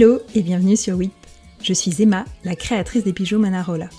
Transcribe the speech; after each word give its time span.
Hello 0.00 0.20
et 0.32 0.42
bienvenue 0.42 0.76
sur 0.76 0.94
WIP. 0.94 1.10
Je 1.60 1.72
suis 1.72 2.00
Emma, 2.00 2.24
la 2.44 2.54
créatrice 2.54 3.02
des 3.02 3.10
bijoux 3.10 3.40
Manarola. 3.40 3.90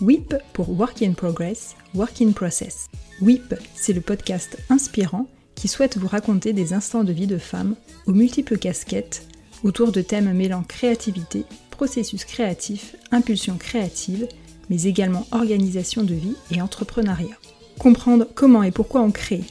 WIP 0.00 0.34
pour 0.52 0.76
Work 0.76 1.00
in 1.00 1.12
Progress, 1.12 1.76
Work 1.94 2.22
in 2.22 2.32
Process. 2.32 2.88
WIP, 3.20 3.54
c'est 3.76 3.92
le 3.92 4.00
podcast 4.00 4.58
inspirant 4.68 5.28
qui 5.54 5.68
souhaite 5.68 5.96
vous 5.96 6.08
raconter 6.08 6.52
des 6.52 6.72
instants 6.72 7.04
de 7.04 7.12
vie 7.12 7.28
de 7.28 7.38
femmes 7.38 7.76
aux 8.06 8.14
multiples 8.14 8.58
casquettes 8.58 9.28
autour 9.62 9.92
de 9.92 10.00
thèmes 10.00 10.32
mêlant 10.32 10.64
créativité, 10.64 11.44
processus 11.70 12.24
créatif, 12.24 12.96
impulsion 13.12 13.58
créative, 13.58 14.26
mais 14.70 14.86
également 14.86 15.24
organisation 15.30 16.02
de 16.02 16.14
vie 16.14 16.34
et 16.50 16.60
entrepreneuriat. 16.60 17.38
Comprendre 17.78 18.26
comment 18.34 18.64
et 18.64 18.72
pourquoi 18.72 19.02
on 19.02 19.12
crée, 19.12 19.44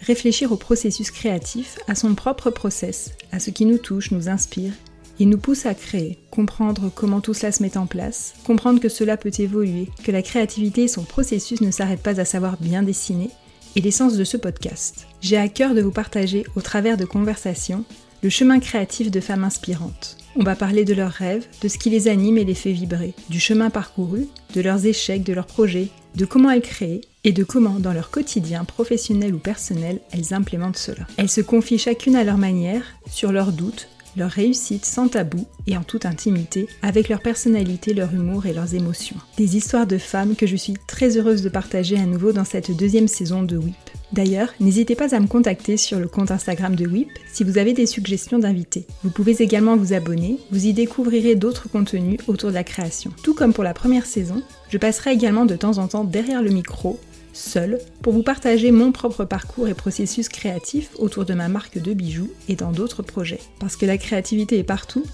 réfléchir 0.00 0.52
au 0.52 0.56
processus 0.56 1.10
créatif, 1.10 1.78
à 1.88 1.94
son 1.94 2.14
propre 2.14 2.50
process, 2.50 3.12
à 3.32 3.40
ce 3.40 3.48
qui 3.48 3.64
nous 3.64 3.78
touche, 3.78 4.10
nous 4.10 4.28
inspire 4.28 4.74
et 5.20 5.26
nous 5.26 5.38
pousse 5.38 5.66
à 5.66 5.74
créer, 5.74 6.18
comprendre 6.30 6.90
comment 6.92 7.20
tout 7.20 7.34
cela 7.34 7.52
se 7.52 7.62
met 7.62 7.76
en 7.76 7.86
place, 7.86 8.34
comprendre 8.44 8.80
que 8.80 8.88
cela 8.88 9.16
peut 9.18 9.30
évoluer, 9.38 9.88
que 10.02 10.10
la 10.10 10.22
créativité 10.22 10.84
et 10.84 10.88
son 10.88 11.04
processus 11.04 11.60
ne 11.60 11.70
s'arrêtent 11.70 12.02
pas 12.02 12.18
à 12.18 12.24
savoir 12.24 12.56
bien 12.58 12.82
dessiner, 12.82 13.30
et 13.76 13.80
l'essence 13.80 14.16
de 14.16 14.24
ce 14.24 14.36
podcast. 14.36 15.06
J'ai 15.20 15.36
à 15.36 15.48
cœur 15.48 15.74
de 15.74 15.82
vous 15.82 15.92
partager, 15.92 16.44
au 16.56 16.60
travers 16.60 16.96
de 16.96 17.04
conversations, 17.04 17.84
le 18.22 18.30
chemin 18.30 18.58
créatif 18.58 19.10
de 19.10 19.20
femmes 19.20 19.44
inspirantes. 19.44 20.16
On 20.36 20.42
va 20.42 20.56
parler 20.56 20.84
de 20.84 20.94
leurs 20.94 21.10
rêves, 21.10 21.46
de 21.60 21.68
ce 21.68 21.78
qui 21.78 21.90
les 21.90 22.08
anime 22.08 22.38
et 22.38 22.44
les 22.44 22.54
fait 22.54 22.72
vibrer, 22.72 23.14
du 23.28 23.40
chemin 23.40 23.70
parcouru, 23.70 24.26
de 24.54 24.60
leurs 24.60 24.86
échecs, 24.86 25.22
de 25.22 25.32
leurs 25.32 25.46
projets, 25.46 25.88
de 26.16 26.24
comment 26.24 26.50
elles 26.50 26.62
créent 26.62 27.02
et 27.24 27.32
de 27.32 27.44
comment, 27.44 27.78
dans 27.78 27.92
leur 27.92 28.10
quotidien 28.10 28.64
professionnel 28.64 29.34
ou 29.34 29.38
personnel, 29.38 30.00
elles 30.12 30.32
implémentent 30.32 30.78
cela. 30.78 31.06
Elles 31.16 31.28
se 31.28 31.40
confient 31.40 31.78
chacune 31.78 32.16
à 32.16 32.24
leur 32.24 32.38
manière, 32.38 32.82
sur 33.10 33.32
leurs 33.32 33.52
doutes, 33.52 33.88
leurs 34.16 34.30
réussites 34.30 34.84
sans 34.86 35.08
tabou 35.08 35.46
et 35.66 35.76
en 35.76 35.82
toute 35.82 36.06
intimité, 36.06 36.68
avec 36.82 37.08
leur 37.08 37.20
personnalité, 37.20 37.94
leur 37.94 38.12
humour 38.14 38.46
et 38.46 38.52
leurs 38.52 38.74
émotions. 38.74 39.16
Des 39.36 39.56
histoires 39.56 39.86
de 39.86 39.98
femmes 39.98 40.36
que 40.36 40.46
je 40.46 40.56
suis 40.56 40.74
très 40.86 41.16
heureuse 41.16 41.42
de 41.42 41.48
partager 41.48 41.96
à 41.96 42.06
nouveau 42.06 42.32
dans 42.32 42.44
cette 42.44 42.76
deuxième 42.76 43.08
saison 43.08 43.42
de 43.42 43.56
WIP. 43.56 43.74
D'ailleurs, 44.12 44.52
n'hésitez 44.58 44.96
pas 44.96 45.14
à 45.14 45.20
me 45.20 45.28
contacter 45.28 45.76
sur 45.76 46.00
le 46.00 46.08
compte 46.08 46.32
Instagram 46.32 46.74
de 46.74 46.86
WIP 46.86 47.10
si 47.32 47.44
vous 47.44 47.58
avez 47.58 47.72
des 47.72 47.86
suggestions 47.86 48.40
d'invités. 48.40 48.86
Vous 49.04 49.10
pouvez 49.10 49.40
également 49.40 49.76
vous 49.76 49.92
abonner, 49.92 50.38
vous 50.50 50.66
y 50.66 50.72
découvrirez 50.72 51.36
d'autres 51.36 51.68
contenus 51.68 52.18
autour 52.26 52.50
de 52.50 52.54
la 52.54 52.64
création. 52.64 53.12
Tout 53.22 53.34
comme 53.34 53.52
pour 53.52 53.62
la 53.62 53.74
première 53.74 54.06
saison, 54.06 54.42
je 54.68 54.78
passerai 54.78 55.12
également 55.12 55.46
de 55.46 55.54
temps 55.54 55.78
en 55.78 55.86
temps 55.86 56.04
derrière 56.04 56.42
le 56.42 56.50
micro 56.50 56.98
seule, 57.40 57.80
pour 58.02 58.12
vous 58.12 58.22
partager 58.22 58.70
mon 58.70 58.92
propre 58.92 59.24
parcours 59.24 59.68
et 59.68 59.74
processus 59.74 60.28
créatif 60.28 60.90
autour 60.98 61.24
de 61.24 61.34
ma 61.34 61.48
marque 61.48 61.78
de 61.78 61.94
bijoux 61.94 62.30
et 62.48 62.56
dans 62.56 62.72
d'autres 62.72 63.02
projets. 63.02 63.40
Parce 63.58 63.76
que 63.76 63.86
la 63.86 63.98
créativité 63.98 64.58
est 64.58 64.64
partout, 64.64 65.04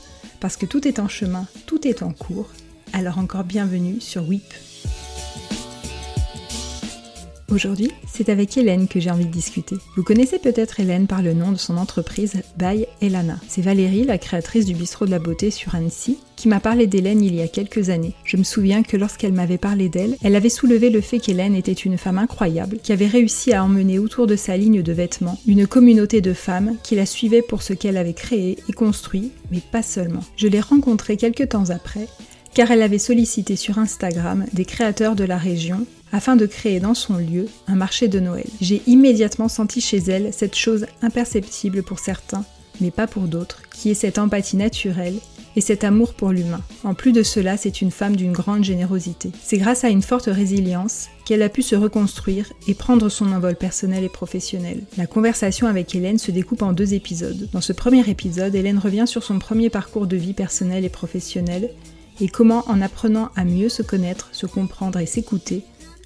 parce 0.40 0.56
que 0.56 0.66
tout 0.66 0.86
est 0.86 0.98
en 0.98 1.08
chemin, 1.08 1.46
tout 1.66 1.86
est 1.86 2.02
en 2.02 2.12
cours, 2.12 2.50
alors 2.92 3.18
encore 3.18 3.44
bienvenue 3.44 4.00
sur 4.00 4.28
WIP. 4.28 4.52
Aujourd'hui, 7.48 7.92
c'est 8.12 8.28
avec 8.28 8.56
Hélène 8.56 8.88
que 8.88 8.98
j'ai 8.98 9.10
envie 9.10 9.24
de 9.24 9.30
discuter. 9.30 9.76
Vous 9.96 10.02
connaissez 10.02 10.40
peut-être 10.40 10.80
Hélène 10.80 11.06
par 11.06 11.22
le 11.22 11.32
nom 11.32 11.52
de 11.52 11.56
son 11.56 11.76
entreprise 11.76 12.42
By 12.58 12.86
Elana. 13.00 13.38
C'est 13.46 13.62
Valérie, 13.62 14.04
la 14.04 14.18
créatrice 14.18 14.66
du 14.66 14.74
bistrot 14.74 15.06
de 15.06 15.12
la 15.12 15.20
beauté 15.20 15.52
sur 15.52 15.76
Annecy, 15.76 16.18
qui 16.36 16.48
m'a 16.48 16.60
parlé 16.60 16.86
d'Hélène 16.86 17.22
il 17.22 17.34
y 17.34 17.42
a 17.42 17.48
quelques 17.48 17.88
années. 17.90 18.14
Je 18.24 18.36
me 18.36 18.44
souviens 18.44 18.82
que 18.82 18.96
lorsqu'elle 18.96 19.32
m'avait 19.32 19.58
parlé 19.58 19.88
d'elle, 19.88 20.16
elle 20.22 20.36
avait 20.36 20.48
soulevé 20.48 20.90
le 20.90 21.00
fait 21.00 21.18
qu'Hélène 21.18 21.54
était 21.54 21.72
une 21.72 21.98
femme 21.98 22.18
incroyable, 22.18 22.78
qui 22.82 22.92
avait 22.92 23.06
réussi 23.06 23.52
à 23.52 23.64
emmener 23.64 23.98
autour 23.98 24.26
de 24.26 24.36
sa 24.36 24.56
ligne 24.56 24.82
de 24.82 24.92
vêtements 24.92 25.40
une 25.46 25.66
communauté 25.66 26.20
de 26.20 26.32
femmes 26.34 26.76
qui 26.82 26.94
la 26.94 27.06
suivaient 27.06 27.42
pour 27.42 27.62
ce 27.62 27.72
qu'elle 27.72 27.96
avait 27.96 28.12
créé 28.12 28.58
et 28.68 28.72
construit, 28.72 29.32
mais 29.50 29.60
pas 29.60 29.82
seulement. 29.82 30.22
Je 30.36 30.46
l'ai 30.46 30.60
rencontrée 30.60 31.16
quelques 31.16 31.48
temps 31.48 31.70
après, 31.70 32.06
car 32.54 32.70
elle 32.70 32.82
avait 32.82 32.98
sollicité 32.98 33.56
sur 33.56 33.78
Instagram 33.78 34.44
des 34.52 34.64
créateurs 34.64 35.16
de 35.16 35.24
la 35.24 35.38
région 35.38 35.86
afin 36.12 36.36
de 36.36 36.46
créer 36.46 36.80
dans 36.80 36.94
son 36.94 37.16
lieu 37.16 37.46
un 37.66 37.74
marché 37.74 38.08
de 38.08 38.20
Noël. 38.20 38.46
J'ai 38.60 38.82
immédiatement 38.86 39.48
senti 39.48 39.80
chez 39.80 39.98
elle 39.98 40.32
cette 40.32 40.54
chose 40.54 40.86
imperceptible 41.02 41.82
pour 41.82 41.98
certains, 41.98 42.44
mais 42.80 42.90
pas 42.90 43.06
pour 43.06 43.24
d'autres, 43.24 43.62
qui 43.70 43.90
est 43.90 43.94
cette 43.94 44.18
empathie 44.18 44.56
naturelle 44.56 45.16
et 45.56 45.60
cet 45.60 45.82
amour 45.82 46.14
pour 46.14 46.30
l'humain. 46.30 46.60
En 46.84 46.94
plus 46.94 47.12
de 47.12 47.22
cela, 47.22 47.56
c'est 47.56 47.80
une 47.80 47.90
femme 47.90 48.14
d'une 48.14 48.32
grande 48.32 48.62
générosité. 48.62 49.30
C'est 49.42 49.58
grâce 49.58 49.84
à 49.84 49.88
une 49.88 50.02
forte 50.02 50.26
résilience 50.26 51.08
qu'elle 51.24 51.42
a 51.42 51.48
pu 51.48 51.62
se 51.62 51.74
reconstruire 51.74 52.52
et 52.68 52.74
prendre 52.74 53.08
son 53.08 53.32
envol 53.32 53.56
personnel 53.56 54.04
et 54.04 54.08
professionnel. 54.08 54.82
La 54.96 55.06
conversation 55.06 55.66
avec 55.66 55.94
Hélène 55.94 56.18
se 56.18 56.30
découpe 56.30 56.62
en 56.62 56.72
deux 56.72 56.94
épisodes. 56.94 57.48
Dans 57.52 57.60
ce 57.60 57.72
premier 57.72 58.08
épisode, 58.08 58.54
Hélène 58.54 58.78
revient 58.78 59.06
sur 59.06 59.24
son 59.24 59.38
premier 59.38 59.70
parcours 59.70 60.06
de 60.06 60.16
vie 60.16 60.34
personnel 60.34 60.84
et 60.84 60.90
professionnel 60.90 61.70
et 62.20 62.28
comment, 62.28 62.64
en 62.68 62.80
apprenant 62.80 63.30
à 63.36 63.44
mieux 63.44 63.68
se 63.68 63.82
connaître, 63.82 64.28
se 64.32 64.46
comprendre 64.46 64.98
et 64.98 65.06
s'écouter, 65.06 65.64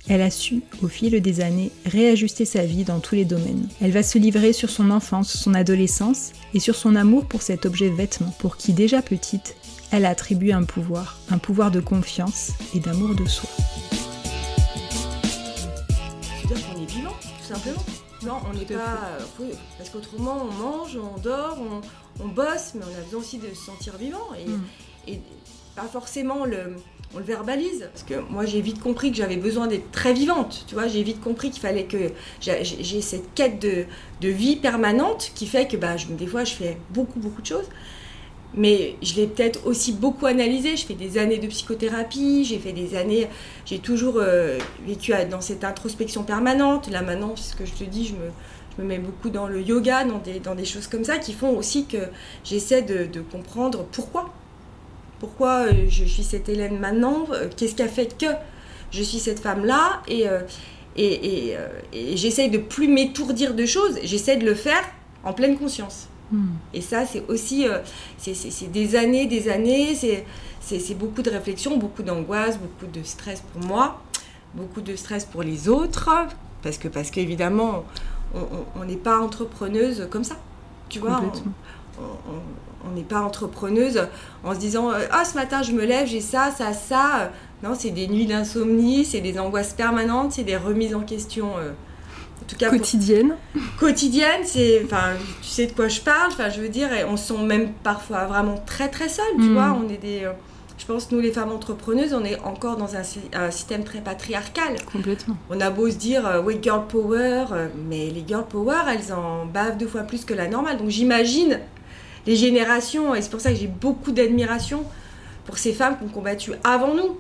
elle 0.09 0.23
a 0.23 0.31
su, 0.31 0.63
au 0.83 0.89
fil 0.89 1.21
des 1.21 1.41
années, 1.41 1.71
réajuster 1.87 2.45
sa 2.45 2.65
vie 2.65 2.85
dans 2.85 3.01
tous 3.01 3.15
les 3.15 3.25
domaines. 3.25 3.69
Elle 3.81 3.93
va 3.93 4.03
se 4.03 4.19
livrer 4.19 4.53
sur 4.53 4.71
son 4.71 4.91
enfance, 4.91 5.33
son 5.33 5.55
adolescence 5.55 6.33
et 6.55 6.61
sur 6.61 6.75
son 6.75 6.97
amour 6.97 7.27
pour 7.27 7.43
cet 7.43 7.67
objet 7.67 7.89
vêtement, 7.89 8.35
pour 8.39 8.57
qui 8.57 8.73
déjà 8.73 9.03
petite, 9.03 9.57
elle 9.93 10.05
a 10.05 10.11
attribué 10.11 10.53
un 10.53 10.65
pouvoir, 10.65 11.19
un 11.31 11.39
pouvoir 11.39 11.71
de 11.71 11.81
confiance 11.81 12.53
et 12.75 12.81
d'amour 12.81 13.15
de 13.15 13.27
soi. 13.27 13.51
C'est-à-dire 16.43 16.67
qu'on 16.67 16.83
est 16.83 16.91
vivant, 16.91 17.17
tout 17.21 17.55
simplement. 17.55 17.85
Non, 18.23 18.37
on 18.51 18.55
n'est 18.57 18.67
pas. 18.67 19.19
parce 19.79 19.91
qu'autrement, 19.91 20.47
on 20.49 20.53
mange, 20.53 20.97
on 20.97 21.19
dort, 21.21 21.59
on, 22.21 22.29
bosse, 22.29 22.73
mais 22.75 22.83
on 22.85 22.99
a 22.99 23.03
besoin 23.03 23.21
aussi 23.21 23.39
de 23.39 23.49
se 23.49 23.65
sentir 23.65 23.97
vivant. 23.97 24.35
Et, 24.39 24.47
mm. 24.47 24.65
et 25.09 25.21
pas 25.75 25.89
forcément 25.89 26.45
le 26.45 26.77
on 27.15 27.19
le 27.19 27.25
verbalise. 27.25 27.89
Parce 27.93 28.05
que 28.05 28.15
moi, 28.31 28.45
j'ai 28.47 28.61
vite 28.61 28.81
compris 28.81 29.11
que 29.11 29.17
j'avais 29.17 29.37
besoin 29.37 29.67
d'être 29.67 29.91
très 29.91 30.13
vivante. 30.13 30.65
Tu 30.69 30.75
vois, 30.75 30.87
j'ai 30.87 31.03
vite 31.03 31.21
compris 31.21 31.51
qu'il 31.51 31.61
fallait 31.61 31.85
que 31.85 32.13
j'ai 32.41 33.01
cette 33.01 33.35
quête 33.35 33.61
de, 33.61 34.29
vie 34.29 34.57
permanente 34.57 35.33
qui 35.35 35.47
fait 35.47 35.67
que 35.67 35.77
bah, 35.77 35.97
des 36.11 36.27
fois, 36.27 36.45
je 36.45 36.53
fais 36.53 36.77
beaucoup, 36.91 37.19
beaucoup 37.19 37.43
de 37.43 37.47
choses. 37.47 37.69
Mais 38.53 38.97
je 39.01 39.15
l'ai 39.15 39.29
peut-être 39.29 39.65
aussi 39.67 39.93
beaucoup 39.93 40.27
analysé. 40.27 40.77
Je 40.77 40.85
fais 40.85 40.95
des 40.95 41.19
années 41.19 41.39
de 41.39 41.47
psychothérapie, 41.47 42.45
j'ai 42.45 42.59
fait 42.59 42.73
des 42.73 42.97
années, 42.97 43.29
j'ai 43.65 43.79
toujours 43.79 44.17
euh, 44.19 44.59
vécu 44.85 45.13
dans 45.31 45.41
cette 45.41 45.63
introspection 45.63 46.25
permanente. 46.25 46.91
Là 46.91 47.03
maintenant, 47.03 47.37
ce 47.37 47.55
que 47.55 47.65
je 47.65 47.73
te 47.73 47.85
dis, 47.85 48.07
je 48.07 48.15
me, 48.15 48.31
je 48.77 48.83
me 48.83 48.89
mets 48.89 48.99
beaucoup 48.99 49.31
dans 49.31 49.47
le 49.47 49.63
yoga, 49.63 50.05
dans 50.05 50.19
des, 50.19 50.41
dans 50.41 50.57
des 50.57 50.65
choses 50.65 50.89
comme 50.89 51.05
ça 51.05 51.19
qui 51.19 51.33
font 51.33 51.57
aussi 51.57 51.87
que 51.87 52.09
j'essaie 52.43 52.83
de, 52.83 53.07
de 53.07 53.21
comprendre 53.21 53.87
pourquoi 53.93 54.33
pourquoi 55.21 55.67
euh, 55.67 55.73
je 55.89 56.05
suis 56.05 56.25
cette 56.25 56.49
Hélène 56.49 56.79
maintenant 56.81 57.27
euh, 57.31 57.49
Qu'est-ce 57.55 57.77
qui 57.77 57.83
a 57.83 57.89
fait 57.89 58.19
que 58.19 58.27
je 58.91 59.03
suis 59.03 59.19
cette 59.19 59.39
femme-là 59.39 60.03
Et, 60.09 60.27
euh, 60.27 60.41
et, 60.97 61.55
et, 61.93 62.17
j'essaye 62.17 62.51
de 62.51 62.59
plus 62.59 62.89
m'étourdir 62.89 63.55
de 63.55 63.65
choses, 63.65 63.99
j'essaie 64.03 64.37
de 64.37 64.45
le 64.45 64.55
faire 64.55 64.83
en 65.23 65.33
pleine 65.33 65.57
conscience. 65.57 66.09
Hmm. 66.33 66.49
Et 66.75 66.81
ça, 66.81 67.07
c'est 67.07 67.25
aussi, 67.29 67.67
c'est 68.19 68.73
des 68.73 68.97
années, 68.97 69.27
des 69.27 69.49
années, 69.49 69.95
c'est 69.95 70.95
beaucoup 70.95 71.23
de 71.23 71.31
réflexion, 71.31 71.77
beaucoup 71.77 72.03
d'angoisse, 72.03 72.59
beaucoup 72.59 72.91
de 72.93 73.05
stress 73.05 73.43
pour 73.53 73.65
moi, 73.65 74.03
beaucoup 74.55 74.81
de 74.81 74.97
stress 74.97 75.25
pour 75.25 75.43
les 75.43 75.69
autres, 75.69 76.11
parce 76.63 76.79
que 76.79 76.89
parce 76.89 77.11
qu'évidemment, 77.11 77.85
on 78.35 78.85
n'est 78.85 78.97
pas 78.97 79.19
entrepreneuse 79.21 80.09
comme 80.11 80.25
ça. 80.25 80.37
Tu 80.89 80.99
vois, 80.99 81.23
on 82.85 82.95
n'est 82.95 83.03
pas 83.03 83.21
entrepreneuse 83.21 84.09
en 84.45 84.55
se 84.55 84.59
disant 84.59 84.93
euh, 84.93 85.07
Ah, 85.11 85.25
ce 85.25 85.35
matin, 85.35 85.63
je 85.63 85.73
me 85.73 85.85
lève, 85.85 86.07
j'ai 86.07 86.21
ça, 86.21 86.51
ça, 86.57 86.73
ça. 86.73 87.31
Non, 87.63 87.75
c'est 87.75 87.91
des 87.91 88.09
nuits 88.09 88.27
d'insomnie, 88.27 89.05
c'est 89.05 89.21
des 89.21 89.39
angoisses 89.39 89.75
permanentes, 89.75 90.33
c'est 90.33 90.45
des 90.45 90.57
remises 90.57 90.95
en 90.95 91.01
question. 91.01 91.59
Euh, 91.59 91.71
en 92.43 92.47
tout 92.47 92.57
cas, 92.57 92.71
quotidienne. 92.71 93.37
Quotidienne, 93.79 94.43
c'est, 94.45 94.83
enfin, 94.85 95.13
tu 95.43 95.49
sais 95.49 95.67
de 95.67 95.73
quoi 95.73 95.89
je 95.89 96.01
parle. 96.01 96.33
Enfin, 96.33 96.49
je 96.49 96.61
veux 96.61 96.71
dire, 96.71 96.89
on 97.09 97.17
se 97.17 97.35
sent 97.35 97.43
même 97.43 97.73
parfois 97.83 98.25
vraiment 98.25 98.57
très 98.65 98.89
très 98.89 99.09
seul. 99.09 99.27
Tu 99.37 99.43
mm. 99.43 99.53
vois, 99.53 99.79
on 99.79 99.89
est 99.91 99.99
des, 99.99 100.25
euh, 100.25 100.33
je 100.79 100.87
pense 100.87 101.13
nous 101.13 101.21
les 101.21 101.33
femmes 101.33 101.53
entrepreneuses, 101.53 102.15
on 102.15 102.25
est 102.25 102.41
encore 102.41 102.79
dans 102.79 102.97
un, 102.97 103.03
système 103.51 103.85
très 103.85 104.01
patriarcal. 104.01 104.77
Complètement. 104.91 105.37
On 105.51 105.61
a 105.61 105.69
beau 105.69 105.91
se 105.91 105.97
dire 105.97 106.43
oui 106.43 106.59
girl 106.63 106.87
power, 106.89 107.45
mais 107.89 108.09
les 108.09 108.25
girl 108.27 108.47
power, 108.49 108.81
elles 108.89 109.13
en 109.13 109.45
bavent 109.45 109.77
deux 109.77 109.87
fois 109.87 110.03
plus 110.03 110.25
que 110.25 110.33
la 110.33 110.49
normale. 110.49 110.79
Donc 110.79 110.89
j'imagine 110.89 111.61
les 112.27 112.37
générations, 112.37 113.15
et 113.15 113.23
c'est 113.23 113.31
pour 113.31 113.41
ça 113.41 113.51
que 113.51 113.57
j'ai 113.57 113.67
beaucoup 113.67 114.13
d'admiration 114.13 114.85
pour 115.47 115.59
ces 115.59 115.73
femmes 115.73 115.99
qui 115.99 116.05
ont 116.05 116.09
combattu 116.09 116.53
avant 116.65 116.95
nous. 116.95 117.19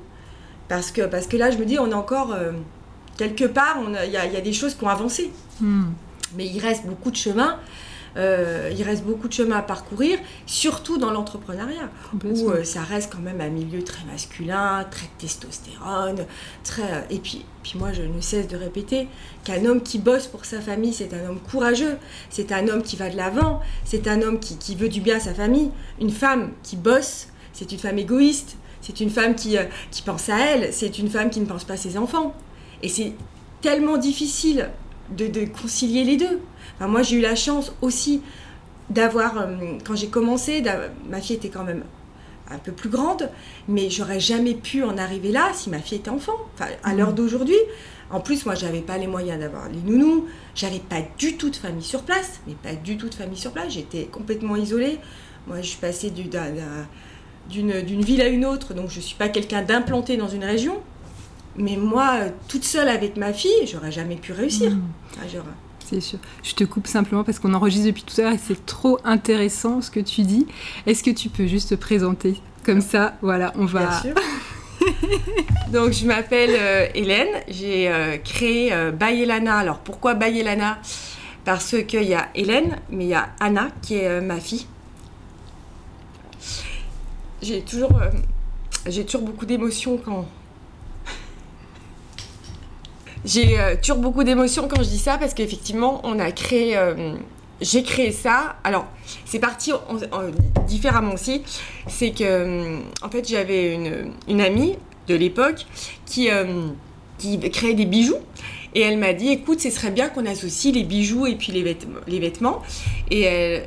Parce 0.69 0.91
que, 0.93 1.03
parce 1.03 1.27
que 1.27 1.37
là, 1.37 1.51
je 1.51 1.59
me 1.59 1.65
dis, 1.65 1.79
on 1.79 1.91
est 1.91 1.95
encore 1.95 2.33
euh, 2.33 2.53
quelque 3.17 3.45
part, 3.45 3.79
il 4.05 4.13
y, 4.13 4.17
a 4.17 4.41
des 4.41 4.53
choses 4.53 4.75
qui 4.75 4.85
ont 4.85 4.89
avancé. 4.89 5.31
Hmm. 5.61 5.87
Mais 6.37 6.47
il 6.47 6.61
reste 6.61 6.87
beaucoup 6.87 7.11
de 7.11 7.17
chemin. 7.17 7.59
Euh, 8.17 8.73
il 8.77 8.83
reste 8.83 9.05
beaucoup 9.05 9.29
de 9.29 9.33
chemin 9.33 9.59
à 9.59 9.63
parcourir, 9.63 10.19
surtout 10.47 10.99
dans 10.99 11.11
l'entrepreneuriat, 11.11 11.91
où 12.25 12.51
euh, 12.51 12.65
ça 12.65 12.83
reste 12.83 13.13
quand 13.13 13.21
même 13.21 13.41
un 13.41 13.49
milieu 13.49 13.83
très 13.85 14.05
masculin, 14.05 14.85
très 14.91 15.07
testostérone, 15.19 16.27
très... 16.65 17.07
Et 17.11 17.19
puis, 17.19 17.45
puis 17.63 17.79
moi, 17.79 17.93
je 17.93 18.03
ne 18.03 18.21
cesse 18.21 18.49
de 18.49 18.57
répéter 18.57 19.09
qu'un 19.45 19.65
homme 19.65 19.83
qui 19.83 19.99
bosse 19.99 20.27
pour 20.27 20.45
sa 20.45 20.61
famille, 20.61 20.93
c'est 20.93 21.15
un 21.15 21.29
homme 21.29 21.41
courageux, 21.41 21.97
c'est 22.31 22.53
un 22.53 22.67
homme 22.69 22.83
qui 22.83 22.97
va 22.97 23.11
de 23.11 23.17
l'avant, 23.17 23.61
c'est 23.85 24.09
un 24.09 24.23
homme 24.23 24.41
qui, 24.41 24.57
qui, 24.57 24.75
veut 24.75 24.89
du 24.89 25.01
bien 25.01 25.17
à 25.17 25.21
sa 25.21 25.35
famille. 25.35 25.71
Une 26.01 26.11
femme 26.11 26.51
qui 26.63 26.77
bosse, 26.77 27.29
c'est 27.53 27.71
une 27.73 27.79
femme 27.79 27.99
égoïste, 27.99 28.57
c'est 28.81 29.01
une 29.01 29.11
femme 29.11 29.35
qui, 29.35 29.57
euh, 29.57 29.65
qui 29.91 30.03
pense 30.03 30.29
à 30.29 30.39
elle, 30.39 30.73
c'est 30.73 30.99
une 30.99 31.09
femme 31.09 31.31
qui 31.31 31.41
ne 31.41 31.47
pense 31.47 31.65
pas 31.65 31.75
à 31.75 31.77
ses 31.77 31.97
enfants. 31.97 32.35
Et 32.83 32.89
c'est 32.89 33.13
tellement 33.61 33.99
difficile 33.99 34.71
de, 35.17 35.27
de 35.27 35.45
concilier 35.47 36.05
les 36.05 36.17
deux 36.17 36.41
moi, 36.89 37.03
j'ai 37.03 37.17
eu 37.17 37.21
la 37.21 37.35
chance 37.35 37.73
aussi 37.83 38.23
d'avoir, 38.89 39.39
euh, 39.39 39.79
quand 39.87 39.95
j'ai 39.95 40.09
commencé, 40.09 40.63
ma 41.09 41.21
fille 41.21 41.37
était 41.37 41.51
quand 41.51 41.65
même 41.65 41.85
un 42.51 42.59
peu 42.59 42.73
plus 42.73 42.89
grande, 42.89 43.31
mais 43.69 43.91
j'aurais 43.91 44.19
jamais 44.19 44.55
pu 44.55 44.83
en 44.83 44.99
arriver 44.99 45.31
là 45.31 45.51
si 45.55 45.71
ma 45.71 45.79
fille 45.79 45.99
était 45.99 46.11
enfant. 46.11 46.37
Enfin, 46.55 46.67
à 46.83 46.95
l'heure 46.95 47.13
mmh. 47.13 47.15
d'aujourd'hui, 47.15 47.59
en 48.11 48.21
plus, 48.21 48.45
moi, 48.45 48.55
j'avais 48.57 48.81
pas 48.81 48.99
les 48.99 49.07
moyens 49.07 49.39
d'avoir 49.39 49.69
les 49.69 49.81
nounous, 49.81 50.27
j'avais 50.55 50.81
pas 50.81 51.01
du 51.19 51.37
tout 51.37 51.51
de 51.51 51.57
famille 51.57 51.85
sur 51.85 52.03
place, 52.03 52.41
mais 52.47 52.55
pas 52.55 52.75
du 52.75 52.97
tout 52.97 53.09
de 53.09 53.15
famille 53.15 53.39
sur 53.39 53.53
place, 53.53 53.73
j'étais 53.75 54.05
complètement 54.05 54.57
isolée. 54.57 54.99
Moi, 55.47 55.59
je 55.61 55.69
suis 55.69 55.79
passée 55.79 56.11
d'une 56.11 58.03
ville 58.03 58.23
à 58.23 58.29
une 58.29 58.45
autre, 58.45 58.75
donc 58.75 58.91
je 58.91 59.01
suis 59.01 59.15
pas 59.17 59.29
quelqu'un 59.29 59.63
d'implanté 59.63 60.17
dans 60.17 60.29
une 60.29 60.45
région. 60.45 60.81
Mais 61.57 61.77
moi, 61.77 62.21
toute 62.49 62.65
seule 62.65 62.89
avec 62.89 63.17
ma 63.17 63.33
fille, 63.33 63.67
j'aurais 63.67 63.93
jamais 63.93 64.17
pu 64.17 64.33
réussir. 64.33 64.71
Mmh. 64.71 64.83
C'est 65.91 66.01
sûr. 66.01 66.19
Je 66.43 66.55
te 66.55 66.65
coupe 66.65 66.87
simplement 66.87 67.25
parce 67.25 67.39
qu'on 67.39 67.53
enregistre 67.55 67.87
depuis 67.87 68.05
tout 68.05 68.21
à 68.21 68.25
l'heure 68.25 68.33
et 68.33 68.39
c'est 68.39 68.65
trop 68.65 68.99
intéressant 69.05 69.81
ce 69.81 69.91
que 69.91 70.01
tu 70.01 70.23
dis. 70.23 70.47
Est-ce 70.87 71.03
que 71.03 71.11
tu 71.11 71.29
peux 71.29 71.47
juste 71.47 71.71
te 71.71 71.75
présenter 71.75 72.41
Comme 72.65 72.81
ça, 72.81 73.17
voilà, 73.23 73.53
on 73.57 73.65
va. 73.65 73.87
Bien 73.87 74.01
sûr. 74.01 74.15
Donc, 75.73 75.93
je 75.93 76.07
m'appelle 76.07 76.51
euh, 76.53 76.87
Hélène. 76.95 77.43
J'ai 77.49 77.89
euh, 77.89 78.19
créé 78.19 78.73
euh, 78.73 78.93
Bayelana. 78.93 79.59
Alors, 79.59 79.79
pourquoi 79.79 80.15
Bayelana 80.15 80.79
Parce 81.45 81.77
qu'il 81.87 82.05
y 82.05 82.15
a 82.15 82.29
Hélène, 82.35 82.79
mais 82.91 83.05
il 83.05 83.11
y 83.11 83.15
a 83.15 83.31
Anna 83.41 83.69
qui 83.83 83.97
est 83.97 84.21
ma 84.21 84.39
fille. 84.39 84.67
J'ai 87.43 87.63
toujours, 87.63 88.01
j'ai 88.87 89.05
toujours 89.05 89.23
beaucoup 89.23 89.47
d'émotions 89.47 89.97
quand, 89.97 90.29
j'ai 93.25 93.61
euh, 93.61 93.77
toujours 93.81 93.99
beaucoup 93.99 94.25
d'émotions 94.25 94.69
quand 94.69 94.83
je 94.83 94.89
dis 94.89 94.99
ça 94.99 95.19
parce 95.19 95.35
qu'effectivement, 95.35 96.01
on 96.05 96.19
a 96.19 96.33
créé. 96.33 96.77
Euh, 96.77 97.15
j'ai 97.61 97.83
créé 97.83 98.11
ça. 98.11 98.57
Alors, 98.65 98.87
c'est 99.27 99.39
parti 99.39 99.73
différemment 100.67 101.13
aussi. 101.13 101.43
C'est 101.87 102.11
que, 102.13 102.25
euh, 102.25 102.79
en 103.03 103.11
fait, 103.11 103.29
j'avais 103.29 103.75
une, 103.75 104.13
une, 104.29 104.41
amie 104.41 104.77
de 105.09 105.15
l'époque 105.15 105.67
qui, 106.07 106.31
qui 107.19 107.39
créait 107.51 107.75
des 107.75 107.85
bijoux. 107.85 108.17
Et 108.75 108.83
elle 108.83 108.99
m'a 108.99 109.13
dit, 109.13 109.29
écoute, 109.29 109.61
ce 109.61 109.71
serait 109.71 109.91
bien 109.91 110.09
qu'on 110.09 110.27
associe 110.27 110.73
les 110.73 110.85
bijoux 110.85 111.27
et 111.27 111.35
puis 111.35 111.53
les, 111.53 112.21
vêtements. 112.21 112.63
Et, 113.11 113.25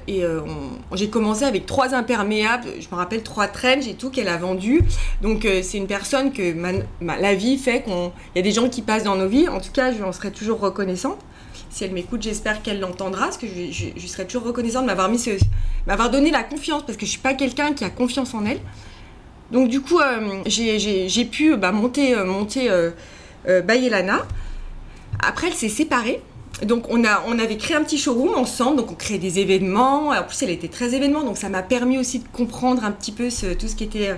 et 0.08 0.24
euh, 0.24 0.42
j'ai 0.94 1.10
commencé 1.10 1.44
avec 1.44 1.66
trois 1.66 1.94
imperméables, 1.94 2.68
je 2.80 2.88
me 2.90 2.96
rappelle 2.96 3.22
trois 3.22 3.48
trenches 3.48 3.88
et 3.88 3.96
tout 3.96 4.10
qu'elle 4.10 4.30
a 4.30 4.38
vendu. 4.38 4.82
Donc 5.22 5.44
euh, 5.46 5.60
c'est 5.62 5.78
une 5.78 5.88
personne 5.88 6.32
que 6.32 6.54
la 7.02 7.36
vie 7.36 7.58
fait 7.58 7.84
qu'il 7.84 8.12
y 8.36 8.40
a 8.40 8.42
des 8.42 8.52
gens 8.52 8.70
qui 8.70 8.82
passent 8.82 9.04
dans 9.04 9.18
nos 9.18 9.28
vies. 9.28 9.50
En 9.50 9.60
tout 9.60 9.72
cas, 9.74 9.92
je 9.92 10.02
en 10.04 10.14
serai 10.14 10.32
toujours 10.32 10.60
reconnaissante. 10.60 11.20
Si 11.70 11.84
elle 11.84 11.92
m'écoute, 11.92 12.22
j'espère 12.22 12.62
qu'elle 12.62 12.80
l'entendra, 12.80 13.26
parce 13.26 13.38
que 13.38 13.48
je, 13.48 13.88
je, 13.96 14.08
serai 14.08 14.26
toujours 14.26 14.44
reconnaissante 14.44 14.84
de 14.84 15.38
m'avoir 15.88 16.12
donné 16.12 16.30
la 16.30 16.44
confiance, 16.44 16.84
parce 16.86 16.98
que 16.98 17.06
je 17.06 17.12
suis 17.12 17.20
pas 17.20 17.34
quelqu'un 17.34 17.74
qui 17.74 17.84
a 17.84 17.90
confiance 17.90 18.34
en 18.36 18.46
elle. 18.46 18.60
Donc 19.52 19.70
du 19.70 19.82
coup, 19.82 20.00
euh, 20.00 20.44
j'ai 20.46 21.26
pu 21.26 21.58
bah, 21.58 21.72
monter, 21.72 22.16
monter 22.24 22.70
Bayelana. 23.66 24.26
Après, 25.28 25.48
elle 25.48 25.54
s'est 25.54 25.70
séparée. 25.70 26.22
Donc 26.62 26.86
on, 26.90 27.04
a, 27.04 27.24
on 27.28 27.40
avait 27.40 27.58
créé 27.58 27.76
un 27.76 27.84
petit 27.84 27.98
showroom 27.98 28.36
ensemble, 28.36 28.78
donc 28.78 28.92
on 28.92 28.96
créait 28.96 29.18
des 29.18 29.40
événements. 29.40 30.10
En 30.10 30.24
plus, 30.24 30.44
elle 30.44 30.52
était 30.52 30.68
très 30.68 30.94
événement, 30.94 31.24
donc 31.24 31.38
ça 31.38 31.50
m'a 31.50 31.64
permis 31.64 31.98
aussi 31.98 32.20
de 32.20 32.28
comprendre 32.32 32.84
un 32.86 32.92
petit 32.92 33.12
peu 33.12 33.30
tout 33.60 33.68
ce 33.68 33.76
qui 33.76 33.84
était 33.84 34.10
euh, 34.10 34.16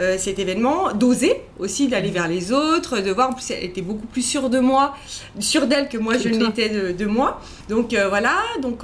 euh, 0.00 0.16
cet 0.18 0.38
événement, 0.38 0.92
d'oser 0.92 1.40
aussi, 1.58 1.88
d'aller 1.88 2.10
vers 2.10 2.28
les 2.28 2.52
autres, 2.52 3.00
de 3.00 3.10
voir. 3.10 3.30
En 3.30 3.32
plus, 3.32 3.50
elle 3.52 3.64
était 3.64 3.80
beaucoup 3.80 4.06
plus 4.06 4.22
sûre 4.22 4.50
de 4.50 4.58
moi, 4.58 4.96
sûre 5.38 5.66
d'elle 5.66 5.88
que 5.88 5.98
moi 5.98 6.18
je 6.18 6.28
ne 6.28 6.44
l'étais 6.44 6.68
de, 6.68 7.06
moi. 7.06 7.40
Donc 7.68 7.94
euh, 7.94 8.08
voilà, 8.08 8.34
donc 8.60 8.80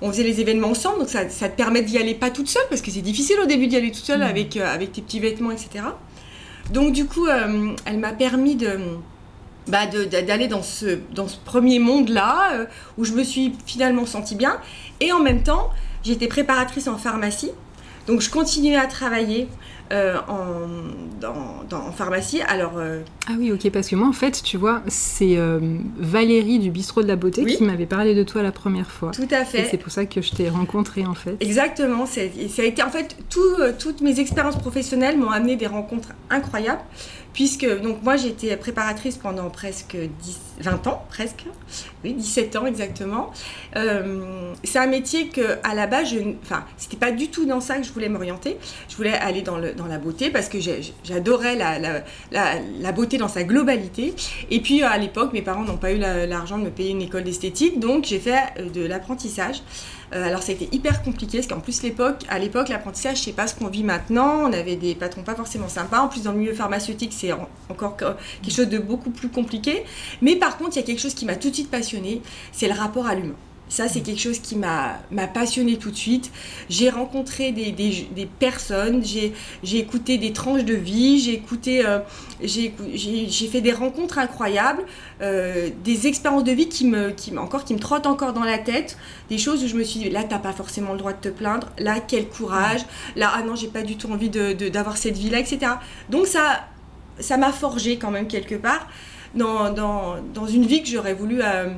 on, 0.00 0.12
faisait 0.12 0.22
les 0.22 0.40
événements 0.40 0.68
ensemble, 0.68 1.00
donc 1.00 1.08
ça, 1.08 1.24
te 1.24 1.56
permet 1.56 1.82
d'y 1.82 1.98
aller 1.98 2.14
pas 2.14 2.30
toute 2.30 2.48
seule, 2.48 2.64
parce 2.68 2.82
que 2.82 2.90
c'est 2.90 3.00
difficile 3.00 3.36
au 3.42 3.46
début 3.46 3.66
d'y 3.66 3.76
aller 3.76 3.90
toute 3.90 4.04
seule 4.04 4.20
mmh. 4.20 4.22
avec, 4.22 4.56
avec 4.56 4.92
tes 4.92 5.02
petits 5.02 5.20
vêtements, 5.20 5.50
etc. 5.50 5.84
Donc 6.72 6.92
du 6.92 7.06
coup, 7.06 7.26
elle 7.84 7.98
m'a 7.98 8.12
permis 8.12 8.54
de 8.54 8.78
bah 9.66 9.86
d'aller 9.86 10.48
dans 10.48 10.62
ce, 10.62 10.98
dans 11.14 11.28
ce 11.28 11.36
premier 11.38 11.78
monde-là, 11.78 12.52
euh, 12.52 12.64
où 12.98 13.04
je 13.04 13.12
me 13.12 13.24
suis 13.24 13.54
finalement 13.66 14.06
sentie 14.06 14.34
bien. 14.34 14.58
Et 15.00 15.12
en 15.12 15.20
même 15.20 15.42
temps, 15.42 15.70
j'étais 16.02 16.28
préparatrice 16.28 16.88
en 16.88 16.98
pharmacie. 16.98 17.50
Donc 18.06 18.20
je 18.20 18.28
continuais 18.28 18.76
à 18.76 18.86
travailler 18.86 19.48
euh, 19.92 20.16
en, 20.28 21.92
pharmacie. 21.92 22.42
Alors, 22.42 22.74
euh, 22.76 23.00
Ah 23.28 23.32
oui, 23.38 23.52
ok, 23.52 23.70
parce 23.70 23.88
que 23.88 23.96
moi, 23.96 24.08
en 24.08 24.12
fait, 24.12 24.42
tu 24.42 24.58
vois, 24.58 24.82
c'est 24.88 25.38
Valérie 25.96 26.58
du 26.58 26.70
Bistrot 26.70 27.02
de 27.02 27.08
la 27.08 27.16
Beauté 27.16 27.46
qui 27.46 27.62
m'avait 27.62 27.86
parlé 27.86 28.14
de 28.14 28.22
toi 28.22 28.42
la 28.42 28.52
première 28.52 28.90
fois. 28.90 29.12
Tout 29.12 29.28
à 29.30 29.44
fait. 29.44 29.60
Et 29.60 29.64
c'est 29.64 29.78
pour 29.78 29.90
ça 29.90 30.04
que 30.04 30.20
je 30.20 30.32
t'ai 30.32 30.50
rencontrée, 30.50 31.06
en 31.06 31.14
fait. 31.14 31.36
Exactement. 31.40 32.04
Ça 32.04 32.20
a 32.20 32.64
été, 32.64 32.82
en 32.82 32.90
fait, 32.90 33.16
toutes 33.30 34.00
mes 34.02 34.20
expériences 34.20 34.56
professionnelles 34.56 35.16
m'ont 35.16 35.30
amené 35.30 35.56
des 35.56 35.66
rencontres 35.66 36.10
incroyables 36.28 36.82
puisque 37.34 37.66
donc 37.82 38.02
moi 38.02 38.16
j'étais 38.16 38.56
préparatrice 38.56 39.18
pendant 39.18 39.50
presque 39.50 39.96
10, 39.96 40.40
20 40.60 40.86
ans, 40.86 41.04
presque, 41.10 41.44
oui, 42.04 42.14
17 42.14 42.56
ans 42.56 42.66
exactement. 42.66 43.32
Euh, 43.76 44.52
c'est 44.62 44.78
un 44.78 44.86
métier 44.86 45.28
que 45.28 45.58
à 45.64 45.74
la 45.74 45.86
base, 45.86 46.10
je, 46.10 46.18
enfin, 46.42 46.64
c'était 46.76 46.96
pas 46.96 47.10
du 47.10 47.28
tout 47.28 47.44
dans 47.44 47.60
ça 47.60 47.76
que 47.76 47.82
je 47.82 47.92
voulais 47.92 48.08
m'orienter. 48.08 48.56
Je 48.88 48.96
voulais 48.96 49.14
aller 49.14 49.42
dans, 49.42 49.58
le, 49.58 49.72
dans 49.72 49.86
la 49.86 49.98
beauté 49.98 50.30
parce 50.30 50.48
que 50.48 50.58
j'adorais 51.02 51.56
la, 51.56 52.92
beauté 52.92 53.18
dans 53.18 53.28
sa 53.28 53.42
globalité. 53.42 54.14
Et 54.50 54.60
puis 54.60 54.82
à 54.82 54.96
l'époque, 54.96 55.32
mes 55.32 55.42
parents 55.42 55.64
n'ont 55.64 55.76
pas 55.76 55.92
eu 55.92 55.98
l'argent 55.98 56.58
de 56.58 56.64
me 56.64 56.70
payer 56.70 56.90
une 56.90 57.02
école 57.02 57.24
d'esthétique, 57.24 57.80
donc 57.80 58.04
j'ai 58.04 58.20
fait 58.20 58.38
euh, 58.58 58.70
de 58.70 58.86
l'apprentissage. 58.86 59.62
Euh, 60.14 60.24
alors 60.24 60.42
ça 60.42 60.52
a 60.52 60.54
été 60.54 60.68
hyper 60.72 61.02
compliqué 61.02 61.38
parce 61.38 61.48
qu'en 61.48 61.60
plus 61.60 61.82
l'époque, 61.82 62.24
à 62.28 62.38
l'époque 62.38 62.68
l'apprentissage 62.68 63.22
c'est 63.22 63.32
pas 63.32 63.46
ce 63.46 63.54
qu'on 63.54 63.68
vit 63.68 63.82
maintenant. 63.82 64.48
On 64.48 64.52
avait 64.52 64.76
des 64.76 64.94
patrons 64.94 65.22
pas 65.22 65.34
forcément 65.34 65.68
sympas. 65.68 66.00
En 66.00 66.08
plus 66.08 66.22
dans 66.22 66.32
le 66.32 66.38
milieu 66.38 66.54
pharmaceutique 66.54 67.12
c'est 67.12 67.32
encore 67.68 67.96
quelque 67.96 68.54
chose 68.54 68.68
de 68.68 68.78
beaucoup 68.78 69.10
plus 69.10 69.28
compliqué. 69.28 69.84
Mais 70.22 70.36
par 70.36 70.56
contre 70.56 70.76
il 70.76 70.80
y 70.80 70.82
a 70.82 70.86
quelque 70.86 71.00
chose 71.00 71.14
qui 71.14 71.24
m'a 71.24 71.36
tout 71.36 71.50
de 71.50 71.54
suite 71.54 71.70
passionné, 71.70 72.22
c'est 72.52 72.68
le 72.68 72.74
rapport 72.74 73.06
à 73.06 73.14
l'humain. 73.14 73.34
Ça, 73.68 73.88
c'est 73.88 74.02
quelque 74.02 74.20
chose 74.20 74.38
qui 74.40 74.56
m'a 74.56 74.98
passionné 75.32 75.78
tout 75.78 75.90
de 75.90 75.96
suite. 75.96 76.30
J'ai 76.68 76.90
rencontré 76.90 77.50
des, 77.50 77.72
des, 77.72 78.26
personnes, 78.38 79.02
j'ai 79.02 79.78
écouté 79.78 80.18
des 80.18 80.32
tranches 80.32 80.64
de 80.64 80.74
vie, 80.74 81.18
j'ai 81.18 81.34
écouté, 81.34 81.84
euh, 81.84 82.00
j'ai 82.42 83.48
fait 83.50 83.62
des 83.62 83.72
rencontres 83.72 84.18
incroyables, 84.18 84.84
euh, 85.22 85.70
des 85.82 86.06
expériences 86.06 86.44
de 86.44 86.52
vie 86.52 86.68
qui 86.68 86.86
me, 86.86 87.10
qui, 87.10 87.36
encore, 87.36 87.64
qui 87.64 87.74
me 87.74 87.80
trottent 87.80 88.06
encore 88.06 88.32
dans 88.32 88.44
la 88.44 88.58
tête, 88.58 88.98
des 89.30 89.38
choses 89.38 89.64
où 89.64 89.66
je 89.66 89.76
me 89.76 89.82
suis 89.82 90.00
dit, 90.00 90.10
là, 90.10 90.24
t'as 90.24 90.38
pas 90.38 90.52
forcément 90.52 90.92
le 90.92 90.98
droit 90.98 91.12
de 91.12 91.20
te 91.20 91.30
plaindre, 91.30 91.68
là, 91.78 92.00
quel 92.06 92.28
courage, 92.28 92.82
là, 93.16 93.32
ah 93.34 93.42
non, 93.42 93.56
j'ai 93.56 93.68
pas 93.68 93.82
du 93.82 93.96
tout 93.96 94.12
envie 94.12 94.28
d'avoir 94.28 94.54
de, 94.54 94.68
d'avoir 94.68 94.96
cette 94.98 95.16
vie-là, 95.16 95.40
etc. 95.40 95.72
Donc, 96.10 96.26
ça 96.26 96.66
ça 97.20 97.36
m'a 97.36 97.52
forgé 97.52 97.96
quand 97.96 98.10
même 98.10 98.26
quelque 98.26 98.56
part 98.56 98.88
dans, 99.34 99.72
dans, 99.72 100.16
dans 100.34 100.46
une 100.46 100.66
vie 100.66 100.82
que 100.82 100.88
j'aurais 100.88 101.14
voulu... 101.14 101.40
Euh, 101.42 101.70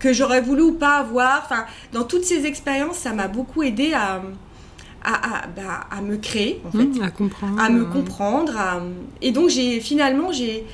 que 0.00 0.12
j'aurais 0.12 0.40
voulu 0.40 0.62
ou 0.62 0.72
pas 0.72 0.96
avoir. 0.98 1.42
Enfin, 1.44 1.66
dans 1.92 2.04
toutes 2.04 2.24
ces 2.24 2.46
expériences, 2.46 2.96
ça 2.96 3.12
m'a 3.12 3.28
beaucoup 3.28 3.62
aidé 3.62 3.92
à, 3.92 4.20
à, 5.04 5.46
bah, 5.54 5.86
à, 5.90 6.00
me 6.00 6.16
créer, 6.16 6.60
en 6.66 6.72
fait. 6.72 7.02
à 7.02 7.10
comprendre. 7.10 7.60
À 7.60 7.70
me 7.70 7.84
comprendre. 7.84 8.52
Et 9.22 9.30
donc, 9.30 9.50
j'ai 9.50 9.80
finalement, 9.80 10.32
j'ai 10.32 10.64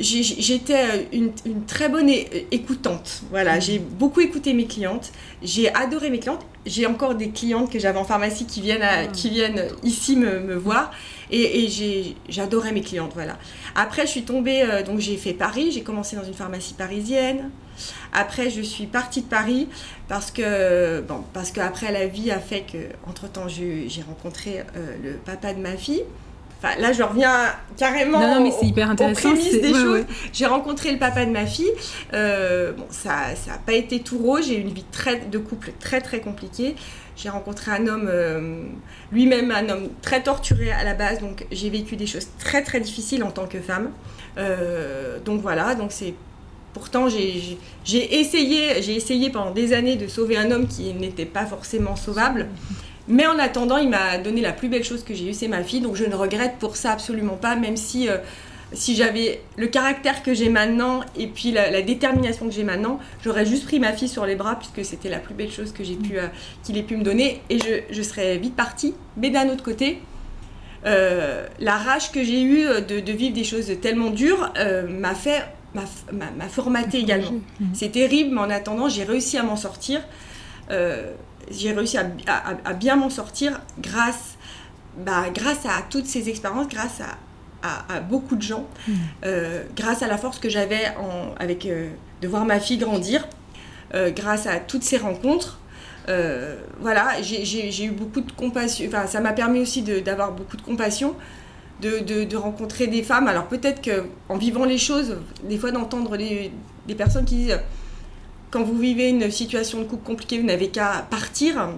j'étais 0.00 1.08
une, 1.12 1.30
une, 1.44 1.64
très 1.64 1.88
bonne 1.88 2.08
écoutante. 2.50 3.22
Voilà, 3.30 3.58
mmh. 3.58 3.60
j'ai 3.60 3.78
beaucoup 3.78 4.20
écouté 4.20 4.54
mes 4.54 4.66
clientes. 4.66 5.12
J'ai 5.42 5.72
adoré 5.74 6.10
mes 6.10 6.18
clientes. 6.18 6.44
J'ai 6.66 6.86
encore 6.86 7.14
des 7.14 7.30
clientes 7.30 7.70
que 7.70 7.78
j'avais 7.78 7.98
en 7.98 8.04
pharmacie 8.04 8.46
qui 8.46 8.60
viennent, 8.60 8.80
mmh. 8.80 9.12
qui 9.12 9.30
viennent 9.30 9.64
ici 9.82 10.16
me, 10.16 10.40
me 10.40 10.54
voir. 10.54 10.90
Et, 11.30 11.64
et 11.64 12.16
j'adorais 12.28 12.72
mes 12.72 12.80
clientes. 12.80 13.12
Voilà. 13.14 13.36
Après, 13.74 14.02
je 14.02 14.10
suis 14.10 14.22
tombée, 14.22 14.62
euh, 14.62 14.82
donc 14.82 15.00
j'ai 15.00 15.16
fait 15.16 15.34
Paris. 15.34 15.70
J'ai 15.70 15.82
commencé 15.82 16.16
dans 16.16 16.24
une 16.24 16.34
pharmacie 16.34 16.74
parisienne. 16.74 17.50
Après, 18.12 18.50
je 18.50 18.62
suis 18.62 18.86
partie 18.86 19.22
de 19.22 19.26
Paris 19.26 19.68
parce 20.08 20.30
que, 20.30 21.00
bon, 21.00 21.22
parce 21.32 21.50
qu'après, 21.50 21.92
la 21.92 22.06
vie 22.06 22.30
a 22.30 22.38
fait 22.38 22.62
que, 22.62 22.78
entre-temps, 23.08 23.48
j'ai 23.48 24.02
rencontré 24.06 24.64
euh, 24.76 24.96
le 25.02 25.12
papa 25.12 25.54
de 25.54 25.60
ma 25.60 25.76
fille. 25.76 26.04
Enfin, 26.62 26.78
là, 26.78 26.92
je 26.92 27.02
reviens 27.02 27.46
carrément 27.78 28.20
non, 28.20 28.34
non, 28.34 28.42
mais 28.42 28.50
c'est 28.50 28.66
hyper 28.66 28.90
intéressant, 28.90 29.30
aux 29.30 29.32
prémices 29.32 29.62
des 29.62 29.72
choses. 29.72 30.04
J'ai 30.30 30.44
rencontré 30.44 30.92
le 30.92 30.98
papa 30.98 31.24
de 31.24 31.30
ma 31.30 31.46
fille. 31.46 31.72
Euh, 32.12 32.72
bon, 32.72 32.84
ça 32.90 33.28
n'a 33.46 33.56
pas 33.64 33.72
été 33.72 34.00
tout 34.00 34.18
rose. 34.18 34.46
J'ai 34.46 34.58
eu 34.58 34.60
une 34.60 34.72
vie 34.72 34.84
très, 34.92 35.20
de 35.20 35.38
couple 35.38 35.72
très, 35.80 36.02
très 36.02 36.20
compliquée. 36.20 36.76
J'ai 37.16 37.30
rencontré 37.30 37.70
un 37.70 37.86
homme, 37.86 38.08
euh, 38.10 38.62
lui-même 39.10 39.50
un 39.50 39.70
homme 39.70 39.88
très 40.02 40.22
torturé 40.22 40.70
à 40.70 40.84
la 40.84 40.92
base. 40.92 41.20
Donc, 41.20 41.46
j'ai 41.50 41.70
vécu 41.70 41.96
des 41.96 42.06
choses 42.06 42.28
très, 42.38 42.62
très 42.62 42.80
difficiles 42.80 43.24
en 43.24 43.30
tant 43.30 43.46
que 43.46 43.58
femme. 43.58 43.90
Euh, 44.36 45.18
donc, 45.24 45.40
voilà. 45.40 45.74
Donc, 45.74 45.92
c'est 45.92 46.12
Pourtant, 46.72 47.08
j'ai 47.08 47.58
essayé, 48.20 48.78
essayé 48.94 49.30
pendant 49.30 49.50
des 49.50 49.72
années 49.72 49.96
de 49.96 50.06
sauver 50.06 50.36
un 50.36 50.50
homme 50.50 50.68
qui 50.68 50.94
n'était 50.94 51.26
pas 51.26 51.44
forcément 51.46 51.96
sauvable. 51.96 52.48
Mais 53.08 53.26
en 53.26 53.38
attendant, 53.40 53.76
il 53.76 53.88
m'a 53.88 54.18
donné 54.18 54.40
la 54.40 54.52
plus 54.52 54.68
belle 54.68 54.84
chose 54.84 55.02
que 55.02 55.14
j'ai 55.14 55.30
eue, 55.30 55.34
c'est 55.34 55.48
ma 55.48 55.64
fille. 55.64 55.80
Donc 55.80 55.96
je 55.96 56.04
ne 56.04 56.14
regrette 56.14 56.56
pour 56.60 56.76
ça 56.76 56.92
absolument 56.92 57.36
pas, 57.36 57.56
même 57.56 57.76
si, 57.76 58.08
euh, 58.08 58.18
si 58.72 58.94
j'avais 58.94 59.42
le 59.56 59.66
caractère 59.66 60.22
que 60.22 60.32
j'ai 60.32 60.48
maintenant 60.48 61.00
et 61.16 61.26
puis 61.26 61.50
la, 61.50 61.82
détermination 61.82 62.46
que 62.46 62.54
j'ai 62.54 62.62
maintenant, 62.62 63.00
j'aurais 63.24 63.44
juste 63.44 63.64
pris 63.64 63.80
ma 63.80 63.92
fille 63.92 64.08
sur 64.08 64.26
les 64.26 64.36
bras 64.36 64.56
puisque 64.56 64.88
c'était 64.88 65.08
la 65.08 65.18
plus 65.18 65.34
belle 65.34 65.50
chose 65.50 65.72
que 65.72 65.82
j'ai 65.82 65.98
euh, 66.12 66.28
qu'il 66.62 66.78
ait 66.78 66.84
pu 66.84 66.96
me 66.96 67.02
donner 67.02 67.42
et 67.50 67.58
je, 67.90 68.02
serais 68.02 68.38
vite 68.38 68.54
partie. 68.54 68.94
Mais 69.16 69.30
d'un 69.30 69.48
autre 69.48 69.64
côté, 69.64 69.98
euh, 70.86 71.48
la 71.58 71.76
rage 71.78 72.12
que 72.12 72.22
j'ai 72.22 72.42
eue 72.42 72.64
de, 72.86 73.12
vivre 73.12 73.34
des 73.34 73.44
choses 73.44 73.72
tellement 73.82 74.10
dures 74.10 74.52
m'a 74.88 75.16
fait 75.16 75.42
m'a 75.74 76.48
formaté 76.48 76.98
également. 76.98 77.32
Mhm. 77.60 77.68
C'est 77.74 77.92
terrible, 77.92 78.34
mais 78.34 78.40
en 78.40 78.50
attendant, 78.50 78.88
j'ai 78.88 79.04
réussi 79.04 79.38
à 79.38 79.42
m'en 79.42 79.56
sortir 79.56 80.00
j'ai 81.50 81.72
réussi 81.72 81.98
à, 81.98 82.72
bien 82.74 82.96
m'en 82.96 83.10
sortir 83.10 83.60
grâce, 83.80 84.36
bah, 84.98 85.24
grâce 85.34 85.66
à 85.66 85.82
toutes 85.88 86.06
ces 86.06 86.28
expériences, 86.28 86.68
grâce 86.68 87.00
à, 87.00 87.16
beaucoup 88.00 88.36
de 88.36 88.42
gens, 88.42 88.66
hmm. 88.88 88.92
euh, 89.26 89.64
grâce 89.76 90.02
à 90.02 90.06
la 90.06 90.16
force 90.16 90.38
que 90.38 90.48
j'avais 90.48 90.94
avec 91.38 91.66
euh, 91.66 91.90
de 92.22 92.28
voir 92.28 92.46
ma 92.46 92.58
fille 92.58 92.78
grandir, 92.78 93.28
euh, 93.94 94.10
grâce 94.10 94.46
à 94.46 94.60
toutes 94.60 94.82
ces 94.82 94.96
rencontres. 94.96 95.58
voilà, 96.80 97.20
j'ai 97.20 97.84
eu 97.84 97.90
beaucoup 97.90 98.22
de 98.22 98.32
compassion. 98.32 98.86
Enfin, 98.88 99.06
ça 99.06 99.20
m'a 99.20 99.32
permis 99.32 99.60
aussi 99.60 99.82
d'avoir 99.82 100.32
beaucoup 100.32 100.56
de 100.56 100.62
compassion, 100.62 101.14
de, 101.80 102.24
de, 102.24 102.36
rencontrer 102.36 102.86
des 102.86 103.02
femmes. 103.02 103.28
Alors 103.28 103.46
peut-être 103.46 103.80
qu'en 103.82 104.36
vivant 104.36 104.64
les 104.64 104.78
choses, 104.78 105.16
des 105.44 105.58
fois 105.58 105.70
d'entendre 105.70 106.16
des 106.16 106.94
personnes 106.96 107.24
qui 107.24 107.36
disent 107.36 107.58
quand 108.50 108.62
vous 108.62 108.78
vivez 108.78 109.08
une 109.08 109.30
situation 109.30 109.78
de 109.78 109.84
couple 109.84 110.04
compliquée, 110.04 110.38
vous 110.38 110.46
n'avez 110.46 110.68
qu'à 110.68 111.06
partir. 111.08 111.70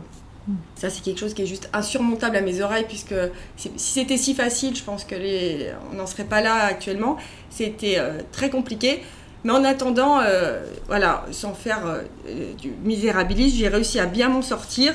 Ça, 0.74 0.90
c'est 0.90 1.02
quelque 1.02 1.20
chose 1.20 1.34
qui 1.34 1.42
est 1.42 1.46
juste 1.46 1.68
insurmontable 1.72 2.36
à 2.36 2.40
mes 2.40 2.62
oreilles, 2.62 2.86
puisque 2.88 3.14
si 3.56 3.70
c'était 3.76 4.16
si 4.16 4.34
facile, 4.34 4.74
je 4.74 4.82
pense 4.82 5.04
que 5.04 5.14
les... 5.14 5.70
on 5.92 5.96
n'en 5.96 6.06
serait 6.06 6.24
pas 6.24 6.40
là 6.40 6.64
actuellement. 6.64 7.16
C'était 7.50 7.98
euh, 7.98 8.18
très 8.32 8.50
compliqué. 8.50 9.02
Mais 9.44 9.52
en 9.52 9.64
attendant, 9.64 10.20
euh, 10.20 10.64
voilà, 10.88 11.26
sans 11.30 11.52
faire 11.52 11.86
euh, 11.86 12.54
du 12.54 12.72
misérabilisme, 12.84 13.56
j'ai 13.56 13.68
réussi 13.68 14.00
à 14.00 14.06
bien 14.06 14.28
m'en 14.28 14.42
sortir. 14.42 14.94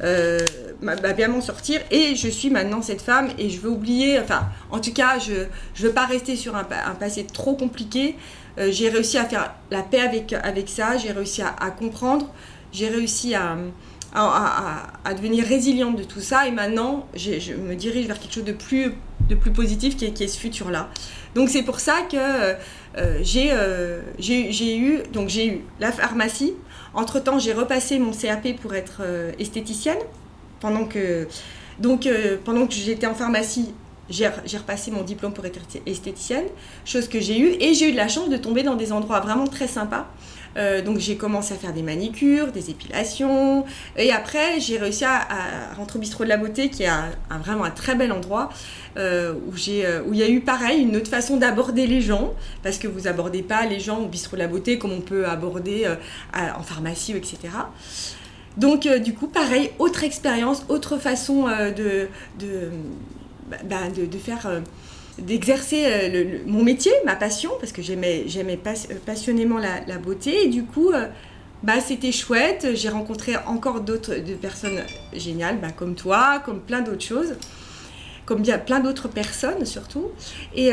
À 0.00 1.12
bien 1.12 1.28
m'en 1.28 1.40
sortir. 1.40 1.80
Et 1.90 2.14
je 2.14 2.28
suis 2.28 2.50
maintenant 2.50 2.82
cette 2.82 3.02
femme 3.02 3.28
et 3.38 3.50
je 3.50 3.60
veux 3.60 3.70
oublier, 3.70 4.18
enfin 4.20 4.48
en 4.70 4.80
tout 4.80 4.92
cas 4.92 5.18
je 5.18 5.32
ne 5.32 5.88
veux 5.88 5.92
pas 5.92 6.06
rester 6.06 6.36
sur 6.36 6.56
un, 6.56 6.64
passé 6.64 7.26
trop 7.26 7.54
compliqué, 7.54 8.16
euh, 8.58 8.70
j'ai 8.70 8.88
réussi 8.88 9.18
à 9.18 9.24
faire 9.24 9.54
la 9.70 9.82
paix 9.82 10.00
avec, 10.00 10.32
avec 10.32 10.68
ça, 10.68 10.96
j'ai 10.96 11.12
réussi 11.12 11.42
à, 11.42 11.70
comprendre, 11.70 12.32
j'ai 12.72 12.88
réussi 12.88 13.34
à, 13.34 13.56
à, 14.14 15.14
devenir 15.14 15.44
résiliente 15.44 15.96
de 15.96 16.04
tout 16.04 16.20
ça. 16.20 16.46
Et 16.46 16.50
maintenant 16.50 17.06
je 17.14 17.54
me 17.54 17.74
dirige 17.74 18.06
vers 18.06 18.18
quelque 18.18 18.34
chose 18.34 18.44
de 18.44 18.52
plus, 18.52 18.94
de 19.28 19.34
plus 19.34 19.52
positif 19.52 19.96
qui 19.96 20.04
est, 20.06 20.28
ce 20.28 20.38
futur-là. 20.38 20.88
Donc 21.34 21.48
c'est 21.50 21.62
pour 21.62 21.80
ça 21.80 22.02
que 22.10 22.16
euh, 22.16 22.54
euh, 22.96 24.00
j'ai 24.18 24.76
eu, 24.78 25.02
donc 25.12 25.28
j'ai 25.28 25.46
eu 25.46 25.60
la 25.80 25.92
pharmacie. 25.92 26.54
Entre-temps, 26.98 27.38
j'ai 27.38 27.52
repassé 27.52 28.00
mon 28.00 28.10
CAP 28.10 28.56
pour 28.60 28.74
être 28.74 29.02
esthéticienne. 29.38 29.98
Pendant 30.58 30.84
que, 30.84 31.28
donc, 31.78 32.08
pendant 32.44 32.66
que 32.66 32.74
j'étais 32.74 33.06
en 33.06 33.14
pharmacie, 33.14 33.72
j'ai 34.10 34.26
repassé 34.26 34.90
mon 34.90 35.02
diplôme 35.02 35.32
pour 35.32 35.46
être 35.46 35.60
esthéticienne, 35.86 36.46
chose 36.84 37.06
que 37.06 37.20
j'ai 37.20 37.38
eue, 37.38 37.56
et 37.60 37.72
j'ai 37.74 37.90
eu 37.90 37.92
de 37.92 37.96
la 37.96 38.08
chance 38.08 38.28
de 38.28 38.36
tomber 38.36 38.64
dans 38.64 38.74
des 38.74 38.90
endroits 38.90 39.20
vraiment 39.20 39.46
très 39.46 39.68
sympas. 39.68 40.08
Euh, 40.58 40.82
donc 40.82 40.98
j'ai 40.98 41.16
commencé 41.16 41.54
à 41.54 41.56
faire 41.56 41.72
des 41.72 41.82
manicures, 41.82 42.50
des 42.52 42.70
épilations, 42.70 43.64
et 43.96 44.12
après 44.12 44.58
j'ai 44.60 44.78
réussi 44.78 45.04
à, 45.04 45.26
rentrer 45.76 45.98
au 45.98 46.00
bistrot 46.00 46.24
de 46.24 46.28
la 46.28 46.36
beauté, 46.36 46.68
qui 46.68 46.82
est 46.82 46.90
vraiment 47.42 47.64
un 47.64 47.70
très 47.70 47.94
bel 47.94 48.12
endroit, 48.12 48.50
euh, 48.96 49.34
où, 49.46 49.54
euh, 49.68 50.02
où 50.06 50.14
il 50.14 50.18
y 50.18 50.22
a 50.22 50.28
eu 50.28 50.40
pareil 50.40 50.82
une 50.82 50.96
autre 50.96 51.10
façon 51.10 51.36
d'aborder 51.36 51.86
les 51.86 52.00
gens, 52.00 52.34
parce 52.62 52.78
que 52.78 52.88
vous 52.88 53.06
abordez 53.06 53.42
pas 53.42 53.66
les 53.66 53.78
gens 53.78 54.00
au 54.00 54.06
bistrot 54.06 54.36
de 54.36 54.42
la 54.42 54.48
beauté 54.48 54.78
comme 54.78 54.92
on 54.92 55.00
peut 55.00 55.26
aborder 55.26 55.86
en 56.34 56.62
pharmacie, 56.62 57.12
etc. 57.12 57.38
Donc 58.56 58.88
du 58.88 59.14
coup 59.14 59.28
pareil, 59.28 59.70
autre 59.78 60.02
expérience, 60.02 60.64
autre 60.68 60.98
façon 60.98 61.44
bah, 61.44 61.70
bah, 63.64 63.76
de, 63.94 64.18
faire 64.18 64.50
euh, 65.18 65.22
d'exercer 65.22 65.84
euh, 65.86 66.38
mon 66.46 66.62
métier, 66.62 66.92
ma 67.04 67.16
passion, 67.16 67.50
parce 67.60 67.72
que 67.72 67.82
j'aimais, 67.82 68.24
euh, 68.36 68.94
passionnément 69.04 69.58
la, 69.58 69.98
beauté. 69.98 70.44
Et 70.44 70.48
du 70.48 70.64
coup, 70.64 70.90
bah, 71.62 71.80
c'était 71.80 72.12
chouette. 72.12 72.68
J'ai 72.74 72.88
rencontré 72.88 73.36
encore 73.46 73.80
d'autres 73.80 74.14
personnes 74.40 74.82
géniales, 75.12 75.58
bah, 75.60 75.70
comme 75.74 75.94
toi, 75.94 76.42
comme 76.44 76.60
plein 76.60 76.80
d'autres 76.80 77.04
choses, 77.04 77.34
comme 78.26 78.42
bien 78.42 78.58
plein 78.58 78.80
d'autres 78.80 79.08
personnes 79.08 79.64
surtout. 79.64 80.10
Et, 80.54 80.72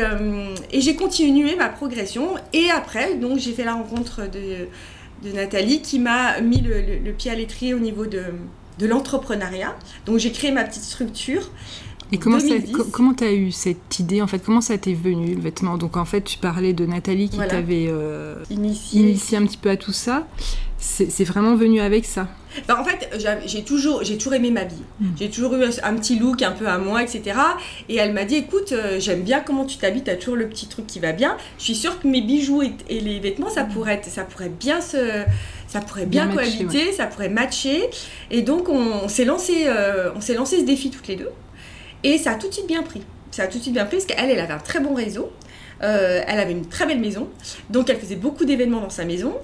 j'ai 0.72 0.96
continué 0.96 1.56
ma 1.56 1.68
progression. 1.68 2.34
Et 2.52 2.70
après, 2.70 3.14
donc, 3.14 3.38
j'ai 3.38 3.52
fait 3.52 3.64
la 3.64 3.74
rencontre 3.74 4.22
de, 4.30 4.68
Nathalie 5.32 5.82
qui 5.82 5.98
m'a 5.98 6.40
mis 6.40 6.60
le, 6.60 6.80
le, 7.04 7.12
pied 7.12 7.32
à 7.32 7.34
l'étrier 7.34 7.74
au 7.74 7.80
niveau 7.80 8.06
de, 8.06 8.22
de 8.78 8.86
l'entrepreneuriat. 8.86 9.74
Donc, 10.04 10.18
j'ai 10.18 10.30
créé 10.30 10.52
ma 10.52 10.64
petite 10.64 10.84
structure. 10.84 11.50
Et 12.12 12.18
comment 12.18 13.14
tu 13.14 13.24
as 13.24 13.32
eu 13.32 13.50
cette 13.50 13.98
idée 13.98 14.22
en 14.22 14.26
fait? 14.26 14.38
Comment 14.38 14.60
ça 14.60 14.78
t'est 14.78 14.94
venu 14.94 15.34
le 15.34 15.40
vêtement? 15.40 15.76
Donc 15.76 15.96
en 15.96 16.04
fait, 16.04 16.22
tu 16.22 16.38
parlais 16.38 16.72
de 16.72 16.86
Nathalie 16.86 17.28
qui 17.28 17.38
t'avait 17.38 17.86
euh, 17.88 18.36
initié. 18.50 19.36
un 19.36 19.46
petit 19.46 19.56
peu 19.56 19.70
à 19.70 19.76
tout 19.76 19.92
ça. 19.92 20.26
C'est 20.78 21.24
vraiment 21.24 21.56
venu 21.56 21.80
avec 21.80 22.04
ça? 22.04 22.28
Bah, 22.68 22.78
En 22.80 22.84
fait, 22.84 23.10
j'ai 23.46 23.64
toujours, 23.64 24.02
toujours 24.02 24.34
aimé 24.34 24.50
m'habiller. 24.50 24.84
Hmm. 25.00 25.08
J'ai 25.18 25.30
toujours 25.30 25.54
eu 25.54 25.64
un 25.64 25.94
petit 25.94 26.18
look 26.18 26.42
un 26.42 26.52
peu 26.52 26.68
à 26.68 26.78
moi, 26.78 27.02
etc. 27.02 27.38
Et 27.88 27.96
elle 27.96 28.12
m'a 28.12 28.24
dit 28.24 28.36
écoute, 28.36 28.72
euh, 28.72 29.00
j'aime 29.00 29.22
bien 29.22 29.40
comment 29.40 29.64
tu 29.64 29.78
t'habilles, 29.78 30.04
tu 30.04 30.10
as 30.10 30.16
toujours 30.16 30.36
le 30.36 30.48
petit 30.48 30.68
truc 30.68 30.86
qui 30.86 31.00
va 31.00 31.12
bien. 31.12 31.36
Je 31.58 31.64
suis 31.64 31.74
sûre 31.74 31.98
que 31.98 32.06
mes 32.06 32.20
bijoux 32.20 32.62
et, 32.62 33.00
les 33.00 33.18
vêtements, 33.18 33.50
ça, 33.50 33.64
hmm. 33.64 33.72
pourrait, 33.72 34.00
ça 34.06 34.22
pourrait 34.22 34.50
bien 34.50 34.80
se 34.80 35.24
ça 35.66 35.80
pourrait 35.80 36.06
bien, 36.06 36.28
cohabiter, 36.28 36.92
ça 36.92 37.06
pourrait 37.06 37.28
matcher. 37.28 37.90
Et 38.30 38.42
donc, 38.42 38.68
on, 38.68 39.08
s'est 39.08 39.24
lancé, 39.24 39.64
euh, 39.66 40.10
on 40.14 40.20
s'est 40.20 40.34
lancé 40.34 40.60
ce 40.60 40.64
défi 40.64 40.90
toutes 40.90 41.08
les 41.08 41.16
deux. 41.16 41.30
Et 42.06 42.18
ça 42.18 42.30
a 42.30 42.34
tout 42.36 42.46
de 42.46 42.52
suite 42.52 42.68
bien 42.68 42.84
pris. 42.84 43.02
Ça 43.32 43.42
a 43.42 43.46
tout 43.48 43.58
de 43.58 43.62
suite 43.62 43.74
bien 43.74 43.84
pris 43.84 43.96
parce 43.96 44.06
qu'elle, 44.06 44.30
elle 44.30 44.38
avait 44.38 44.52
un 44.52 44.58
très 44.58 44.78
bon 44.78 44.94
réseau. 44.94 45.32
Euh, 45.82 46.22
elle 46.24 46.38
avait 46.38 46.52
une 46.52 46.66
très 46.66 46.86
belle 46.86 47.00
maison, 47.00 47.28
donc 47.68 47.90
elle 47.90 47.98
faisait 47.98 48.16
beaucoup 48.16 48.46
d'événements 48.46 48.80
dans 48.80 48.90
sa 48.90 49.04
maison. 49.04 49.34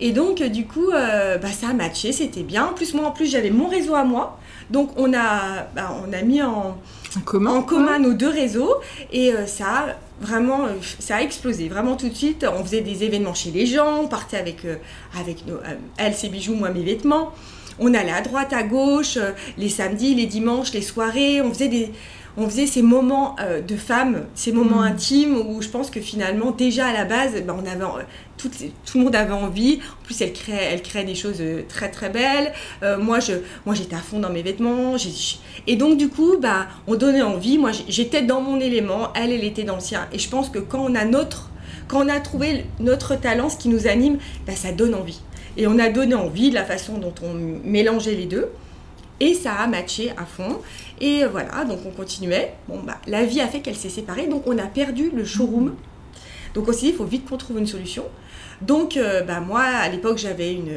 Et 0.00 0.12
donc, 0.12 0.40
euh, 0.40 0.48
du 0.48 0.66
coup, 0.66 0.90
euh, 0.90 1.38
bah, 1.38 1.48
ça 1.48 1.70
a 1.70 1.72
matché, 1.72 2.12
c'était 2.12 2.42
bien. 2.42 2.66
En 2.66 2.74
plus, 2.74 2.92
moi, 2.92 3.06
en 3.06 3.10
plus, 3.10 3.26
j'avais 3.26 3.50
mon 3.50 3.68
réseau 3.68 3.94
à 3.94 4.04
moi. 4.04 4.38
Donc, 4.68 4.90
on 4.98 5.12
a, 5.14 5.64
bah, 5.74 5.96
on 6.06 6.12
a 6.12 6.20
mis 6.20 6.42
en, 6.42 6.76
commun, 7.24 7.54
en 7.54 7.62
commun 7.62 7.98
nos 7.98 8.12
deux 8.12 8.28
réseaux. 8.28 8.74
Et 9.12 9.32
ça 9.46 9.64
a 9.66 9.86
vraiment, 10.20 10.66
ça 11.00 11.16
a 11.16 11.22
explosé. 11.22 11.68
Vraiment 11.68 11.96
tout 11.96 12.10
de 12.10 12.14
suite, 12.14 12.46
on 12.46 12.62
faisait 12.62 12.82
des 12.82 13.02
événements 13.02 13.34
chez 13.34 13.50
les 13.50 13.66
gens, 13.66 14.02
on 14.02 14.08
partait 14.08 14.36
avec, 14.36 14.66
avec 15.18 15.46
nos, 15.46 15.58
elle, 15.96 16.14
ses 16.14 16.28
bijoux, 16.28 16.54
moi, 16.54 16.68
mes 16.68 16.84
vêtements. 16.84 17.32
On 17.80 17.94
allait 17.94 18.12
à 18.12 18.20
droite, 18.20 18.52
à 18.52 18.62
gauche, 18.62 19.16
euh, 19.16 19.32
les 19.56 19.70
samedis, 19.70 20.14
les 20.14 20.26
dimanches, 20.26 20.72
les 20.72 20.82
soirées. 20.82 21.40
On 21.40 21.50
faisait 21.50 21.68
des, 21.68 21.90
on 22.36 22.46
faisait 22.46 22.66
ces 22.66 22.82
moments 22.82 23.36
euh, 23.40 23.62
de 23.62 23.74
femmes, 23.74 24.26
ces 24.34 24.52
moments 24.52 24.82
mm. 24.82 24.92
intimes 24.92 25.36
où 25.36 25.62
je 25.62 25.68
pense 25.68 25.90
que 25.90 25.98
finalement, 25.98 26.50
déjà 26.50 26.88
à 26.88 26.92
la 26.92 27.06
base, 27.06 27.32
ben, 27.42 27.56
on 27.58 27.66
avait, 27.66 27.82
euh, 27.82 28.04
tout, 28.36 28.50
tout, 28.50 28.98
le 28.98 29.04
monde 29.04 29.16
avait 29.16 29.32
envie. 29.32 29.80
En 30.02 30.04
plus, 30.04 30.20
elle 30.20 30.34
créait, 30.34 30.68
elle 30.72 30.82
créait 30.82 31.04
des 31.04 31.14
choses 31.14 31.42
très 31.68 31.90
très 31.90 32.10
belles. 32.10 32.52
moi, 33.00 33.18
je, 33.18 33.32
moi, 33.64 33.74
j'étais 33.74 33.96
à 33.96 34.00
fond 34.00 34.18
dans 34.18 34.30
mes 34.30 34.42
vêtements. 34.42 34.96
Et 35.66 35.76
donc, 35.76 35.96
du 35.96 36.08
coup, 36.10 36.36
bah, 36.38 36.66
on 36.86 36.96
donnait 36.96 37.22
envie. 37.22 37.56
Moi, 37.56 37.70
j'étais 37.88 38.22
dans 38.22 38.42
mon 38.42 38.60
élément. 38.60 39.12
Elle, 39.14 39.32
elle 39.32 39.44
était 39.44 39.64
dans 39.64 39.76
le 39.76 39.80
sien. 39.80 40.06
Et 40.12 40.18
je 40.18 40.28
pense 40.28 40.50
que 40.50 40.58
quand 40.58 40.80
on 40.80 40.94
a 40.94 41.06
notre, 41.06 41.50
quand 41.88 42.04
on 42.04 42.08
a 42.08 42.20
trouvé 42.20 42.66
notre 42.78 43.16
talent, 43.16 43.48
ce 43.48 43.56
qui 43.56 43.68
nous 43.68 43.86
anime, 43.86 44.18
bah, 44.46 44.54
ça 44.54 44.70
donne 44.72 44.94
envie. 44.94 45.20
Et 45.56 45.66
on 45.66 45.78
a 45.78 45.88
donné 45.88 46.14
envie 46.14 46.50
de 46.50 46.54
la 46.54 46.64
façon 46.64 46.98
dont 46.98 47.14
on 47.22 47.34
mélangeait 47.64 48.14
les 48.14 48.26
deux. 48.26 48.48
Et 49.20 49.34
ça 49.34 49.54
a 49.54 49.66
matché 49.66 50.12
à 50.16 50.24
fond. 50.24 50.60
Et 51.00 51.24
voilà, 51.24 51.64
donc 51.64 51.80
on 51.86 51.90
continuait. 51.90 52.54
Bon, 52.68 52.80
bah, 52.82 52.98
la 53.06 53.24
vie 53.24 53.40
a 53.40 53.48
fait 53.48 53.60
qu'elle 53.60 53.76
s'est 53.76 53.90
séparée, 53.90 54.26
donc 54.26 54.46
on 54.46 54.56
a 54.58 54.66
perdu 54.66 55.10
le 55.14 55.24
showroom. 55.24 55.74
Donc 56.54 56.68
on 56.68 56.72
s'est 56.72 56.80
dit, 56.80 56.88
il 56.88 56.94
faut 56.94 57.04
vite 57.04 57.28
qu'on 57.28 57.36
trouve 57.36 57.58
une 57.58 57.66
solution. 57.66 58.04
Donc, 58.60 58.96
euh, 58.96 59.22
bah, 59.22 59.40
moi, 59.40 59.62
à 59.62 59.88
l'époque, 59.88 60.18
j'avais 60.18 60.52
une, 60.52 60.70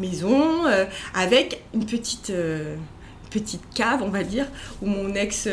maison 0.00 0.66
euh, 0.66 0.84
avec 1.14 1.62
une 1.74 1.86
petite, 1.86 2.30
euh, 2.30 2.74
petite 3.32 3.62
cave, 3.74 4.00
on 4.02 4.08
va 4.08 4.22
dire, 4.22 4.46
où 4.82 4.86
mon 4.86 5.14
ex, 5.14 5.48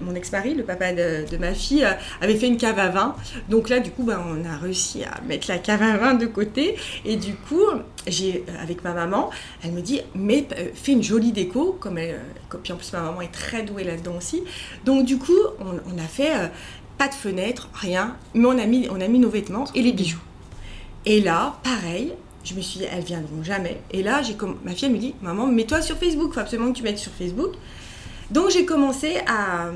mon, 0.00 0.14
ex-mari, 0.14 0.54
le 0.54 0.64
papa 0.64 0.92
de, 0.92 1.36
ma 1.36 1.54
fille, 1.54 1.86
avait 2.20 2.36
fait 2.36 2.48
une 2.48 2.56
cave 2.56 2.78
à 2.78 2.88
vin. 2.88 3.14
Donc 3.48 3.68
là, 3.68 3.80
du 3.80 3.90
coup, 3.90 4.04
ben, 4.04 4.20
on 4.26 4.44
a 4.48 4.56
réussi 4.56 5.04
à 5.04 5.20
mettre 5.26 5.48
la 5.48 5.58
cave 5.58 5.82
à 5.82 5.96
vin 5.96 6.14
de 6.14 6.26
côté. 6.26 6.76
Et 7.04 7.16
du 7.16 7.34
coup, 7.34 7.64
j'ai, 8.06 8.44
avec 8.60 8.84
ma 8.84 8.92
maman, 8.92 9.30
elle 9.62 9.72
me 9.72 9.80
dit, 9.80 10.00
mais 10.14 10.46
fais 10.74 10.92
une 10.92 11.02
jolie 11.02 11.32
déco, 11.32 11.76
comme 11.78 11.98
elle, 11.98 12.20
puis 12.62 12.72
en 12.72 12.76
plus 12.76 12.92
ma 12.92 13.00
maman 13.00 13.20
est 13.20 13.32
très 13.32 13.62
douée 13.62 13.84
là-dedans 13.84 14.16
aussi. 14.16 14.42
Donc 14.84 15.04
du 15.04 15.18
coup, 15.18 15.32
on, 15.60 15.98
a 15.98 16.08
fait 16.08 16.32
pas 16.98 17.08
de 17.08 17.14
fenêtre, 17.14 17.68
rien, 17.74 18.16
mais 18.34 18.46
on 18.46 18.58
a 18.58 18.66
mis, 18.66 18.88
on 18.90 19.00
a 19.00 19.08
mis 19.08 19.18
nos 19.18 19.30
vêtements 19.30 19.64
et 19.74 19.82
les 19.82 19.92
bijoux. 19.92 20.20
Et 21.04 21.20
là, 21.20 21.58
pareil, 21.64 22.12
je 22.44 22.54
me 22.54 22.60
suis 22.60 22.80
dit, 22.80 22.86
elles 22.90 23.04
viendront 23.04 23.42
jamais. 23.42 23.80
Et 23.90 24.02
là, 24.02 24.22
j'ai 24.22 24.36
ma 24.64 24.72
fille 24.72 24.86
elle 24.86 24.94
me 24.94 24.98
dit, 24.98 25.14
maman, 25.22 25.46
mets-toi 25.46 25.82
sur 25.82 25.96
Facebook, 25.96 26.32
faut 26.32 26.40
absolument 26.40 26.72
que 26.72 26.78
tu 26.78 26.82
mettes 26.82 26.98
sur 26.98 27.12
Facebook. 27.12 27.52
Donc 28.30 28.50
j'ai 28.50 28.64
commencé 28.64 29.18
à, 29.26 29.70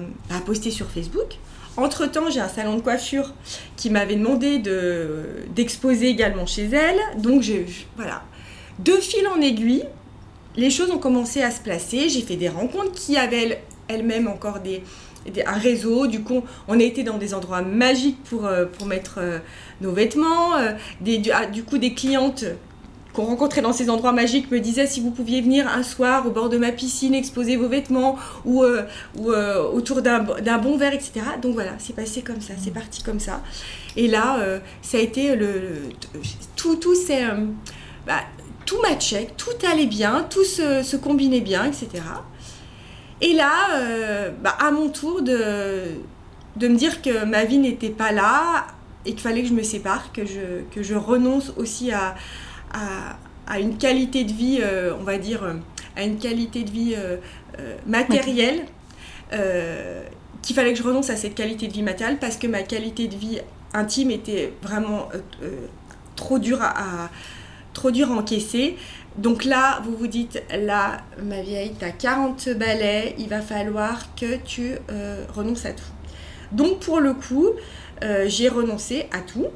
poster 0.45 0.71
sur 0.71 0.91
Facebook. 0.91 1.37
Entre-temps, 1.77 2.31
j'ai 2.31 2.41
un 2.41 2.49
salon 2.49 2.77
de 2.77 2.81
coiffure 2.81 3.35
qui 3.77 3.91
m'avait 3.91 4.17
demandé 4.17 4.59
de, 4.59 5.45
d'exposer 5.55 6.09
également 6.09 6.47
chez 6.47 6.65
elle. 6.65 6.99
Donc 7.21 7.43
je, 7.43 7.55
voilà. 7.97 8.23
De 8.79 8.93
fil 8.93 9.27
en 9.29 9.41
aiguille, 9.41 9.85
les 10.57 10.71
choses 10.71 10.91
ont 10.91 10.99
commencé 10.99 11.43
à 11.43 11.51
se 11.51 11.61
placer. 11.61 12.09
J'ai 12.09 12.23
fait 12.23 12.37
des 12.37 12.49
rencontres 12.49 12.93
qui 12.93 13.19
avaient 13.19 13.63
elles-mêmes 13.89 14.27
encore 14.27 14.61
des, 14.61 14.83
un 15.47 15.59
réseau. 15.59 16.07
Du 16.07 16.23
coup, 16.23 16.43
on 16.69 16.79
a 16.79 16.83
été 16.83 17.03
dans 17.03 17.19
des 17.19 17.35
endroits 17.35 17.63
magiques 17.63 18.23
pour, 18.25 18.47
euh, 18.47 18.65
pour 18.67 18.87
mettre 18.87 19.17
euh, 19.19 19.39
nos 19.81 19.93
vêtements. 19.93 20.57
Euh, 20.57 20.73
ah, 21.33 21.47
du, 21.47 21.65
coup, 21.65 21.79
des 21.79 21.95
clientes 21.95 22.45
qu'on 23.13 23.25
rencontrait 23.25 23.63
dans 23.63 23.73
ces 23.73 23.89
endroits 23.89 24.13
magiques 24.13 24.51
me 24.51 24.61
disaient 24.61 24.87
si 24.87 25.01
vous 25.01 25.11
pouviez 25.11 25.41
venir 25.41 25.67
un 25.69 25.83
soir 25.83 26.27
au 26.27 26.31
bord 26.31 26.49
de 26.49 26.59
ma 26.59 26.73
piscine 26.73 27.15
exposer 27.15 27.57
vos 27.57 27.69
vêtements 27.69 28.17
ou, 28.45 28.63
ou 29.17 29.31
autour 29.73 30.03
d'un 30.03 30.59
bon 30.59 30.77
verre, 30.77 30.93
etc. 30.93 31.13
Donc 31.41 31.55
voilà, 31.55 31.73
c'est 31.79 31.97
passé 31.97 32.21
comme 32.21 32.43
ça, 32.43 32.53
c'est 32.63 32.75
parti 32.75 33.03
comme 33.03 33.19
ça. 33.19 33.43
Et 33.97 34.07
là, 34.07 34.37
ça 34.83 34.99
a 34.99 35.01
été 35.01 35.35
le, 35.35 35.49
tout, 36.57 36.77
tout 36.77 36.95
c'est 36.95 37.23
bah, 38.07 38.21
tout 38.67 38.83
matchait, 38.83 39.29
tout 39.39 39.67
allait 39.67 39.87
bien, 39.87 40.27
tout 40.29 40.45
se 40.45 40.97
combinait 40.97 41.41
bien, 41.41 41.65
etc. 41.65 42.03
Et 43.21 43.33
là, 43.33 43.77
euh, 43.77 44.31
bah, 44.43 44.57
à 44.61 44.71
mon 44.71 44.89
tour 44.89 45.23
de, 45.23 45.85
de 46.57 46.69
me 46.69 46.77
dire 46.77 47.01
que 47.01 47.25
ma 47.25 47.45
vie 47.45 47.59
n'était 47.59 47.91
pas 47.91 48.13
là 48.13 48.67
et 49.05 49.13
qu'il 49.13 49.21
fallait 49.21 49.43
que 49.43 49.49
je 49.49 49.55
me 49.55 49.63
sépare, 49.63 50.13
que 50.13 50.27
je, 50.27 50.63
que 50.75 50.83
je 50.83 50.95
renonce 50.95 51.53
aussi 51.57 51.93
à, 51.93 52.15
à, 53.47 53.61
une 53.61 53.79
qualité 53.79 54.25
de 54.25 54.33
vie, 54.33 54.59
euh, 54.61 54.93
on 55.01 55.05
va 55.05 55.19
dire, 55.19 55.45
à 55.97 56.03
une 56.03 56.19
qualité 56.19 56.65
de 56.65 56.71
vie 56.71 56.95
euh, 56.97 57.17
matérielle, 57.87 58.65
qu'il 60.43 60.55
fallait 60.55 60.73
que 60.73 60.79
je 60.79 60.85
renonce 60.85 61.11
à 61.11 61.17
cette 61.17 61.35
qualité 61.35 61.69
de 61.69 61.73
vie 61.73 61.83
matérielle 61.83 62.19
parce 62.19 62.37
que 62.37 62.47
ma 62.47 62.63
qualité 62.63 63.09
de 63.09 63.17
vie 63.17 63.41
intime 63.73 64.11
était 64.11 64.53
vraiment 64.63 65.09
trop 66.15 66.39
dure 66.39 66.63
à, 66.63 67.11
trop 67.73 67.91
dure 67.91 68.11
à 68.11 68.15
encaisser. 68.15 68.77
Donc 69.19 69.45
là, 69.45 69.81
vous 69.85 69.97
vous 69.97 70.07
dites, 70.09 70.43
là, 70.55 70.99
ma 71.23 71.41
vieille, 71.41 71.73
tu 71.79 71.85
as 71.85 71.91
40 71.91 72.51
balais, 72.51 73.15
il 73.19 73.29
va 73.29 73.41
falloir 73.41 74.15
que 74.15 74.37
tu 74.37 74.75
euh, 74.91 75.25
renonces 75.35 75.65
à 75.65 75.73
tout. 75.73 75.85
Donc 76.53 76.81
pour 76.81 77.01
le 77.01 77.15
coup, 77.15 77.51
euh, 78.05 78.27
j'ai 78.29 78.49
renoncé 78.49 79.07
à 79.13 79.21
tout. 79.21 79.47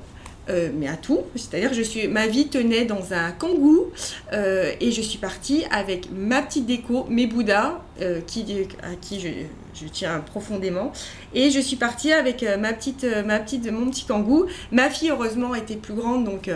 Euh, 0.51 0.71
mais 0.75 0.89
à 0.89 0.97
tout. 0.97 1.21
C'est-à-dire, 1.37 1.73
je 1.73 1.83
suis, 1.83 2.09
ma 2.09 2.27
vie 2.27 2.49
tenait 2.49 2.85
dans 2.85 3.15
un 3.15 3.31
kangou 3.31 3.87
et 4.33 4.91
je 4.91 5.01
suis 5.01 5.19
partie 5.19 5.65
avec 5.71 6.09
ma 6.13 6.43
petite 6.43 6.67
déco, 6.67 7.07
mes 7.09 7.27
bouddhas, 7.27 7.81
qui, 8.27 8.67
à 8.83 8.95
qui 9.01 9.21
je, 9.21 9.87
tiens 9.93 10.21
profondément. 10.21 10.93
Et 11.35 11.51
je 11.51 11.61
suis 11.61 11.77
partie 11.77 12.13
avec 12.13 12.45
ma 12.59 12.73
petite, 12.73 13.07
ma 13.25 13.39
petite, 13.39 13.71
mon 13.71 13.91
petit 13.91 14.05
kangou. 14.05 14.47
Ma 14.73 14.91
fille, 14.91 15.11
heureusement, 15.11 15.55
était 15.55 15.77
plus 15.77 15.95
grande, 15.95 16.25
donc 16.25 16.51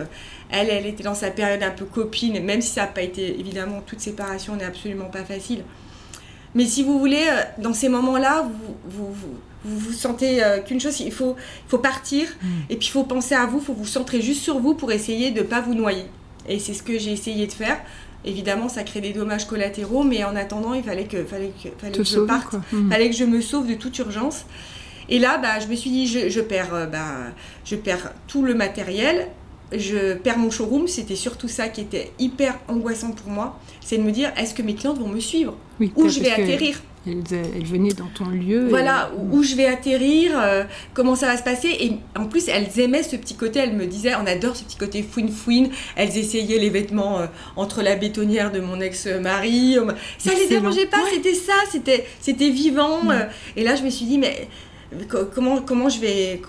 elle, 0.50 0.70
elle 0.70 0.86
était 0.86 1.04
dans 1.04 1.14
sa 1.14 1.30
période 1.30 1.62
un 1.62 1.70
peu 1.70 1.84
copine, 1.84 2.42
même 2.42 2.60
si 2.60 2.70
ça 2.70 2.82
n'a 2.82 2.86
pas 2.88 3.02
été, 3.02 3.38
évidemment, 3.38 3.80
toute 3.86 4.00
séparation 4.00 4.56
n'est 4.56 4.64
absolument 4.64 5.10
pas 5.10 5.24
facile. 5.24 5.62
Mais 6.54 6.66
si 6.66 6.84
vous 6.84 6.98
voulez, 6.98 7.24
euh, 7.28 7.42
dans 7.58 7.74
ces 7.74 7.88
moments-là, 7.88 8.42
vous 8.42 8.76
vous, 8.84 9.12
vous, 9.12 9.34
sentez 9.92 10.42
euh, 10.42 10.60
qu'une 10.60 10.80
chose, 10.80 11.00
il 11.00 11.12
faut, 11.12 11.36
faut 11.68 11.78
partir, 11.78 12.28
mm. 12.28 12.46
et 12.70 12.76
puis 12.76 12.88
il 12.88 12.90
faut 12.90 13.04
penser 13.04 13.34
à 13.34 13.46
vous, 13.46 13.58
il 13.58 13.64
faut 13.64 13.74
vous 13.74 13.86
centrer 13.86 14.20
juste 14.20 14.42
sur 14.42 14.58
vous 14.58 14.74
pour 14.74 14.92
essayer 14.92 15.30
de 15.30 15.40
ne 15.40 15.44
pas 15.44 15.60
vous 15.60 15.74
noyer. 15.74 16.04
Et 16.48 16.58
c'est 16.58 16.74
ce 16.74 16.82
que 16.82 16.98
j'ai 16.98 17.12
essayé 17.12 17.46
de 17.46 17.52
faire. 17.52 17.80
Évidemment, 18.24 18.68
ça 18.68 18.82
crée 18.84 19.00
des 19.00 19.12
dommages 19.12 19.46
collatéraux, 19.46 20.02
mais 20.02 20.24
en 20.24 20.36
attendant, 20.36 20.74
il 20.74 20.82
fallait 20.82 21.04
que, 21.04 21.24
fallait 21.24 21.52
que, 21.62 21.68
fallait 21.78 21.98
que 21.98 22.04
je 22.04 22.20
parte, 22.20 22.54
mm. 22.72 22.90
fallait 22.90 23.10
que 23.10 23.16
je 23.16 23.24
me 23.24 23.40
sauve 23.40 23.66
de 23.66 23.74
toute 23.74 23.98
urgence. 23.98 24.44
Et 25.08 25.18
là, 25.18 25.38
bah, 25.38 25.60
je 25.60 25.66
me 25.66 25.74
suis 25.74 25.90
dit, 25.90 26.06
je, 26.06 26.40
perds, 26.40 26.74
euh, 26.74 26.86
bah, 26.86 27.32
je 27.64 27.76
perds 27.76 28.12
tout 28.26 28.42
le 28.42 28.54
matériel, 28.54 29.28
je 29.72 30.14
perds 30.14 30.38
mon 30.38 30.50
showroom, 30.50 30.88
c'était 30.88 31.16
surtout 31.16 31.48
ça 31.48 31.68
qui 31.68 31.80
était 31.80 32.12
hyper 32.18 32.58
angoissant 32.68 33.12
pour 33.12 33.30
moi, 33.30 33.58
c'est 33.80 33.98
de 33.98 34.02
me 34.02 34.12
dire 34.12 34.32
est-ce 34.36 34.54
que 34.54 34.62
mes 34.62 34.74
clientes 34.74 34.98
vont 34.98 35.08
me 35.08 35.20
suivre? 35.20 35.56
Où 35.80 36.08
je 36.08 36.20
vais 36.20 36.30
atterrir? 36.30 36.80
Elles, 37.06 37.64
venaient 37.64 37.92
dans 37.92 38.06
ton 38.06 38.28
lieu. 38.30 38.68
Voilà, 38.68 39.10
où 39.30 39.42
je 39.42 39.54
vais 39.54 39.66
atterrir, 39.66 40.32
euh, 40.36 40.64
comment 40.94 41.14
ça 41.14 41.26
va 41.26 41.36
se 41.36 41.42
passer. 41.42 41.68
Et 41.68 41.98
en 42.18 42.26
plus, 42.26 42.48
elles 42.48 42.78
aimaient 42.80 43.02
ce 43.02 43.16
petit 43.16 43.34
côté, 43.34 43.58
elles 43.58 43.76
me 43.76 43.86
disaient, 43.86 44.14
on 44.14 44.26
adore 44.26 44.56
ce 44.56 44.64
petit 44.64 44.76
côté 44.76 45.02
fouine-fouine. 45.02 45.70
Elles 45.96 46.16
essayaient 46.16 46.58
les 46.58 46.70
vêtements 46.70 47.20
euh, 47.20 47.26
entre 47.56 47.82
la 47.82 47.96
bétonnière 47.96 48.52
de 48.52 48.60
mon 48.60 48.80
ex-mari. 48.80 49.76
Ça 50.18 50.32
ne 50.32 50.38
les 50.38 50.48
dérangeait 50.48 50.86
pas, 50.86 51.02
c'était 51.12 51.34
ça, 51.34 51.52
c'était, 51.70 52.06
c'était 52.20 52.50
vivant. 52.50 53.10
Euh. 53.10 53.24
et 53.56 53.64
là, 53.64 53.76
je 53.76 53.82
me 53.82 53.90
suis 53.90 54.06
dit, 54.06 54.18
mais 54.18 54.48
comment, 55.08 55.60
comment 55.62 55.88
je 55.88 56.00
vais 56.00 56.40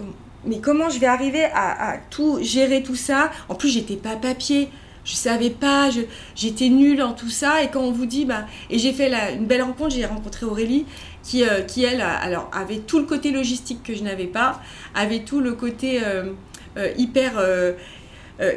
mais 0.47 0.59
comment 0.59 0.89
je 0.89 0.99
vais 0.99 1.07
arriver 1.07 1.45
à, 1.53 1.97
tout 2.09 2.37
gérer 2.41 2.83
tout 2.83 2.95
ça? 2.95 3.31
En 3.49 3.55
plus, 3.55 3.69
j'étais 3.69 3.95
pas 3.95 4.15
papier. 4.15 4.69
Je 5.05 5.13
savais 5.13 5.51
pas, 5.51 5.89
j'étais 6.35 6.69
nulle 6.69 7.03
en 7.03 7.13
tout 7.13 7.29
ça. 7.29 7.63
Et 7.63 7.69
quand 7.69 7.81
on 7.81 7.91
vous 7.91 8.07
dit, 8.07 8.25
bah, 8.25 8.45
et 8.71 8.79
j'ai 8.79 8.91
fait 8.91 9.11
une 9.35 9.45
belle 9.45 9.61
rencontre, 9.61 9.91
j'ai 9.91 10.05
rencontré 10.05 10.47
Aurélie, 10.47 10.85
qui, 11.21 11.43
euh, 11.43 11.61
elle, 11.77 12.03
avait 12.51 12.79
tout 12.79 12.97
le 12.97 13.05
côté 13.05 13.31
logistique 13.31 13.83
que 13.83 13.93
je 13.93 14.03
n'avais 14.03 14.25
pas, 14.25 14.61
avait 14.95 15.19
tout 15.19 15.41
le 15.41 15.53
côté 15.53 16.01
euh, 16.03 16.31
euh, 16.77 16.91
hyper, 16.97 17.33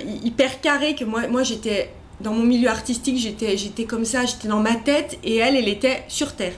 hyper 0.05 0.61
carré 0.61 0.95
que 0.95 1.05
moi, 1.05 1.29
moi 1.29 1.43
j'étais 1.43 1.93
dans 2.21 2.33
mon 2.33 2.45
milieu 2.45 2.69
artistique, 2.69 3.19
j'étais, 3.19 3.57
j'étais 3.57 3.85
comme 3.85 4.05
ça, 4.05 4.25
j'étais 4.25 4.49
dans 4.49 4.61
ma 4.61 4.75
tête, 4.75 5.19
et 5.23 5.37
elle, 5.37 5.55
elle 5.55 5.69
était 5.69 6.03
sur 6.09 6.35
terre. 6.35 6.55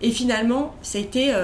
Et 0.00 0.10
finalement, 0.10 0.74
ça 0.82 0.98
a 0.98 1.00
été 1.00 1.34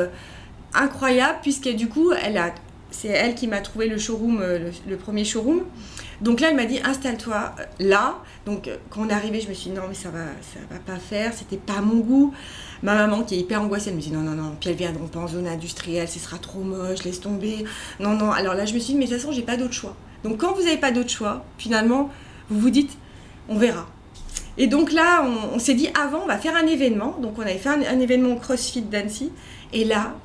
incroyable, 0.73 1.41
puisque 1.43 1.69
du 1.69 1.89
coup, 1.89 2.13
elle 2.13 2.39
a 2.39 2.55
c'est 2.91 3.09
elle 3.09 3.35
qui 3.35 3.47
m'a 3.47 3.61
trouvé 3.61 3.89
le 3.89 3.99
showroom, 3.99 4.41
euh, 4.41 4.71
le, 4.89 4.97
premier 4.97 5.25
showroom. 5.25 5.63
Donc 6.21 6.41
là, 6.41 6.49
elle 6.51 6.57
m'a 6.57 6.65
dit 6.65 6.81
installe-toi 6.83 7.55
là. 7.79 8.19
Donc 8.47 8.67
euh, 8.67 8.77
quand 8.91 9.03
on 9.03 9.09
est 9.09 9.13
arrivé, 9.13 9.41
je 9.41 9.49
me 9.49 9.55
suis 9.55 9.71
dit 9.71 9.77
non 9.77 9.85
mais 9.89 9.95
ça 9.95 10.11
va, 10.11 10.25
ça 10.43 10.61
va 10.71 10.79
pas 10.79 10.99
faire. 10.99 11.33
C'était 11.35 11.59
pas 11.59 11.81
mon 11.81 11.99
goût. 11.99 12.33
Ma 12.83 12.95
maman 12.95 13.23
qui 13.23 13.35
est 13.35 13.39
hyper 13.39 13.61
angoissée, 13.63 13.91
elle 13.91 13.97
me 13.97 14.01
dit 14.01 14.11
non 14.11 14.21
non 14.21 14.33
non. 14.33 14.57
Puis 14.59 14.71
elles 14.71 14.77
viendront 14.77 15.07
pas 15.07 15.21
en 15.21 15.29
zone 15.29 15.47
industrielle, 15.47 16.09
ce 16.09 16.19
sera 16.19 16.39
trop 16.39 16.61
moche, 16.61 17.05
laisse 17.05 17.21
tomber. 17.21 17.65
Non 18.01 18.15
non. 18.15 18.33
Alors 18.33 18.55
là, 18.55 18.65
je 18.65 18.75
me 18.75 18.79
suis 18.79 18.95
dit 18.95 18.99
mais 18.99 19.05
de 19.05 19.11
toute 19.11 19.21
façon, 19.21 19.33
j'ai 19.33 19.43
pas 19.43 19.57
d'autre 19.57 19.75
choix. 19.75 19.95
Donc 20.25 20.39
quand 20.39 20.55
vous 20.55 20.63
n'avez 20.63 20.79
pas 20.79 20.91
d'autre 20.91 21.11
choix, 21.11 21.45
finalement, 21.59 22.11
vous 22.49 22.59
vous 22.59 22.71
dites 22.71 22.97
on 23.49 23.57
verra. 23.57 23.87
Et 24.61 24.67
donc 24.67 24.93
là, 24.93 25.25
on, 25.25 25.59
s'est 25.61 25.75
dit 25.75 25.89
avant, 25.99 26.23
on 26.25 26.27
va 26.27 26.37
faire 26.37 26.57
un 26.57 26.67
événement. 26.67 27.17
Donc 27.23 27.39
on 27.39 27.43
avait 27.43 27.59
fait 27.59 27.69
un 27.69 28.01
événement 28.01 28.35
CrossFit 28.37 28.83
d'Annecy. 28.83 29.31
Et 29.73 29.85
là, 29.85 30.17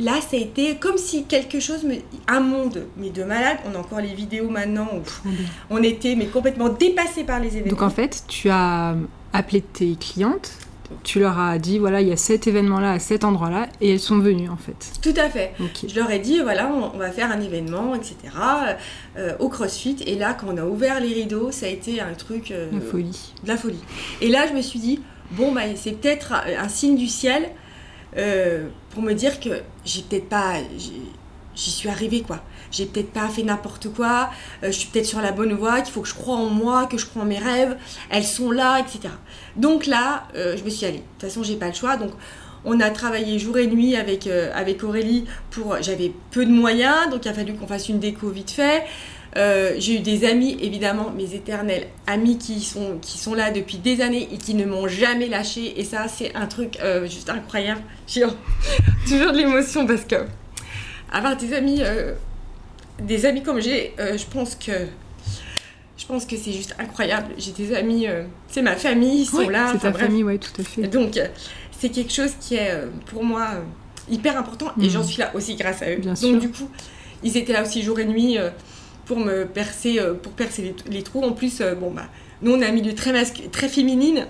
là, 0.00 0.20
ça 0.20 0.36
a 0.36 0.40
été 0.40 0.76
comme 0.76 0.98
si 0.98 1.24
quelque 1.24 1.60
chose, 1.60 1.86
un 2.28 2.40
monde, 2.40 2.86
mais 2.96 3.10
de 3.10 3.22
malade. 3.24 3.58
On 3.70 3.74
a 3.74 3.78
encore 3.78 4.00
les 4.00 4.14
vidéos 4.14 4.48
maintenant 4.48 4.88
où 4.94 5.30
on 5.70 5.82
était 5.82 6.14
mais 6.16 6.26
complètement 6.26 6.68
dépassé 6.68 7.24
par 7.24 7.40
les 7.40 7.56
événements. 7.56 7.70
Donc 7.70 7.82
en 7.82 7.90
fait, 7.90 8.24
tu 8.28 8.50
as 8.50 8.96
appelé 9.32 9.60
tes 9.60 9.94
clientes, 9.96 10.52
tu 11.02 11.18
leur 11.18 11.38
as 11.38 11.58
dit 11.58 11.78
voilà, 11.78 12.00
il 12.00 12.08
y 12.08 12.12
a 12.12 12.16
cet 12.16 12.46
événement-là 12.46 12.92
à 12.92 12.98
cet 12.98 13.24
endroit-là, 13.24 13.68
et 13.80 13.92
elles 13.92 14.00
sont 14.00 14.18
venues 14.18 14.48
en 14.48 14.56
fait. 14.56 14.92
Tout 15.02 15.18
à 15.18 15.28
fait. 15.28 15.52
Je 15.86 15.94
leur 15.94 16.10
ai 16.10 16.18
dit 16.18 16.40
voilà, 16.40 16.70
on, 16.70 16.98
va 16.98 17.10
faire 17.10 17.30
un 17.30 17.40
événement, 17.40 17.94
etc. 17.94 18.16
Euh, 19.16 19.32
au 19.38 19.48
CrossFit. 19.48 19.96
Et 20.06 20.16
là, 20.16 20.34
quand 20.34 20.46
on 20.52 20.56
a 20.56 20.64
ouvert 20.64 21.00
les 21.00 21.12
rideaux, 21.12 21.50
ça 21.50 21.66
a 21.66 21.68
été 21.68 22.00
un 22.00 22.14
truc. 22.14 22.50
Euh, 22.50 22.70
de 22.70 22.80
folie. 22.80 23.32
De 23.42 23.48
la 23.48 23.56
folie. 23.56 23.82
Et 24.20 24.28
là, 24.28 24.46
je 24.48 24.54
me 24.54 24.62
suis 24.62 24.78
dit 24.78 25.00
bon, 25.32 25.52
bah, 25.52 25.62
c'est 25.74 25.92
peut-être 25.92 26.32
un 26.32 26.68
signe 26.68 26.96
du 26.96 27.06
ciel 27.06 27.50
euh, 28.16 28.68
pour 28.90 29.02
me 29.02 29.12
dire 29.12 29.40
que 29.40 29.62
j'ai 29.84 30.02
peut-être 30.02 30.28
pas. 30.28 30.54
J'y 31.56 31.70
suis 31.70 31.88
arrivée, 31.88 32.22
quoi. 32.22 32.42
J'ai 32.72 32.86
peut-être 32.86 33.12
pas 33.12 33.28
fait 33.28 33.44
n'importe 33.44 33.88
quoi, 33.92 34.30
euh, 34.64 34.66
je 34.66 34.72
suis 34.72 34.88
peut-être 34.88 35.06
sur 35.06 35.20
la 35.20 35.30
bonne 35.30 35.52
voie, 35.52 35.80
qu'il 35.82 35.92
faut 35.92 36.00
que 36.00 36.08
je 36.08 36.14
croie 36.14 36.34
en 36.34 36.48
moi, 36.48 36.86
que 36.86 36.98
je 36.98 37.06
crois 37.06 37.22
en 37.22 37.26
mes 37.26 37.38
rêves, 37.38 37.76
elles 38.10 38.24
sont 38.24 38.50
là, 38.50 38.80
etc. 38.80 39.14
Donc 39.54 39.86
là, 39.86 40.24
euh, 40.34 40.56
je 40.56 40.64
me 40.64 40.70
suis 40.70 40.84
allée. 40.84 40.96
De 40.98 41.02
toute 41.02 41.28
façon, 41.28 41.44
j'ai 41.44 41.54
pas 41.54 41.68
le 41.68 41.74
choix. 41.74 41.96
Donc, 41.96 42.10
on 42.64 42.80
a 42.80 42.90
travaillé 42.90 43.38
jour 43.38 43.58
et 43.58 43.68
nuit 43.68 43.94
avec, 43.94 44.26
avec 44.26 44.82
Aurélie 44.82 45.26
pour. 45.50 45.76
J'avais 45.82 46.12
peu 46.32 46.44
de 46.44 46.50
moyens, 46.50 47.10
donc 47.10 47.24
il 47.24 47.28
a 47.28 47.34
fallu 47.34 47.54
qu'on 47.54 47.68
fasse 47.68 47.88
une 47.88 48.00
déco 48.00 48.30
vite 48.30 48.50
fait. 48.50 48.82
Euh, 49.36 49.74
j'ai 49.78 49.96
eu 49.96 50.00
des 50.00 50.24
amis, 50.24 50.56
évidemment, 50.60 51.10
mes 51.10 51.34
éternels 51.34 51.88
amis 52.06 52.38
qui 52.38 52.60
sont, 52.60 52.98
qui 53.02 53.18
sont 53.18 53.34
là 53.34 53.50
depuis 53.50 53.78
des 53.78 54.00
années 54.00 54.28
et 54.32 54.38
qui 54.38 54.54
ne 54.54 54.64
m'ont 54.64 54.86
jamais 54.86 55.26
lâché. 55.26 55.78
Et 55.78 55.84
ça, 55.84 56.06
c'est 56.06 56.34
un 56.36 56.46
truc 56.46 56.78
euh, 56.80 57.06
juste 57.06 57.28
incroyable. 57.28 57.82
J'ai 58.06 58.22
toujours 59.08 59.32
de 59.32 59.38
l'émotion 59.38 59.86
parce 59.86 60.04
que 60.04 60.16
avoir 61.10 61.36
des 61.36 61.52
amis, 61.52 61.80
euh, 61.82 62.14
des 63.00 63.26
amis 63.26 63.42
comme 63.42 63.60
j'ai, 63.60 63.94
je 63.98 64.24
pense 64.30 64.54
que 64.54 64.72
je 65.96 66.06
pense 66.06 66.26
que 66.26 66.36
c'est 66.36 66.52
juste 66.52 66.74
incroyable. 66.78 67.34
J'ai 67.38 67.52
des 67.52 67.74
amis, 67.74 68.06
c'est 68.48 68.62
ma 68.62 68.76
famille, 68.76 69.22
ils 69.22 69.26
sont 69.26 69.48
là. 69.48 69.70
C'est 69.72 69.78
ta 69.78 69.92
famille, 69.92 70.22
oui, 70.22 70.38
tout 70.38 70.60
à 70.60 70.64
fait. 70.64 70.82
Donc, 70.82 71.20
c'est 71.72 71.88
quelque 71.88 72.12
chose 72.12 72.32
qui 72.40 72.56
est 72.56 72.72
pour 73.06 73.24
moi 73.24 73.48
hyper 74.08 74.36
important 74.36 74.72
et 74.80 74.88
j'en 74.88 75.00
mm. 75.00 75.04
suis 75.04 75.18
là 75.18 75.30
aussi 75.34 75.54
grâce 75.54 75.82
à 75.82 75.90
eux. 75.90 75.96
Bien 75.96 76.14
Donc, 76.14 76.40
du 76.40 76.50
coup, 76.50 76.68
ils 77.22 77.36
étaient 77.36 77.52
là 77.52 77.62
aussi 77.62 77.82
jour 77.82 77.98
et 78.00 78.04
nuit 78.04 78.38
pour 79.06 79.18
me 79.18 79.44
percer, 79.44 79.98
euh, 79.98 80.14
pour 80.14 80.32
percer 80.32 80.74
les, 80.90 81.02
trous. 81.02 81.22
En 81.22 81.32
plus, 81.32 81.60
euh, 81.60 81.74
bon 81.74 81.90
bah, 81.90 82.06
nous 82.42 82.52
on 82.52 82.60
a 82.60 82.66
un 82.66 82.72
milieu 82.72 82.94
très 82.94 83.24
très 83.24 83.68
féminine, 83.68 84.26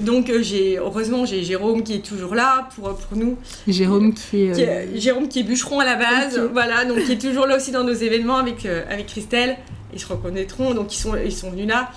donc 0.00 0.30
euh, 0.30 0.42
j'ai 0.42 0.78
heureusement 0.78 1.26
j'ai 1.26 1.42
Jérôme 1.42 1.82
qui 1.82 1.94
est 1.94 2.04
toujours 2.04 2.34
là 2.34 2.68
pour, 2.74 2.94
pour 2.94 3.16
nous. 3.16 3.36
Jérôme 3.66 4.14
qui 4.14 4.42
est, 4.42 4.98
Jérôme 4.98 5.28
qui 5.28 5.40
est 5.40 5.42
bûcheron 5.42 5.80
à 5.80 5.84
la 5.84 5.96
base, 5.96 6.38
voilà, 6.52 6.84
donc 6.84 7.04
qui 7.04 7.12
est 7.12 7.20
toujours 7.20 7.46
là 7.46 7.56
aussi 7.56 7.70
dans 7.70 7.84
nos 7.84 7.92
événements 7.92 8.36
avec 8.36 8.66
avec 8.66 9.06
Christelle. 9.06 9.56
Ils 9.92 10.00
se 10.00 10.06
reconnaîtront, 10.06 10.74
donc 10.74 10.94
ils 10.94 10.98
sont 10.98 11.16
ils 11.16 11.32
sont 11.32 11.50
venus 11.50 11.66
là. 11.66 11.90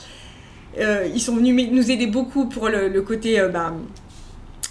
ils 1.14 1.22
sont 1.22 1.36
venus 1.36 1.70
nous 1.72 1.92
aider 1.92 2.08
beaucoup 2.08 2.46
pour 2.46 2.70
le, 2.70 3.02
côté 3.02 3.46
bah, 3.52 3.74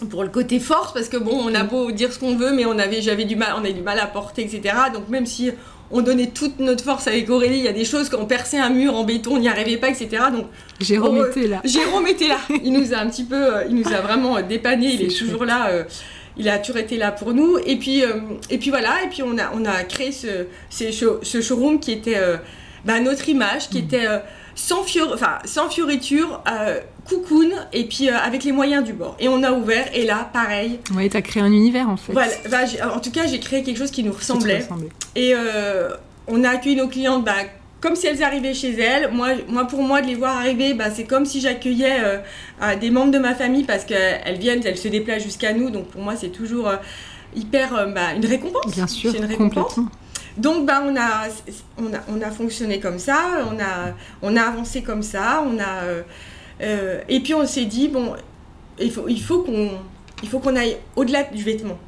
pour 0.08 0.22
le 0.22 0.30
côté 0.30 0.58
force 0.58 0.94
parce 0.94 1.08
que 1.08 1.18
bon 1.18 1.38
on 1.44 1.54
a 1.54 1.62
beau 1.62 1.92
dire 1.92 2.12
ce 2.12 2.18
qu'on 2.18 2.34
veut 2.34 2.52
mais 2.52 2.64
on 2.64 2.78
avait 2.78 3.02
j'avais 3.02 3.26
du 3.26 3.36
mal 3.36 3.54
on 3.60 3.64
a 3.64 3.70
du 3.70 3.82
mal 3.82 3.98
à 3.98 4.06
porter 4.06 4.42
etc 4.42 4.74
donc 4.94 5.10
même 5.10 5.26
si 5.26 5.50
on 5.90 6.02
donnait 6.02 6.28
toute 6.28 6.58
notre 6.60 6.84
force 6.84 7.06
avec 7.06 7.28
Aurélie. 7.30 7.58
Il 7.58 7.64
y 7.64 7.68
a 7.68 7.72
des 7.72 7.84
choses 7.84 8.08
qu'on 8.08 8.26
perçait 8.26 8.58
un 8.58 8.70
mur 8.70 8.94
en 8.94 9.04
béton, 9.04 9.32
on 9.34 9.38
n'y 9.38 9.48
arrivait 9.48 9.76
pas, 9.76 9.88
etc. 9.88 10.24
Donc 10.32 10.46
Jérôme 10.80 11.26
était 11.28 11.48
là. 11.48 11.60
Jérôme 11.64 12.06
était 12.06 12.28
là. 12.28 12.38
Il 12.62 12.72
nous 12.72 12.94
a 12.94 12.98
un 12.98 13.08
petit 13.08 13.24
peu, 13.24 13.56
euh, 13.56 13.64
il 13.68 13.76
nous 13.76 13.88
a 13.88 14.00
vraiment 14.02 14.40
dépanné. 14.40 14.94
Il 14.94 15.02
est 15.02 15.18
toujours 15.18 15.44
là. 15.44 15.68
Euh, 15.70 15.84
il 16.36 16.48
a 16.48 16.58
toujours 16.58 16.80
été 16.80 16.96
là 16.96 17.10
pour 17.10 17.34
nous. 17.34 17.58
Et 17.66 17.76
puis, 17.76 18.04
euh, 18.04 18.20
et 18.48 18.58
puis 18.58 18.70
voilà. 18.70 19.02
Et 19.04 19.08
puis 19.08 19.22
on 19.22 19.36
a, 19.36 19.52
on 19.54 19.64
a 19.64 19.82
créé 19.82 20.12
ce, 20.12 20.46
ce, 20.70 21.40
showroom 21.40 21.80
qui 21.80 21.92
était 21.92 22.18
bah, 22.84 23.00
notre 23.00 23.28
image, 23.28 23.68
qui 23.68 23.82
mm. 23.82 23.84
était 23.84 24.06
sans, 24.54 24.82
fior 24.82 25.10
enfin, 25.14 25.38
sans 25.44 25.68
fioriture, 25.68 26.42
euh, 26.50 26.80
cocoon, 27.08 27.50
et 27.72 27.84
puis 27.84 28.08
euh, 28.08 28.16
avec 28.16 28.44
les 28.44 28.52
moyens 28.52 28.84
du 28.84 28.92
bord. 28.92 29.16
Et 29.18 29.28
on 29.28 29.42
a 29.42 29.52
ouvert, 29.52 29.86
et 29.94 30.04
là, 30.04 30.28
pareil. 30.32 30.80
Ouais, 30.94 31.08
t'as 31.08 31.22
créé 31.22 31.42
un 31.42 31.52
univers 31.52 31.88
en 31.88 31.96
fait. 31.96 32.12
Voilà, 32.12 32.32
bah, 32.50 32.58
en 32.94 33.00
tout 33.00 33.10
cas, 33.10 33.26
j'ai 33.26 33.40
créé 33.40 33.62
quelque 33.62 33.78
chose 33.78 33.90
qui 33.90 34.02
nous 34.02 34.12
ressemblait. 34.12 34.66
Et 35.16 35.32
euh, 35.34 35.90
on 36.26 36.44
a 36.44 36.50
accueilli 36.50 36.76
nos 36.76 36.88
clientes 36.88 37.24
bah, 37.24 37.32
comme 37.80 37.96
si 37.96 38.06
elles 38.06 38.22
arrivaient 38.22 38.54
chez 38.54 38.78
elles. 38.78 39.10
Moi, 39.12 39.30
moi 39.48 39.64
pour 39.64 39.82
moi, 39.82 40.02
de 40.02 40.06
les 40.06 40.14
voir 40.14 40.36
arriver, 40.36 40.74
bah, 40.74 40.90
c'est 40.94 41.04
comme 41.04 41.24
si 41.24 41.40
j'accueillais 41.40 41.98
des 42.80 42.90
membres 42.90 43.12
de 43.12 43.18
ma 43.18 43.34
famille 43.34 43.64
parce 43.64 43.84
qu'elles 43.84 44.38
viennent, 44.38 44.60
elles 44.64 44.78
se 44.78 44.88
déplacent 44.88 45.22
jusqu'à 45.22 45.52
nous. 45.52 45.70
Donc 45.70 45.86
pour 45.86 46.02
moi, 46.02 46.14
c'est 46.16 46.28
toujours 46.28 46.70
hyper 47.34 47.88
bah, 47.94 48.14
une 48.14 48.26
récompense. 48.26 48.72
Bien 48.72 48.86
sûr, 48.86 49.12
c'est 49.12 49.18
une 49.18 49.24
récompense. 49.24 49.80
Donc 50.36 50.66
bah, 50.66 50.82
on, 50.84 50.96
a, 50.96 51.28
on, 51.78 51.92
a, 51.92 52.00
on 52.08 52.20
a 52.20 52.30
fonctionné 52.30 52.80
comme 52.80 52.98
ça, 52.98 53.46
on 53.50 53.58
a, 53.58 53.94
on 54.22 54.36
a 54.36 54.42
avancé 54.42 54.82
comme 54.82 55.02
ça, 55.02 55.44
on 55.46 55.58
a, 55.58 55.82
euh, 55.84 56.02
euh, 56.60 57.00
et 57.08 57.20
puis 57.20 57.34
on 57.34 57.46
s'est 57.46 57.64
dit, 57.64 57.88
bon, 57.88 58.14
il 58.78 58.90
faut, 58.90 59.42
qu'on 59.42 60.56
aille 60.56 60.76
au-delà 60.96 61.24
du 61.24 61.42
vêtement. 61.42 61.78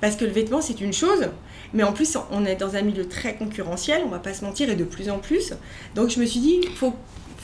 Parce 0.00 0.16
que 0.16 0.24
le 0.24 0.30
vêtement, 0.30 0.60
c'est 0.60 0.80
une 0.80 0.92
chose, 0.92 1.28
mais 1.72 1.82
en 1.82 1.92
plus, 1.92 2.16
on 2.30 2.44
est 2.44 2.56
dans 2.56 2.76
un 2.76 2.82
milieu 2.82 3.08
très 3.08 3.34
concurrentiel, 3.34 4.02
on 4.04 4.08
va 4.08 4.18
pas 4.18 4.34
se 4.34 4.44
mentir, 4.44 4.70
et 4.70 4.76
de 4.76 4.84
plus 4.84 5.10
en 5.10 5.18
plus. 5.18 5.54
Donc 5.94 6.10
je 6.10 6.20
me 6.20 6.26
suis 6.26 6.40
dit, 6.40 6.60
il 6.62 6.76
faut 6.76 6.94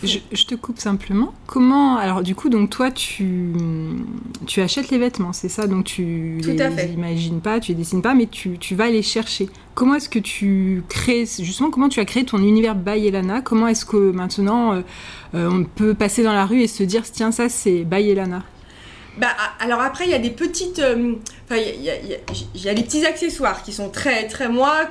je, 0.03 0.45
te 0.45 0.55
coupe 0.55 0.79
simplement. 0.79 1.35
Comment 1.47 1.97
alors 1.97 2.23
du 2.23 2.35
coup 2.35 2.49
donc 2.49 2.71
toi 2.71 2.91
tu 2.91 3.53
tu 4.47 4.61
achètes 4.61 4.91
les 4.91 4.99
vêtements 4.99 5.33
c'est 5.33 5.49
ça? 5.49 5.67
Donc 5.67 5.85
tu 5.85 6.39
Tout 6.43 6.51
les 6.51 6.93
imagines 6.93 7.41
pas 7.41 7.61
tu 7.61 7.73
les 7.73 7.79
dessines 7.79 8.03
pas 8.03 8.15
mais 8.15 8.27
tu, 8.27 8.59
tu 8.59 8.75
vas 8.75 8.89
les 8.91 9.03
chercher. 9.03 9.49
Comment 9.75 9.95
est-ce 9.95 10.09
que 10.09 10.19
tu 10.19 10.83
crées 10.89 11.25
justement 11.27 11.71
comment 11.71 11.89
tu 11.89 12.01
as 12.01 12.05
créé 12.05 12.25
ton 12.25 12.39
univers 12.39 12.75
by 12.75 13.07
Elana? 13.07 13.41
Comment 13.41 13.69
est-ce 13.69 13.85
que 13.85 14.11
maintenant 14.11 14.75
euh, 14.75 14.83
euh, 15.35 15.51
on 15.51 15.65
peut 15.65 15.95
passer 15.95 16.23
dans 16.23 16.33
la 16.33 16.47
rue 16.47 16.63
et 16.63 16.67
se 16.67 16.83
dire 16.83 17.03
tiens 17.11 17.33
ça 17.33 17.49
c'est 17.49 17.85
by 17.85 18.11
Elana? 18.11 18.43
Bah, 19.19 19.29
alors 19.59 19.81
après, 19.81 20.05
il 20.05 20.11
y 20.11 20.15
a 20.15 20.19
des 20.19 20.31
petites. 20.31 20.79
Euh, 20.79 21.15
il 21.57 21.83
y, 22.55 22.69
a 22.69 22.75
des 22.75 22.83
petits 22.83 23.05
accessoires 23.05 23.63
qui 23.63 23.73
sont 23.73 23.89
très, 23.89 24.29
très 24.29 24.49
moi, 24.49 24.89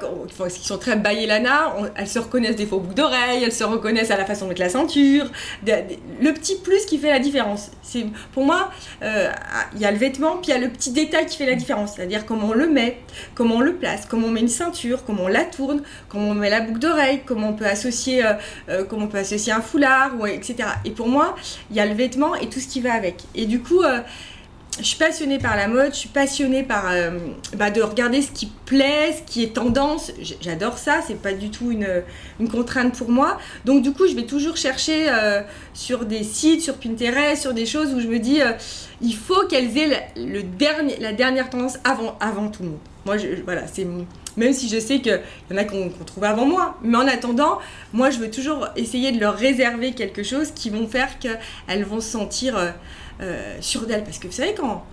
qui 0.49 0.67
sont 0.67 0.77
très 0.77 0.95
Lana. 1.25 1.73
elles 1.95 2.07
se 2.07 2.19
reconnaissent 2.19 2.57
des 2.57 2.65
faux 2.65 2.79
boucles 2.79 2.95
d'oreilles, 2.95 3.43
elles 3.43 3.53
se 3.53 3.63
reconnaissent 3.63 4.11
à 4.11 4.17
la 4.17 4.25
façon 4.25 4.47
mettre 4.47 4.59
la 4.59 4.69
ceinture. 4.69 5.25
le 5.65 6.31
petit 6.33 6.57
plus 6.57 6.85
qui 6.85 6.97
fait 6.97 7.09
la 7.09 7.19
différence. 7.19 7.71
C'est 7.81 8.05
Pour 8.33 8.43
moi, 8.45 8.71
euh, 9.03 9.31
il 9.73 9.79
y 9.79 9.85
a 9.85 9.91
le 9.91 9.97
vêtement, 9.97 10.37
puis 10.37 10.47
il 10.47 10.49
y 10.49 10.53
a 10.53 10.57
le 10.57 10.69
petit 10.69 10.91
détail 10.91 11.27
qui 11.27 11.37
fait 11.37 11.45
la 11.45 11.55
différence. 11.55 11.93
C'est-à-dire 11.95 12.25
comment 12.25 12.49
on 12.49 12.53
le 12.53 12.67
met, 12.67 12.97
comment 13.35 13.55
on 13.55 13.61
le 13.61 13.75
place, 13.75 14.05
comment 14.05 14.27
on 14.27 14.31
met 14.31 14.41
une 14.41 14.49
ceinture, 14.49 15.05
comment 15.05 15.23
on 15.23 15.27
la 15.27 15.45
tourne, 15.45 15.81
comment 16.09 16.29
on 16.29 16.35
met 16.35 16.49
la 16.49 16.61
boucle 16.61 16.79
d'oreille, 16.79 17.21
comment 17.25 17.49
on 17.49 17.53
peut 17.53 17.67
associer, 17.67 18.23
euh, 18.67 18.83
comment 18.83 19.05
on 19.05 19.09
peut 19.09 19.19
associer 19.19 19.53
un 19.53 19.61
foulard, 19.61 20.11
ou, 20.19 20.25
etc. 20.25 20.57
Et 20.83 20.91
pour 20.91 21.07
moi, 21.07 21.35
il 21.69 21.77
y 21.77 21.79
a 21.79 21.85
le 21.85 21.93
vêtement 21.93 22.35
et 22.35 22.49
tout 22.49 22.59
ce 22.59 22.67
qui 22.67 22.81
va 22.81 22.93
avec. 22.93 23.23
Et 23.33 23.45
du 23.45 23.61
coup, 23.61 23.81
je 24.79 24.85
suis 24.85 24.97
passionnée 24.97 25.39
par 25.39 25.55
la 25.55 25.67
mode, 25.67 25.93
je 25.93 25.99
suis 25.99 26.09
passionnée 26.09 26.63
par 26.63 26.85
euh, 26.89 27.11
bah, 27.57 27.69
de 27.69 27.81
regarder 27.81 28.21
ce 28.21 28.31
qui 28.31 28.51
plaît, 28.65 29.15
ce 29.17 29.31
qui 29.31 29.43
est 29.43 29.53
tendance. 29.53 30.11
J'adore 30.41 30.77
ça, 30.77 30.99
c'est 31.05 31.21
pas 31.21 31.33
du 31.33 31.49
tout 31.49 31.71
une, 31.71 32.03
contrainte 32.49 32.97
pour 32.97 33.09
moi. 33.09 33.37
Donc 33.65 33.83
du 33.83 33.91
coup, 33.91 34.07
je 34.07 34.15
vais 34.15 34.25
toujours 34.25 34.57
chercher 34.57 35.07
euh, 35.09 35.41
sur 35.73 36.05
des 36.05 36.23
sites, 36.23 36.61
sur 36.61 36.75
Pinterest, 36.75 37.41
sur 37.41 37.53
des 37.53 37.65
choses 37.65 37.93
où 37.93 37.99
je 37.99 38.07
me 38.07 38.19
dis, 38.19 38.41
euh, 38.41 38.53
il 39.01 39.15
faut 39.15 39.45
qu'elles 39.47 39.77
aient 39.77 40.11
le, 40.15 40.43
dernier, 40.43 40.97
la 40.97 41.13
dernière 41.13 41.49
tendance 41.49 41.77
avant, 41.83 42.17
avant 42.19 42.47
tout 42.47 42.63
le 42.63 42.69
monde. 42.69 42.79
Moi, 43.05 43.17
je, 43.17 43.27
voilà, 43.43 43.63
c'est 43.67 43.87
même 44.37 44.53
si 44.53 44.69
je 44.69 44.79
sais 44.79 44.99
qu'il 44.99 45.19
y 45.51 45.53
en 45.53 45.57
a 45.57 45.65
qu'on 45.65 45.89
trouve 46.05 46.23
avant 46.23 46.45
moi. 46.45 46.77
Mais 46.81 46.97
en 46.97 47.07
attendant, 47.07 47.59
moi, 47.91 48.09
je 48.09 48.19
veux 48.19 48.31
toujours 48.31 48.67
essayer 48.75 49.11
de 49.11 49.19
leur 49.19 49.35
réserver 49.35 49.93
quelque 49.93 50.23
chose 50.23 50.51
qui 50.51 50.69
vont 50.69 50.87
faire 50.87 51.19
qu'elles 51.19 51.83
vont 51.83 51.99
se 51.99 52.09
sentir 52.09 52.55
euh, 53.21 53.57
sur 53.61 53.85
d'elle. 53.85 54.03
Parce 54.03 54.19
que 54.19 54.27
vous 54.27 54.33
savez, 54.33 54.53
quand. 54.53 54.83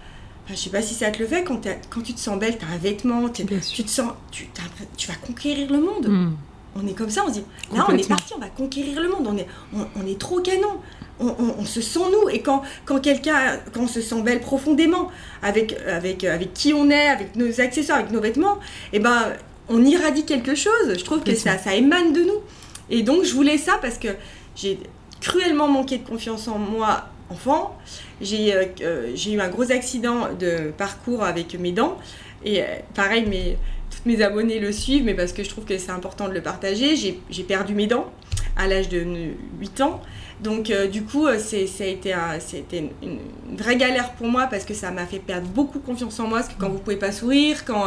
je 0.49 0.55
sais 0.55 0.71
pas 0.71 0.83
si 0.83 0.95
ça 0.95 1.11
te 1.11 1.19
le 1.19 1.27
fait, 1.27 1.45
quand, 1.45 1.61
quand 1.91 2.01
tu 2.03 2.15
te 2.15 2.21
sens 2.21 2.39
belle, 2.39 2.59
tu 2.59 2.65
as 2.65 2.69
un 2.69 2.79
vêtement, 2.79 3.29
tu 3.29 3.45
te 3.45 3.91
sens. 3.91 4.13
Tu, 4.31 4.49
tu, 4.97 5.09
vas 5.09 5.15
conquérir 5.15 5.71
le 5.71 5.81
monde. 5.81 6.09
Hmm. 6.09 6.33
On 6.79 6.87
est 6.87 6.93
comme 6.93 7.11
ça, 7.11 7.23
on 7.25 7.29
se 7.29 7.35
dit, 7.35 7.45
là 7.75 7.87
on 7.89 7.97
est 7.97 8.07
parti, 8.07 8.35
on 8.37 8.41
va 8.41 8.49
conquérir 8.49 9.01
le 9.01 9.09
monde, 9.09 9.27
on 9.27 9.37
est, 9.39 9.47
on, 9.73 10.07
est 10.07 10.19
trop 10.19 10.41
canon. 10.41 10.81
On, 11.19 11.65
se 11.65 11.81
sent 11.81 12.01
nous 12.13 12.29
et 12.29 12.41
quand, 12.41 12.61
quand 12.85 13.01
quelqu'un 13.01 13.59
quand 13.73 13.85
on 13.85 13.89
se 13.89 14.03
sent 14.03 14.21
belle 14.21 14.41
profondément 14.41 15.09
avec, 15.43 15.75
avec, 15.89 16.25
avec 16.25 16.53
qui 16.53 16.75
on 16.75 16.91
est 16.91 17.09
avec 17.09 17.37
nos 17.37 17.59
accessoires 17.59 18.01
avec 18.01 18.11
nos 18.13 18.21
vêtements 18.21 18.57
et 18.93 18.97
eh 18.97 18.99
ben 18.99 19.33
on 19.71 19.83
irradie 19.83 20.27
quelque 20.27 20.55
chose 20.55 20.93
je 20.93 21.03
trouve 21.03 21.23
que 21.23 21.35
ça, 21.35 21.57
ça 21.57 21.75
émane 21.75 22.13
de 22.13 22.21
nous 22.21 22.43
et 22.91 23.03
donc 23.03 23.25
je 23.25 23.33
voulais 23.33 23.57
ça 23.57 23.79
parce 23.81 23.97
que 23.97 24.09
j'ai 24.55 24.79
cruellement 25.23 25.69
manqué 25.69 25.97
de 25.97 26.07
confiance 26.07 26.49
en 26.49 26.59
moi 26.59 27.07
enfant. 27.31 27.77
Euh, 28.23 28.65
euh, 28.81 29.11
j'ai 29.15 29.33
eu 29.33 29.41
un 29.41 29.49
gros 29.49 29.71
accident 29.71 30.33
de 30.39 30.73
parcours 30.77 31.23
avec 31.25 31.59
mes 31.59 31.73
dents. 31.73 31.99
Et 32.45 32.63
euh, 32.63 32.67
pareil, 32.95 33.27
mes, 33.27 33.57
toutes 33.91 34.07
mes 34.07 34.23
abonnés 34.23 34.59
le 34.59 34.73
suivent, 34.73 35.05
mais 35.05 35.15
parce 35.15 35.33
que 35.33 35.43
je 35.43 35.49
trouve 35.49 35.65
que 35.65 35.79
c'est 35.79 35.91
important 35.91 36.29
de 36.29 36.35
le 36.35 36.43
partager. 36.43 36.97
J'ai 36.97 37.43
perdu 37.43 37.75
mes 37.75 37.87
dents 37.87 38.11
à 38.57 38.67
l'âge 38.67 38.89
de 38.89 39.05
8 39.61 39.81
ans. 39.83 40.01
Donc 40.43 40.73
du 40.93 41.03
coup, 41.03 41.27
ça 41.39 41.57
a 41.57 41.87
été, 41.87 42.15
une, 43.03 43.19
vraie 43.57 43.77
galère 43.77 44.13
pour 44.13 44.29
moi 44.29 44.49
parce 44.51 44.65
que 44.65 44.75
ça 44.75 44.91
m'a 44.91 45.07
fait 45.07 45.19
perdre 45.19 45.49
beaucoup 45.49 45.79
confiance 45.79 46.21
en 46.21 46.29
moi. 46.29 46.41
Parce 46.41 46.53
que 46.53 46.61
quand 46.61 46.69
vous 46.69 46.79
pouvez 46.79 46.97
pas 46.97 47.13
sourire, 47.13 47.65
quand 47.65 47.87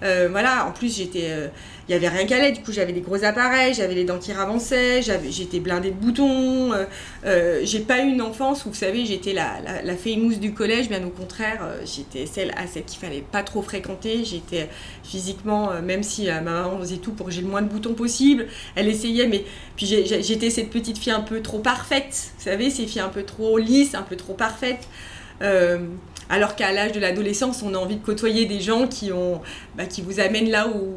voilà, 0.00 0.66
en 0.66 0.72
plus 0.72 0.96
j'étais 0.96 1.50
il 1.90 1.94
y 1.94 1.96
avait 1.96 2.08
rien 2.08 2.24
qu'à 2.24 2.36
aller. 2.36 2.52
Du 2.52 2.60
coup, 2.60 2.70
j'avais 2.70 2.92
des 2.92 3.00
gros 3.00 3.24
appareils, 3.24 3.74
j'avais 3.74 3.94
les 3.94 4.04
dents 4.04 4.20
qui 4.20 4.32
ravançaient, 4.32 5.02
j'étais 5.02 5.58
blindée 5.58 5.90
de 5.90 5.96
boutons. 5.96 6.72
Euh, 6.72 6.84
euh, 7.26 7.60
j'ai 7.64 7.80
pas 7.80 7.98
eu 8.04 8.08
une 8.08 8.22
enfance 8.22 8.64
où, 8.64 8.68
vous 8.68 8.76
savez, 8.76 9.04
j'étais 9.04 9.32
la, 9.32 9.60
la, 9.82 9.94
mousse 10.16 10.38
du 10.38 10.54
collège. 10.54 10.88
Bien 10.88 11.04
au 11.04 11.10
contraire, 11.10 11.58
euh, 11.64 11.82
j'étais 11.84 12.26
celle 12.26 12.52
à 12.56 12.68
celle 12.68 12.84
qu'il 12.84 13.00
fallait 13.00 13.24
pas 13.32 13.42
trop 13.42 13.60
fréquenter. 13.60 14.24
J'étais 14.24 14.68
physiquement, 15.02 15.82
même 15.82 16.04
si 16.04 16.26
ma 16.26 16.40
maman 16.40 16.78
faisait 16.78 16.98
tout 16.98 17.10
pour 17.10 17.26
que 17.26 17.32
j'ai 17.32 17.40
le 17.40 17.48
moins 17.48 17.62
de 17.62 17.68
boutons 17.68 17.94
possible, 17.94 18.46
elle 18.76 18.86
essayait, 18.86 19.26
mais 19.26 19.44
puis 19.74 19.86
j'étais 19.86 20.50
cette 20.50 20.70
petite 20.70 20.96
fille 20.96 21.12
un 21.12 21.22
peu 21.22 21.40
trop 21.40 21.58
parfaite. 21.58 21.79
Vous 22.36 22.44
savez, 22.44 22.70
ces 22.70 22.86
filles 22.86 23.00
un 23.02 23.08
peu 23.08 23.24
trop 23.24 23.58
lisses, 23.58 23.94
un 23.94 24.02
peu 24.02 24.16
trop 24.16 24.34
parfaites. 24.34 24.88
Alors 26.30 26.54
qu'à 26.54 26.70
l'âge 26.70 26.92
de 26.92 27.00
l'adolescence, 27.00 27.62
on 27.62 27.74
a 27.74 27.78
envie 27.78 27.96
de 27.96 28.04
côtoyer 28.04 28.46
des 28.46 28.60
gens 28.60 28.86
qui, 28.86 29.10
ont, 29.10 29.40
bah, 29.76 29.86
qui 29.86 30.00
vous 30.00 30.20
amènent 30.20 30.48
là 30.48 30.68
où, 30.68 30.94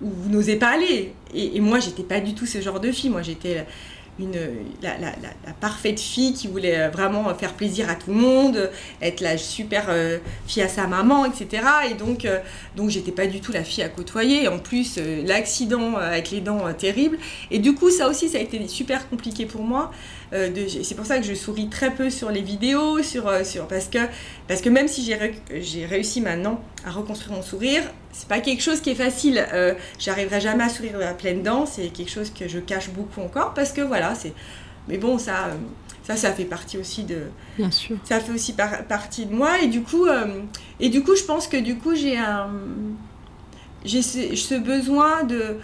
vous 0.00 0.30
n'osez 0.30 0.56
pas 0.56 0.68
aller. 0.68 1.12
Et, 1.34 1.56
et 1.56 1.60
moi, 1.60 1.80
j'étais 1.80 2.04
pas 2.04 2.20
du 2.20 2.34
tout 2.34 2.46
ce 2.46 2.60
genre 2.60 2.78
de 2.78 2.92
fille. 2.92 3.10
Moi, 3.10 3.22
j'étais 3.22 3.66
une, 4.18 4.32
la, 4.82 5.12
parfaite 5.60 6.00
fille 6.00 6.32
qui 6.32 6.48
voulait 6.48 6.78
euh, 6.78 6.88
vraiment 6.88 7.34
faire 7.34 7.52
plaisir 7.54 7.90
à 7.90 7.94
tout 7.94 8.10
le 8.10 8.16
monde, 8.16 8.70
être 9.02 9.20
la 9.20 9.36
super 9.36 9.86
euh, 9.88 10.18
fille 10.46 10.62
à 10.62 10.68
sa 10.68 10.86
maman, 10.86 11.24
etc. 11.24 11.62
Et 11.90 11.94
donc, 11.94 12.24
euh, 12.24 12.38
donc 12.76 12.90
j'étais 12.90 13.12
pas 13.12 13.26
du 13.26 13.40
tout 13.40 13.52
la 13.52 13.64
fille 13.64 13.84
à 13.84 13.88
côtoyer. 13.88 14.48
En 14.48 14.58
plus, 14.58 14.98
l'accident 15.24 15.96
avec 15.96 16.30
les 16.30 16.40
dents 16.40 16.72
terrible. 16.72 17.18
Et 17.50 17.58
du 17.58 17.74
coup, 17.74 17.90
ça 17.90 18.08
aussi, 18.08 18.28
ça 18.28 18.38
a 18.38 18.40
été 18.40 18.66
super 18.68 19.08
compliqué 19.08 19.46
pour 19.46 19.62
moi. 19.62 19.90
C'est 20.32 20.94
pour 20.96 21.06
ça 21.06 21.18
que 21.18 21.24
je 21.24 21.34
souris 21.34 21.68
très 21.68 21.90
peu 21.90 22.10
sur 22.10 22.30
les 22.30 22.42
vidéos, 22.42 23.02
sur, 23.02 23.30
sur, 23.46 23.66
parce, 23.68 23.86
que, 23.86 23.98
parce 24.48 24.60
que 24.60 24.68
même 24.68 24.88
si 24.88 25.08
j'ai 25.60 25.86
réussi 25.86 26.20
maintenant 26.20 26.60
à 26.84 26.90
reconstruire 26.90 27.36
mon 27.36 27.42
sourire, 27.42 27.82
c'est 28.12 28.28
pas 28.28 28.40
quelque 28.40 28.62
chose 28.62 28.80
qui 28.80 28.90
est 28.90 28.96
facile. 28.96 29.46
Euh, 29.52 29.74
J'arriverai 29.98 30.40
jamais 30.40 30.64
à 30.64 30.68
sourire 30.68 30.98
à 31.00 31.14
pleine 31.14 31.42
dents. 31.42 31.66
C'est 31.66 31.88
quelque 31.88 32.10
chose 32.10 32.30
que 32.30 32.48
je 32.48 32.58
cache 32.58 32.90
beaucoup 32.90 33.20
encore 33.20 33.54
parce 33.54 33.72
que 33.72 33.82
voilà, 33.82 34.14
c'est. 34.14 34.32
Mais 34.88 34.98
bon, 34.98 35.18
ça, 35.18 35.50
ça, 36.04 36.16
ça 36.16 36.32
fait 36.32 36.44
partie 36.44 36.78
aussi 36.78 37.04
de. 37.04 37.22
Bien 37.58 37.70
sûr. 37.70 37.96
Ça 38.04 38.20
fait 38.20 38.32
aussi 38.32 38.54
partie 38.88 39.26
de 39.26 39.34
moi 39.34 39.60
et 39.60 39.66
du 39.66 39.82
coup, 39.82 40.06
euh, 40.06 40.42
et 40.80 40.88
du 40.88 41.02
coup, 41.02 41.16
je 41.16 41.24
pense 41.24 41.46
que 41.46 41.56
du 41.56 41.76
coup, 41.76 41.94
j'ai 41.94 42.16
un, 42.16 42.48
j'ai 43.86 44.02
ce, 44.02 44.54
besoin 44.58 45.24
de, 45.24 45.58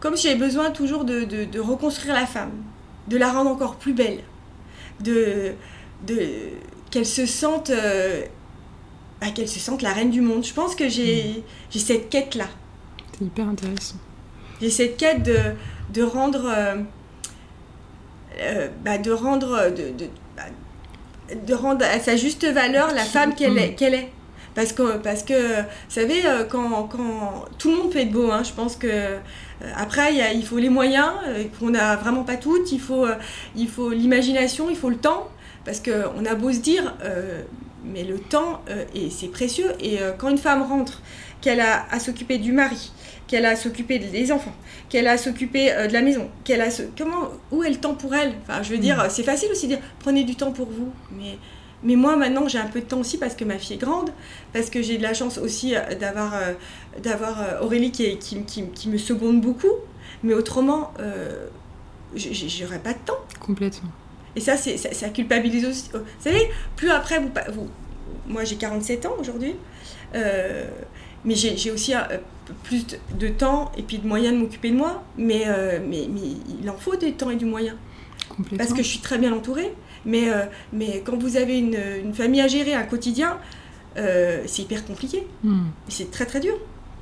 comme 0.00 0.16
si 0.16 0.28
j'avais 0.28 0.38
besoin 0.38 0.70
toujours 0.70 1.04
de, 1.04 1.24
de, 1.24 1.60
reconstruire 1.60 2.14
la 2.14 2.26
femme, 2.26 2.52
de 3.08 3.16
la 3.16 3.32
rendre 3.32 3.50
encore 3.50 3.76
plus 3.76 3.92
belle, 3.92 4.20
de, 5.00 5.52
de 6.06 6.18
qu'elle 6.90 7.06
se 7.06 7.26
sente 7.26 7.70
euh, 7.70 8.22
bah, 9.20 9.28
qu'elle 9.34 9.48
se 9.48 9.58
sente 9.58 9.82
la 9.82 9.92
reine 9.92 10.10
du 10.10 10.20
monde. 10.20 10.44
Je 10.44 10.52
pense 10.52 10.74
que 10.74 10.88
j'ai 10.88 11.42
mm. 11.74 11.78
cette 11.78 12.08
quête-là. 12.08 12.48
C'est 13.18 13.24
hyper 13.24 13.48
intéressant. 13.48 13.96
J'ai 14.60 14.70
cette 14.70 14.96
quête 14.96 15.22
de, 15.22 15.36
de 15.92 16.02
rendre... 16.02 16.46
Euh, 16.46 16.76
euh, 18.40 18.68
bah, 18.84 18.98
de 18.98 19.10
rendre... 19.10 19.70
De, 19.70 19.90
de, 19.90 20.10
bah, 20.36 20.44
de, 21.34 21.54
rendre 21.54 21.84
à 21.84 21.98
sa 21.98 22.16
juste 22.16 22.46
valeur 22.46 22.94
la 22.94 23.04
femme 23.04 23.34
qu'elle 23.34 23.58
est, 23.58 23.74
qu'elle 23.74 23.94
est. 23.94 24.12
Parce 24.54 24.72
que, 24.72 24.96
parce 24.98 25.22
que, 25.22 25.60
vous 25.60 25.66
savez, 25.88 26.22
quand, 26.48 26.84
quand 26.84 27.44
tout 27.58 27.70
le 27.70 27.76
monde 27.76 27.90
peut 27.90 27.98
être 27.98 28.10
beau, 28.10 28.30
hein, 28.30 28.42
je 28.42 28.52
pense 28.52 28.76
que 28.76 29.18
après, 29.76 30.14
y 30.14 30.20
a, 30.20 30.32
il 30.32 30.44
faut 30.44 30.58
les 30.58 30.68
moyens, 30.68 31.12
qu'on 31.58 31.70
n'a 31.70 31.96
vraiment 31.96 32.24
pas 32.24 32.36
toutes, 32.36 32.72
il 32.72 32.80
faut, 32.80 33.06
il 33.56 33.68
faut 33.68 33.90
l'imagination, 33.90 34.68
il 34.68 34.76
faut 34.76 34.90
le 34.90 34.96
temps, 34.96 35.28
parce 35.64 35.80
qu'on 35.80 36.24
a 36.24 36.34
beau 36.34 36.52
se 36.52 36.58
dire, 36.58 36.94
mais 37.86 38.04
le 38.04 38.18
temps, 38.18 38.62
euh, 38.68 38.84
et 38.94 39.10
c'est 39.10 39.28
précieux. 39.28 39.72
Et 39.80 40.00
euh, 40.00 40.12
quand 40.16 40.28
une 40.28 40.38
femme 40.38 40.62
rentre, 40.62 41.00
qu'elle 41.40 41.60
a 41.60 41.86
à 41.90 42.00
s'occuper 42.00 42.38
du 42.38 42.52
mari, 42.52 42.90
qu'elle 43.26 43.44
a 43.44 43.50
à 43.50 43.56
s'occuper 43.56 43.98
des 43.98 44.32
enfants, 44.32 44.54
qu'elle 44.88 45.06
a 45.06 45.12
à 45.12 45.18
s'occuper 45.18 45.72
euh, 45.72 45.86
de 45.86 45.92
la 45.92 46.02
maison, 46.02 46.28
qu'elle 46.44 46.60
a 46.60 46.68
comment 46.96 47.28
où 47.52 47.62
est 47.62 47.70
le 47.70 47.76
temps 47.76 47.94
pour 47.94 48.14
elle? 48.14 48.32
Enfin, 48.42 48.62
je 48.62 48.70
veux 48.70 48.78
dire, 48.78 49.04
mm. 49.04 49.10
c'est 49.10 49.22
facile 49.22 49.50
aussi 49.52 49.68
de 49.68 49.76
dire 49.76 49.84
prenez 50.00 50.24
du 50.24 50.34
temps 50.34 50.52
pour 50.52 50.66
vous, 50.66 50.90
mais 51.12 51.38
mais 51.82 51.96
moi 51.96 52.16
maintenant 52.16 52.48
j'ai 52.48 52.58
un 52.58 52.66
peu 52.66 52.80
de 52.80 52.86
temps 52.86 53.00
aussi 53.00 53.18
parce 53.18 53.34
que 53.34 53.44
ma 53.44 53.58
fille 53.58 53.76
est 53.76 53.80
grande, 53.80 54.10
parce 54.52 54.70
que 54.70 54.82
j'ai 54.82 54.98
de 54.98 55.02
la 55.02 55.14
chance 55.14 55.38
aussi 55.38 55.74
d'avoir 56.00 56.34
d'avoir 57.02 57.62
Aurélie 57.62 57.92
qui, 57.92 58.18
qui, 58.18 58.42
qui, 58.44 58.68
qui, 58.68 58.88
me 58.88 58.98
seconde 58.98 59.40
beaucoup, 59.40 59.72
mais 60.22 60.34
autrement 60.34 60.92
j'aurais 62.14 62.78
pas 62.78 62.92
de 62.92 62.98
temps. 63.04 63.18
Complètement. 63.40 63.90
Et 64.36 64.40
ça, 64.40 64.56
c'est, 64.56 64.76
ça, 64.76 65.08
culpabilise 65.08 65.64
aussi. 65.64 65.88
Vous 65.92 66.00
savez, 66.20 66.50
plus 66.76 66.90
après, 66.90 67.18
vous, 67.18 67.30
vous 67.52 67.68
moi 68.28 68.44
j'ai 68.44 68.56
47 68.56 69.06
ans 69.06 69.14
aujourd'hui, 69.18 69.54
euh, 70.14 70.66
mais 71.24 71.34
j'ai, 71.34 71.70
aussi 71.70 71.94
euh, 71.94 72.00
plus 72.62 72.86
de 73.18 73.28
temps 73.28 73.72
et 73.76 73.82
puis 73.82 73.98
de 73.98 74.06
moyens 74.06 74.34
de 74.34 74.40
m'occuper 74.40 74.70
de 74.70 74.76
moi, 74.76 75.02
mais, 75.16 75.44
euh, 75.46 75.78
mais, 75.86 76.06
mais, 76.12 76.36
il 76.62 76.68
en 76.68 76.76
faut 76.76 76.96
du 76.96 77.12
temps 77.14 77.30
et 77.30 77.36
du 77.36 77.46
moyen. 77.46 77.76
Parce 78.58 78.72
que 78.72 78.82
je 78.82 78.88
suis 78.88 78.98
très 78.98 79.18
bien 79.18 79.32
entourée, 79.32 79.72
mais, 80.06 80.28
mais 80.72 81.02
quand 81.04 81.16
vous 81.16 81.36
avez 81.36 81.58
une, 81.58 81.76
une, 82.04 82.14
famille 82.14 82.40
à 82.40 82.48
gérer, 82.48 82.74
un 82.74 82.84
quotidien, 82.84 83.38
c'est 83.96 84.62
hyper 84.62 84.84
compliqué. 84.84 85.26
Hmm. 85.44 85.66
C'est 85.88 86.10
très 86.10 86.26
très 86.26 86.40
dur. 86.40 86.54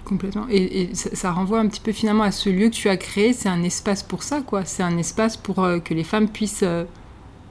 Complètement. 0.05 0.47
Et, 0.51 0.91
ça, 0.95 1.31
renvoie 1.31 1.61
un 1.61 1.69
petit 1.69 1.81
peu 1.81 1.93
finalement 1.93 2.25
à 2.25 2.33
ce 2.33 2.51
lieu 2.51 2.69
que 2.69 2.75
tu 2.75 2.89
as 2.89 2.97
créé. 2.97 3.33
C'est 3.33 3.49
un 3.49 3.63
espace 3.63 4.03
pour 4.03 4.23
ça, 4.23 4.41
quoi. 4.41 4.65
C'est 4.65 4.83
un 4.83 4.99
espace 4.99 5.37
pour 5.37 5.57
que 5.85 5.95
les 5.95 6.05
femmes 6.05 6.29
puissent 6.29 6.65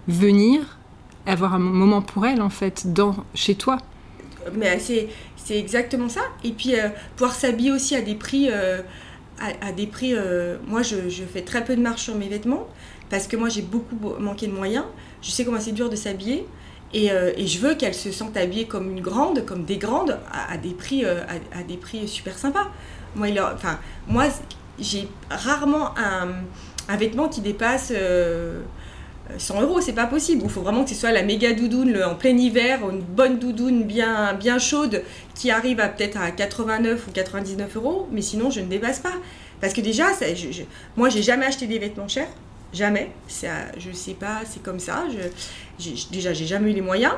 venir, 0.07 0.77
avoir 1.25 1.53
un 1.53 1.59
moment 1.59 2.01
pour 2.01 2.25
elle, 2.25 2.41
en 2.41 2.49
fait, 2.49 2.93
dans, 2.93 3.15
chez 3.33 3.55
toi. 3.55 3.77
Mais 4.55 4.79
c'est, 4.79 5.07
c'est 5.35 5.57
exactement 5.57 6.09
ça. 6.09 6.21
Et 6.43 6.51
puis, 6.51 6.75
euh, 6.75 6.89
pouvoir 7.15 7.33
s'habiller 7.35 7.71
aussi 7.71 7.95
à 7.95 8.01
des 8.01 8.15
prix. 8.15 8.49
Euh, 8.51 8.81
à, 9.61 9.71
des 9.73 9.87
prix 9.87 10.13
euh, 10.13 10.57
moi, 10.67 10.83
je, 10.83 11.09
je, 11.09 11.23
fais 11.23 11.41
très 11.41 11.65
peu 11.65 11.75
de 11.75 11.81
marche 11.81 12.03
sur 12.03 12.15
mes 12.15 12.29
vêtements 12.29 12.67
parce 13.09 13.27
que 13.27 13.35
moi, 13.35 13.49
j'ai 13.49 13.61
beaucoup 13.61 13.97
manqué 14.19 14.47
de 14.47 14.53
moyens. 14.53 14.85
Je 15.23 15.31
sais 15.31 15.43
comment 15.43 15.59
c'est 15.59 15.71
dur 15.71 15.89
de 15.89 15.95
s'habiller. 15.95 16.45
Et, 16.93 17.07
et, 17.07 17.47
je 17.47 17.57
veux 17.57 17.73
qu'elle 17.73 17.95
se 17.95 18.11
sente 18.11 18.37
habillée 18.37 18.67
comme 18.67 18.91
une 18.91 19.01
grande, 19.01 19.43
comme 19.45 19.65
des 19.65 19.77
grandes, 19.77 20.19
à, 20.31 20.57
des, 20.57 20.75
prix, 20.75 21.03
à, 21.05 21.63
des 21.67 21.77
prix 21.77 22.07
super 22.07 22.37
sympas. 22.37 22.67
Moi, 23.15 23.29
enfin, 23.51 23.79
moi 24.07 24.25
j'ai 24.77 25.07
rarement 25.31 25.97
un, 25.97 26.27
un, 26.87 26.97
vêtement 26.97 27.29
qui 27.29 27.41
dépasse 27.41 27.91
100 29.37 29.61
euros, 29.61 29.81
c'est 29.81 29.93
pas 29.93 30.05
possible. 30.05 30.41
Il 30.43 30.49
faut 30.49 30.61
vraiment 30.61 30.83
que 30.83 30.89
ce 30.89 30.95
soit 30.95 31.11
la 31.11 31.23
méga 31.23 31.53
doudoune 31.53 31.97
en 32.03 32.15
plein 32.15 32.37
hiver, 32.37 32.79
une 32.89 33.01
bonne 33.01 33.39
doudoune 33.39 33.83
bien, 33.83 34.33
bien 34.33 34.59
chaude 34.59 35.03
qui 35.33 35.51
arrive 35.51 35.79
à 35.79 35.87
peut-être 35.87 36.19
à 36.19 36.31
89 36.31 37.07
ou 37.07 37.11
99 37.11 37.75
euros, 37.77 38.07
mais 38.11 38.21
sinon 38.21 38.49
je 38.49 38.59
ne 38.59 38.67
dépasse 38.67 38.99
pas. 38.99 39.13
Parce 39.61 39.73
que 39.73 39.81
déjà, 39.81 40.13
ça, 40.13 40.33
je, 40.33 40.51
je, 40.51 40.63
moi 40.97 41.09
j'ai 41.09 41.23
jamais 41.23 41.45
acheté 41.45 41.67
des 41.67 41.79
vêtements 41.79 42.07
chers, 42.07 42.27
jamais. 42.73 43.11
Ça, 43.27 43.49
je 43.77 43.91
sais 43.91 44.13
pas, 44.13 44.41
c'est 44.45 44.61
comme 44.61 44.79
ça. 44.79 45.05
Je, 45.79 45.91
déjà, 46.11 46.33
j'ai 46.33 46.45
jamais 46.45 46.71
eu 46.71 46.73
les 46.73 46.81
moyens. 46.81 47.13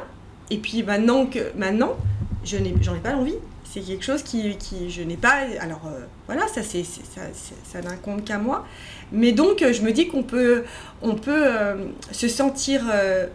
Et 0.51 0.57
puis 0.57 0.83
maintenant 0.83 1.25
que 1.25 1.51
maintenant, 1.57 1.95
je 2.43 2.57
n'ai, 2.57 2.75
j'en 2.81 2.95
ai 2.95 2.99
pas 2.99 3.13
l'envie. 3.13 3.37
C'est 3.63 3.81
quelque 3.81 4.05
chose 4.05 4.21
qui, 4.21 4.55
qui 4.57 4.89
je 4.89 5.01
n'ai 5.01 5.17
pas. 5.17 5.43
Alors 5.59 5.81
euh, 5.87 6.05
voilà, 6.27 6.47
ça 6.47 6.61
c'est, 6.61 6.83
ça, 6.83 7.21
ça 7.63 7.81
n'incombe 7.81 8.23
qu'à 8.23 8.37
moi. 8.37 8.65
Mais 9.11 9.31
donc, 9.31 9.59
je 9.59 9.81
me 9.81 9.91
dis 9.91 10.07
qu'on 10.07 10.23
peut, 10.23 10.63
on 11.01 11.15
peut 11.15 11.45
euh, 11.47 11.87
se 12.11 12.27
sentir 12.27 12.83
euh, 12.91 13.27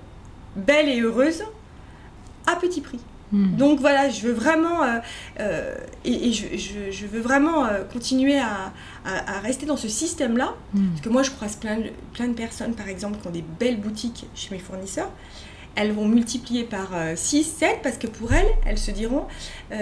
belle 0.56 0.88
et 0.88 1.00
heureuse 1.00 1.42
à 2.46 2.56
petit 2.56 2.80
prix. 2.80 3.00
Hmm. 3.33 3.57
Donc 3.57 3.81
voilà, 3.81 4.09
je 4.09 4.23
veux 4.23 4.33
vraiment, 4.33 4.81
et, 6.05 6.33
je, 6.33 7.07
veux 7.07 7.21
vraiment 7.21 7.66
continuer 7.93 8.38
à, 8.38 8.73
rester 9.43 9.66
dans 9.66 9.77
ce 9.77 9.88
système-là, 9.88 10.55
hmm. 10.75 10.88
parce 10.88 11.01
que 11.01 11.09
moi 11.09 11.23
je 11.23 11.31
croise 11.31 11.57
plein 11.57 11.79
de, 11.79 11.90
plein 12.12 12.29
de 12.29 12.35
personnes, 12.35 12.75
par 12.75 12.88
exemple, 12.88 13.19
qui 13.21 13.29
ont 13.29 13.33
des 13.33 13.45
belles 13.59 13.81
boutiques 13.81 14.27
chez 14.35 14.55
mes 14.55 14.61
fournisseurs, 14.61 15.11
elles 15.77 15.93
vont 15.93 16.07
multiplier 16.07 16.64
par 16.64 16.90
6, 17.14 17.45
7, 17.45 17.79
parce 17.83 17.97
que 17.97 18.09
pour 18.09 18.33
elles, 18.33 18.51
elles 18.66 18.79
se 18.79 18.90
diront, 18.90 19.27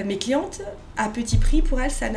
mes 0.05 0.19
clientes, 0.19 0.61
à 0.97 1.09
petit 1.09 1.39
prix, 1.39 1.63
pour 1.63 1.81
elles, 1.81 1.91
ça 1.91 2.09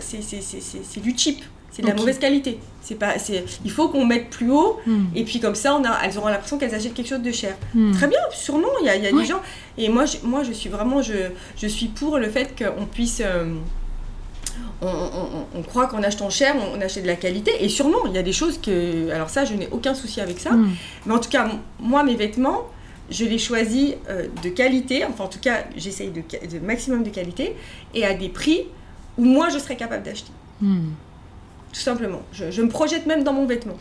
c'est 0.00 1.00
du 1.00 1.16
cheap 1.16 1.42
c'est 1.74 1.82
de 1.82 1.88
la 1.88 1.94
mauvaise 1.94 2.20
qualité. 2.20 2.60
C'est 2.82 2.94
pas, 2.94 3.18
c'est, 3.18 3.44
il 3.64 3.70
faut 3.70 3.88
qu'on 3.88 4.04
mette 4.04 4.30
plus 4.30 4.48
haut, 4.50 4.78
hmm. 4.86 5.06
et 5.16 5.24
puis 5.24 5.40
comme 5.40 5.56
ça, 5.56 5.74
on 5.74 5.84
a, 5.84 5.98
elles 6.04 6.16
auront 6.18 6.28
l'impression 6.28 6.56
qu'elles 6.56 6.74
achètent 6.74 6.94
quelque 6.94 7.08
chose 7.08 7.22
de 7.22 7.32
cher. 7.32 7.56
Hmm. 7.74 7.90
Très 7.92 8.06
bien, 8.06 8.20
sûrement, 8.30 8.68
il 8.80 8.86
y 8.86 8.90
a, 8.90 8.96
y 8.96 9.06
a 9.08 9.12
des 9.12 9.24
gens. 9.24 9.40
Et 9.76 9.88
moi, 9.88 10.04
je, 10.04 10.18
moi, 10.22 10.44
je 10.44 10.52
suis 10.52 10.68
vraiment, 10.68 11.02
je, 11.02 11.30
je 11.56 11.66
suis 11.66 11.88
pour 11.88 12.18
le 12.18 12.30
fait 12.30 12.54
qu'on 12.56 12.86
puisse. 12.86 13.20
Euh, 13.24 13.54
on, 14.82 14.86
on, 14.86 15.58
on, 15.58 15.62
croit 15.62 15.88
qu'en 15.88 16.02
achetant 16.04 16.30
cher, 16.30 16.54
on, 16.56 16.80
achète 16.80 17.02
de 17.02 17.08
la 17.08 17.16
qualité. 17.16 17.50
Et 17.64 17.68
sûrement, 17.68 18.06
il 18.06 18.12
y 18.12 18.18
a 18.18 18.22
des 18.22 18.32
choses 18.32 18.60
que. 18.60 19.10
Alors, 19.10 19.28
ça, 19.28 19.44
je 19.44 19.54
n'ai 19.54 19.68
aucun 19.72 19.94
souci 19.94 20.20
avec 20.20 20.38
ça. 20.38 20.52
Hmm. 20.52 20.70
Mais 21.06 21.14
en 21.14 21.18
tout 21.18 21.30
cas, 21.30 21.50
moi, 21.80 22.04
mes 22.04 22.14
vêtements, 22.14 22.68
je 23.10 23.24
les 23.24 23.38
choisis 23.38 23.94
euh, 24.08 24.28
de 24.44 24.48
qualité. 24.48 25.04
Enfin, 25.04 25.24
en 25.24 25.28
tout 25.28 25.40
cas, 25.40 25.64
j'essaye 25.76 26.10
de, 26.10 26.20
de, 26.20 26.64
maximum 26.64 27.02
de 27.02 27.10
qualité. 27.10 27.56
Et 27.94 28.04
à 28.04 28.14
des 28.14 28.28
prix 28.28 28.60
où 29.18 29.24
moi, 29.24 29.48
je 29.48 29.58
serais 29.58 29.76
capable 29.76 30.04
d'acheter 30.04 30.30
tout 31.74 31.80
simplement. 31.80 32.22
Je, 32.32 32.62
me 32.62 32.68
projette 32.68 33.04
même 33.04 33.24
dans 33.24 33.32
mon 33.32 33.46
vêtement. 33.46 33.76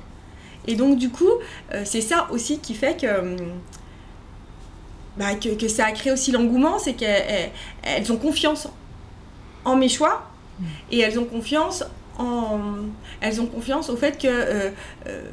Et 0.67 0.75
donc 0.75 0.97
du 0.97 1.09
coup, 1.09 1.29
euh, 1.73 1.83
c'est 1.85 2.01
ça 2.01 2.27
aussi 2.31 2.57
qui 2.57 2.73
fait 2.73 2.99
que, 2.99 3.19
hum, 3.19 3.37
bah, 5.17 5.35
que, 5.35 5.67
ça 5.67 5.85
a 5.85 5.91
créé 5.91 6.11
aussi 6.11 6.31
l'engouement, 6.31 6.79
c'est 6.79 6.93
qu'elles 6.93 8.11
ont 8.11 8.17
confiance 8.17 8.67
en 9.63 9.75
mes 9.75 9.89
choix 9.89 10.27
et 10.91 10.99
elles 10.99 11.19
ont 11.19 11.25
confiance 11.25 11.83
en 12.19 12.59
elles 13.21 13.41
ont 13.41 13.47
confiance 13.47 13.89
au 13.89 13.97
fait 13.97 14.21
que 14.21 14.27
euh, 14.27 14.69
euh, 15.07 15.23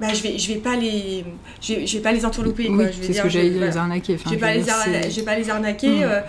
bah, 0.00 0.08
je 0.12 0.22
vais 0.22 0.36
je 0.36 0.52
vais 0.52 0.58
pas 0.58 0.74
les 0.74 1.24
je 1.60 1.74
vais, 1.74 2.00
pas 2.00 2.10
les 2.10 2.24
entourlouper 2.24 2.68
oui, 2.68 2.86
c'est 3.00 3.12
ce 3.12 3.22
que 3.22 3.28
j'allais 3.28 3.50
les 3.50 3.76
arnaquer 3.76 4.18
je 4.18 4.30
vais 4.30 4.36
pas, 4.36 4.52
les, 4.52 5.22
pas 5.22 5.36
les 5.36 5.48
arnaquer 5.48 6.04
mmh. 6.04 6.22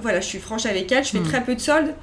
voilà 0.00 0.20
je 0.20 0.26
suis 0.26 0.38
franche 0.38 0.66
avec 0.66 0.92
elles 0.92 1.04
je 1.04 1.10
fais 1.10 1.18
mmh. 1.18 1.24
très 1.24 1.42
peu 1.42 1.56
de 1.56 1.60
soldes 1.60 1.88
euh, 1.88 1.94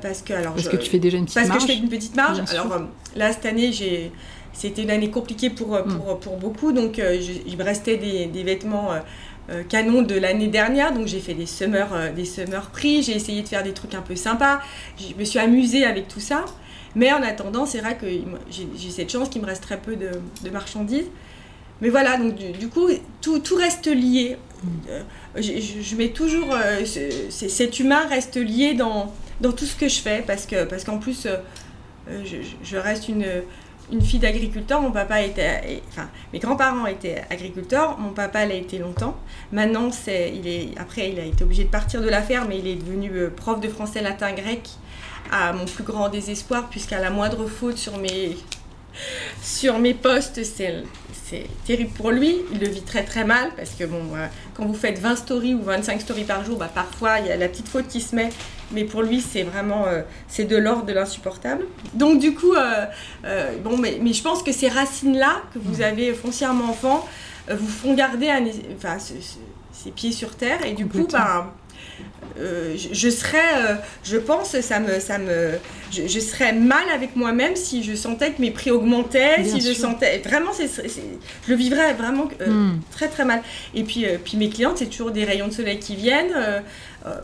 parce 0.00 0.22
que 0.22 0.32
alors 0.32 0.54
parce 0.54 0.68
que 0.68 0.76
tu 0.76 0.90
fais 0.90 0.98
déjà 0.98 1.18
une 1.18 1.24
petite 1.24 1.36
parce 1.36 1.48
marge. 1.48 1.62
que 1.62 1.68
je 1.68 1.72
fais 1.72 1.82
une 1.82 1.88
petite 1.88 2.16
marge. 2.16 2.40
alors 2.50 2.72
euh, 2.72 2.78
là 3.16 3.32
cette 3.32 3.46
année 3.46 3.72
j'ai 3.72 4.12
c'était 4.52 4.82
une 4.82 4.90
année 4.90 5.10
compliquée 5.10 5.50
pour, 5.50 5.74
euh, 5.74 5.84
mm. 5.84 5.98
pour, 5.98 6.20
pour 6.20 6.36
beaucoup 6.36 6.72
donc 6.72 6.98
il 6.98 7.56
me 7.56 7.64
restait 7.64 7.96
des, 7.96 8.26
des 8.26 8.42
vêtements 8.42 8.90
canons 9.68 10.02
de 10.02 10.14
l'année 10.14 10.48
dernière 10.48 10.92
donc 10.92 11.06
j'ai 11.06 11.20
fait 11.20 11.34
des 11.34 11.46
summers 11.46 12.12
des 12.14 12.24
summer 12.24 12.70
prix 12.70 13.02
j'ai 13.02 13.14
essayé 13.14 13.42
de 13.42 13.48
faire 13.48 13.62
des 13.62 13.72
trucs 13.72 13.94
un 13.94 14.02
peu 14.02 14.16
sympas 14.16 14.60
je 14.98 15.14
me 15.18 15.24
suis 15.24 15.38
amusée 15.38 15.84
avec 15.84 16.08
tout 16.08 16.20
ça 16.20 16.44
Mais 16.94 17.12
en 17.12 17.22
attendant, 17.22 17.66
c'est 17.66 17.80
vrai 17.80 17.96
que 17.96 18.06
j'ai 18.50 18.90
cette 18.90 19.10
chance 19.10 19.28
qu'il 19.28 19.42
me 19.42 19.46
reste 19.46 19.62
très 19.62 19.78
peu 19.78 19.96
de, 19.96 20.50
marchandises. 20.50 21.06
Mais 21.80 21.88
voilà, 21.88 22.16
donc 22.16 22.36
du, 22.36 22.68
coup, 22.68 22.88
tout, 23.20 23.40
tout, 23.40 23.56
reste 23.56 23.86
lié. 23.88 24.36
Euh, 24.88 25.02
je, 25.36 25.96
mets 25.96 26.10
toujours. 26.10 26.52
Euh, 26.52 26.84
cet 27.30 27.80
humain 27.80 28.06
reste 28.08 28.36
lié 28.36 28.74
dans, 28.74 29.12
dans 29.40 29.52
tout 29.52 29.64
ce 29.64 29.76
que 29.76 29.88
je 29.88 30.00
fais 30.00 30.22
parce 30.26 30.46
qu'en 30.46 30.66
parce 30.68 30.84
qu'en 30.84 30.98
plus, 30.98 31.26
euh, 31.26 31.36
je, 32.24 32.36
je, 32.62 32.76
reste 32.76 33.08
une, 33.08 33.24
fille 34.02 34.18
d'agriculteur. 34.18 34.80
Mon 34.80 34.92
papa 34.92 35.22
était. 35.22 35.82
Mes 36.32 36.38
grands-parents 36.38 36.86
étaient 36.86 37.24
agriculteurs. 37.30 37.98
Mon 37.98 38.10
papa 38.10 38.46
l'a 38.46 38.54
été 38.54 38.78
longtemps. 38.78 39.16
Maintenant, 39.52 39.90
c'est, 39.90 40.32
il 40.34 40.46
est, 40.46 40.70
après, 40.78 41.10
il 41.10 41.20
a 41.20 41.24
été 41.24 41.44
obligé 41.44 41.64
de 41.64 41.70
partir 41.70 42.00
de 42.00 42.08
la 42.08 42.22
ferme 42.22 42.52
et 42.52 42.58
il 42.58 42.66
est 42.66 42.76
devenu 42.76 43.10
prof 43.30 43.60
de 43.60 43.68
français, 43.68 44.02
latin, 44.02 44.32
grec 44.32 44.68
à 45.30 45.52
mon 45.52 45.64
plus 45.64 45.84
grand 45.84 46.08
désespoir, 46.08 46.68
puisqu'à 46.68 47.00
la 47.00 47.10
moindre 47.10 47.46
faute 47.46 47.78
sur 47.78 47.96
mes, 47.98 48.36
sur 49.42 49.78
mes 49.78 49.94
postes, 49.94 50.42
c'est 50.44 50.84
terrible 51.66 51.90
pour 51.90 52.10
lui. 52.10 52.36
Il 52.52 52.60
le 52.60 52.68
vit 52.68 52.82
très 52.82 53.02
très 53.02 53.24
mal 53.24 53.50
parce 53.56 53.70
que 53.70 53.84
bon, 53.84 54.02
euh, 54.14 54.26
quand 54.54 54.66
vous 54.66 54.74
faites 54.74 54.98
20 54.98 55.16
stories 55.16 55.54
ou 55.54 55.62
25 55.62 56.00
stories 56.00 56.24
par 56.24 56.44
jour, 56.44 56.58
bah, 56.58 56.70
parfois 56.72 57.18
il 57.20 57.26
y 57.26 57.30
a 57.30 57.36
la 57.36 57.48
petite 57.48 57.68
faute 57.68 57.88
qui 57.88 58.00
se 58.00 58.14
met. 58.14 58.30
Mais 58.72 58.84
pour 58.84 59.02
lui, 59.02 59.20
c'est 59.20 59.42
vraiment 59.42 59.86
euh, 59.86 60.02
c'est 60.28 60.44
de 60.44 60.56
l'ordre 60.56 60.86
de 60.86 60.92
l'insupportable. 60.92 61.66
Donc 61.94 62.20
du 62.20 62.34
coup, 62.34 62.54
euh, 62.54 63.58
bon, 63.62 63.76
mais, 63.76 63.98
mais, 64.00 64.12
je 64.12 64.22
pense 64.22 64.42
que 64.42 64.52
ces 64.52 64.68
racines-là 64.68 65.42
que 65.52 65.58
vous 65.58 65.82
avez 65.82 66.12
foncièrement 66.12 66.70
enfant 66.70 67.06
vous 67.50 67.68
font 67.68 67.94
garder 67.94 68.30
un, 68.30 68.44
enfin, 68.76 68.96
ces 68.98 69.90
pieds 69.90 70.12
sur 70.12 70.34
terre. 70.34 70.64
Et 70.64 70.72
du 70.72 70.86
coup, 70.86 71.06
ben, 71.10 71.52
euh, 72.38 72.76
je, 72.76 73.10
serais, 73.10 73.38
euh, 73.56 73.74
je 74.02 74.16
pense, 74.16 74.58
ça 74.60 74.80
me, 74.80 74.98
ça 74.98 75.18
me, 75.18 75.52
je, 75.92 76.18
serais 76.18 76.52
mal 76.52 76.88
avec 76.92 77.14
moi-même 77.14 77.54
si 77.54 77.84
je 77.84 77.94
sentais 77.94 78.32
que 78.32 78.40
mes 78.40 78.50
prix 78.50 78.72
augmentaient, 78.72 79.44
si 79.44 79.60
je 79.60 79.72
sentais, 79.72 80.18
vraiment, 80.18 80.50
c'est, 80.52 80.66
je 80.66 81.50
le 81.50 81.54
vivrais 81.54 81.94
vraiment 81.94 82.28
euh, 82.40 82.50
hmm. 82.50 82.80
très 82.90 83.08
très 83.08 83.24
mal. 83.24 83.42
Et 83.74 83.84
puis, 83.84 84.06
puis 84.24 84.36
mes 84.36 84.48
clientes, 84.48 84.78
c'est 84.78 84.86
toujours 84.86 85.12
des 85.12 85.24
rayons 85.24 85.46
de 85.46 85.52
soleil 85.52 85.78
qui 85.78 85.94
viennent. 85.94 86.34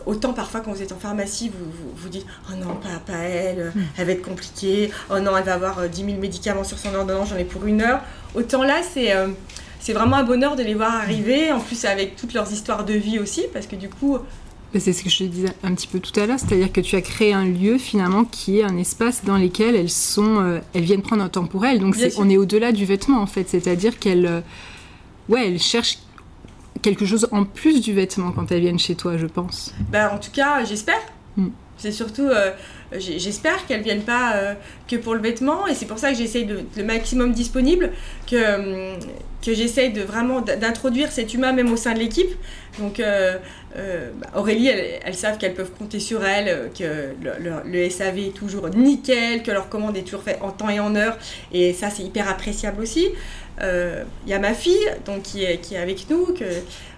autant 0.07 0.33
parfois 0.33 0.61
quand 0.61 0.73
vous 0.73 0.83
êtes 0.83 0.93
en 0.93 0.99
pharmacie, 0.99 1.49
vous 1.49 1.73
vous, 1.97 2.09
dites 2.09 2.27
oh 2.49 2.55
non 2.55 2.77
pas, 2.77 3.01
pas 3.05 3.19
elle, 3.19 3.73
hmm. 3.75 3.83
elle 3.99 4.07
va 4.07 4.13
être 4.13 4.23
compliquée, 4.23 4.93
oh 5.11 5.19
non 5.19 5.37
elle 5.37 5.45
va 5.45 5.55
avoir 5.55 5.89
10 5.89 6.05
000 6.05 6.19
médicaments 6.19 6.65
sur 6.65 6.79
son 6.79 6.95
ordonnance, 6.95 7.31
j'en 7.31 7.37
ai 7.37 7.45
pour 7.45 7.67
une 7.67 7.83
heure. 7.83 8.01
Autant 8.35 8.63
là 8.63 8.81
c'est 8.89 9.13
c'est 9.81 9.95
vraiment 9.95 10.17
un 10.17 10.25
bonheur 10.25 10.57
de 10.57 10.63
les 10.63 10.75
voir 10.75 10.95
arriver, 10.95 11.51
en 11.51 11.59
plus 11.59 11.87
avec 11.87 12.15
toutes 12.15 12.35
leurs 12.35 12.53
histoires 12.53 12.85
de 12.85 12.93
vie 12.93 13.19
aussi, 13.19 13.45
parce 13.53 13.67
que 13.67 13.77
du 13.77 13.89
coup, 13.89 14.19
c'est 14.79 14.93
ce 14.93 15.03
que 15.03 15.11
je 15.11 15.19
te 15.19 15.25
disais 15.25 15.49
un 15.65 15.75
petit 15.75 15.89
peu 15.89 15.99
tout 15.99 16.19
à 16.21 16.27
l'heure, 16.27 16.39
c'est-à-dire 16.39 16.73
que 16.73 16.81
tu 16.81 16.95
as 16.95 17.01
créé 17.01 17.33
un 17.33 17.45
lieu 17.45 17.77
finalement 17.79 18.25
qui 18.25 18.61
est 18.61 18.63
un 18.63 18.77
espace 18.77 19.25
dans 19.25 19.37
lequel 19.37 19.75
elles 19.75 19.91
sont, 19.91 20.41
euh, 20.41 20.61
elles 20.75 20.85
viennent 20.85 21.03
prendre 21.03 21.23
un 21.23 21.29
temps 21.29 21.47
pour 21.47 21.67
elles. 21.67 21.81
Donc 21.81 21.97
on 22.17 22.31
est 22.31 22.37
au-delà 22.37 22.71
du 22.71 22.85
vêtement 22.85 23.21
en 23.21 23.27
fait, 23.27 23.49
c'est-à-dire 23.49 23.99
qu'elles, 23.99 24.27
euh, 24.27 24.41
ouais, 25.29 25.49
elles 25.49 25.59
cherchent 25.59 25.99
quelque 26.83 27.05
chose 27.05 27.27
en 27.33 27.45
plus 27.45 27.81
du 27.81 27.93
vêtement 27.93 28.31
quand 28.31 28.53
elles 28.53 28.61
viennent 28.61 28.79
chez 28.79 28.95
toi, 28.95 29.17
je 29.17 29.27
pense. 29.27 29.75
Ben, 29.91 30.09
en 30.09 30.19
tout 30.19 30.31
cas, 30.31 30.65
j'espère. 30.65 31.01
Mm. 31.37 31.49
C'est 31.77 31.93
surtout, 31.93 32.29
euh, 32.29 32.53
j'espère 32.93 33.67
qu'elles 33.67 33.83
viennent 33.83 34.03
pas 34.03 34.55
que 34.87 34.97
pour 34.97 35.15
le 35.15 35.21
vêtement, 35.21 35.67
et 35.67 35.75
c'est 35.75 35.87
pour 35.87 35.99
ça 35.99 36.13
que 36.13 36.19
j'essaye 36.19 36.47
le 36.47 36.85
maximum 36.85 37.33
disponible, 37.33 37.93
que, 38.27 38.99
que 39.45 39.55
j'essaye 39.55 39.93
de 39.93 40.03
vraiment 40.03 40.41
d'introduire 40.41 41.11
cet 41.11 41.35
humain 41.35 41.53
même 41.53 41.73
au 41.73 41.77
sein 41.77 41.95
de 41.95 41.99
l'équipe. 41.99 42.31
Donc 42.79 43.01
euh, 43.01 43.37
euh, 43.77 44.11
bah, 44.17 44.29
Aurélie, 44.37 44.69
elles, 44.69 45.15
savent 45.15 45.39
qu'elles 45.39 45.55
peuvent 45.55 45.73
compter 45.73 46.01
sur 46.01 46.25
elle, 46.25 46.49
euh, 46.49 46.69
que 46.69 47.15
le, 47.67 47.91
SAV 47.91 48.19
est 48.19 48.35
toujours 48.35 48.69
nickel, 48.69 49.43
que 49.43 49.51
leur 49.51 49.69
commande 49.69 49.97
est 49.97 50.03
toujours 50.03 50.23
faite 50.23 50.39
en 50.41 50.51
temps 50.51 50.71
et 50.71 50.81
en 50.81 50.95
heure, 50.95 51.17
et 51.53 51.73
ça 51.73 51.91
c'est 51.91 52.03
hyper 52.03 52.29
appréciable 52.29 52.83
aussi. 52.83 53.09
Il 53.63 54.31
y 54.31 54.33
a 54.33 54.39
ma 54.39 54.55
fille 54.55 54.89
donc, 55.05 55.21
qui, 55.23 55.43
est, 55.45 55.77
avec 55.77 56.09
nous, 56.09 56.29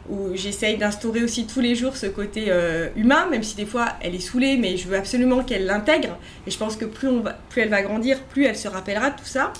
où 0.08 0.28
j'essaye 0.34 0.76
d'instaurer 0.76 1.24
aussi 1.24 1.44
tous 1.44 1.58
les 1.58 1.74
jours 1.74 1.96
ce 1.96 2.06
côté 2.06 2.52
humain, 2.94 3.26
même 3.32 3.42
si 3.42 3.56
des 3.56 3.66
fois 3.66 3.88
elle 4.00 4.14
est 4.14 4.20
saoulée, 4.20 4.56
mais 4.56 4.76
je 4.76 4.86
veux 4.86 4.96
absolument 4.96 5.42
qu'elle 5.42 5.66
l'intègre, 5.66 6.16
et 6.46 6.52
je 6.52 6.58
pense 6.58 6.76
que 6.76 6.84
plus, 6.84 7.08
on 7.08 7.18
va, 7.18 7.36
plus 7.48 7.62
elle 7.62 7.68
va 7.68 7.82
grandir, 7.82 8.20
plus 8.20 8.44
elle 8.44 8.56
se 8.56 8.68
rappellera 8.68 9.10
de 9.10 9.16
tout 9.16 9.26
ça. 9.26 9.52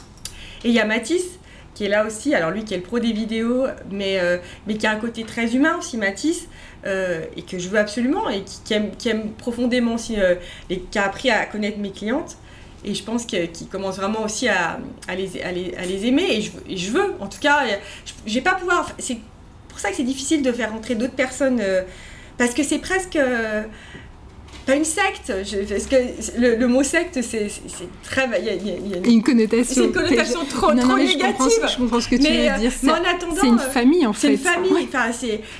Et 0.62 0.68
il 0.68 0.74
y 0.74 0.78
a 0.78 0.84
Mathis, 0.84 1.40
qui 1.74 1.84
est 1.84 1.88
là 1.88 2.06
aussi, 2.06 2.34
alors 2.34 2.50
lui 2.50 2.64
qui 2.64 2.74
est 2.74 2.78
le 2.78 2.82
pro 2.82 2.98
des 2.98 3.12
vidéos, 3.12 3.66
mais, 3.90 4.18
euh, 4.18 4.38
mais 4.66 4.76
qui 4.76 4.86
a 4.86 4.92
un 4.92 4.96
côté 4.96 5.24
très 5.24 5.54
humain 5.54 5.76
aussi, 5.78 5.96
Matisse, 5.96 6.48
euh, 6.86 7.24
et 7.36 7.42
que 7.42 7.58
je 7.58 7.68
veux 7.68 7.78
absolument, 7.78 8.28
et 8.28 8.42
qui, 8.42 8.74
aime, 8.74 9.30
profondément 9.38 9.94
aussi, 9.94 10.20
euh, 10.20 10.34
et 10.68 10.80
qui 10.80 10.98
a 10.98 11.04
appris 11.04 11.30
à 11.30 11.46
connaître 11.46 11.78
mes 11.78 11.90
clientes. 11.90 12.36
Et 12.84 12.94
je 12.94 13.04
pense 13.04 13.24
qu'il 13.24 13.68
commence 13.70 13.96
vraiment 13.96 14.24
aussi 14.24 14.48
à, 14.48 14.78
les, 15.16 15.40
à, 15.40 15.52
les, 15.52 15.74
à 15.76 15.84
les, 15.84 16.06
aimer, 16.06 16.26
et 16.28 16.42
je, 16.42 16.50
je, 16.68 16.90
veux, 16.90 17.14
en 17.20 17.28
tout 17.28 17.38
cas, 17.38 17.60
je, 18.26 18.34
vais 18.34 18.40
pas 18.40 18.54
pouvoir, 18.54 18.90
c'est 18.98 19.18
pour 19.68 19.78
ça 19.78 19.90
que 19.90 19.96
c'est 19.96 20.02
difficile 20.02 20.42
de 20.42 20.50
faire 20.50 20.72
rentrer 20.72 20.96
d'autres 20.96 21.14
personnes, 21.14 21.62
parce 22.38 22.54
que 22.54 22.64
c'est 22.64 22.80
presque 22.80 23.16
pas 24.66 24.76
une 24.76 24.84
secte, 24.84 25.32
parce 25.68 25.86
que 25.86 25.96
le, 26.38 26.66
mot 26.66 26.82
secte, 26.82 27.20
c'est 27.22 27.50
très. 28.04 28.28
Il 28.40 28.46
y, 28.46 28.50
a, 28.50 29.08
une 29.08 29.22
connotation. 29.22 29.84
une 29.84 29.92
connotation 29.92 30.44
trop, 30.44 30.72
trop 30.72 30.96
négative. 30.96 31.20
Je 31.20 31.26
comprends, 31.26 31.68
je 31.68 31.76
comprends, 31.78 32.00
ce 32.00 32.08
que 32.08 32.16
tu 32.16 32.22
veux 32.22 32.28
dire. 32.28 32.72
Mais 32.82 32.92
en 32.92 32.94
attendant. 32.94 33.36
C'est 33.40 33.46
une 33.48 33.58
famille, 33.58 34.06
en 34.06 34.12
fait. 34.12 34.28
C'est 34.28 34.32
une 34.34 34.38
famille. 34.38 34.88
Enfin, 34.88 35.10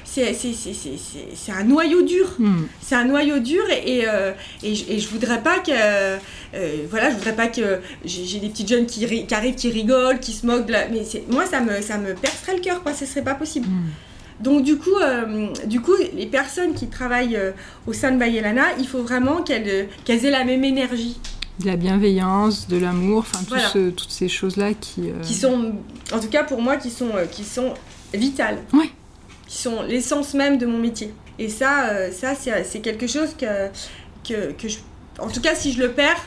c'est 0.05 1.53
un 1.53 1.65
noyau 1.65 2.03
dur. 2.03 2.35
Hmm. 2.39 2.63
C'est 2.81 2.95
un 2.95 3.05
noyau 3.05 3.39
dur, 3.41 3.65
et, 3.71 4.05
euh, 4.07 4.33
et, 4.63 4.75
je, 4.75 4.85
et, 4.91 4.99
je, 4.99 5.09
voudrais 5.09 5.43
pas 5.43 5.59
que. 5.59 5.73
Euh, 5.73 6.19
voilà, 6.91 7.11
je 7.11 7.17
voudrais 7.17 7.37
pas 7.37 7.49
que 7.49 7.81
j'ai 8.05 8.39
des 8.39 8.49
petites 8.49 8.69
jeunes 8.69 8.87
qui, 8.87 9.07
qui, 9.27 9.35
arrivent, 9.35 9.55
qui 9.55 9.71
rigolent, 9.71 10.21
qui 10.21 10.33
se 10.33 10.47
moquent. 10.47 10.67
De 10.67 10.73
la, 10.73 10.89
mais 10.89 11.03
moi, 11.31 11.47
ça 11.47 11.61
me, 11.61 11.81
ça 11.81 11.99
me 11.99 12.15
percerait 12.15 12.55
le 12.55 12.61
cœur, 12.61 12.83
quoi. 12.83 12.93
Ce 12.95 13.07
serait 13.07 13.23
pas 13.23 13.35
possible. 13.35 13.67
Hmm. 13.67 13.91
Donc 14.43 14.65
du 14.65 14.77
coup, 14.77 14.97
euh, 15.01 15.49
du 15.67 15.81
coup, 15.81 15.95
les 16.15 16.27
personnes 16.27 16.75
qui 16.75 16.89
travaillent 16.89 17.37
euh, 17.37 17.53
au 17.87 17.93
sein 17.93 18.11
de 18.11 18.19
Bayelana, 18.19 18.75
il 18.79 18.89
faut 18.89 19.03
vraiment 19.03 19.43
qu'elles 19.43 19.89
aient 20.07 20.31
la 20.31 20.45
même 20.45 20.65
énergie. 20.65 21.19
De 21.61 21.67
la 21.67 21.77
bienveillance, 21.77 22.67
de 22.67 22.77
l'amour, 22.77 23.21
enfin 23.21 23.45
toutes 23.73 24.11
ces 24.11 24.29
choses-là 24.29 24.75
qui... 24.75 25.11
Euh, 25.11 25.21
qui 25.23 25.35
sont, 25.35 25.75
en 26.13 26.19
tout 26.19 26.29
cas 26.29 26.43
pour 26.43 26.61
moi, 26.61 26.77
qui 26.77 26.91
sont, 26.91 27.13
qui 27.31 27.45
sont 27.45 27.75
vitales. 28.13 28.59
Ouais. 28.73 28.91
Qui 29.47 29.59
sont 29.59 29.83
l'essence 29.83 30.35
même 30.35 30.59
de 30.59 30.67
mon 30.67 30.79
métier. 30.79 31.15
Et 31.39 31.49
ça, 31.49 32.11
ça 32.11 32.35
c'est 32.35 32.81
quelque 32.81 33.07
chose 33.07 33.37
que, 33.39 33.69
que, 34.29 34.53
que 34.53 34.69
je... 34.69 34.79
En 35.21 35.29
tout 35.29 35.41
cas, 35.41 35.55
si 35.55 35.73
je 35.73 35.81
le 35.81 35.93
perds, 35.93 36.25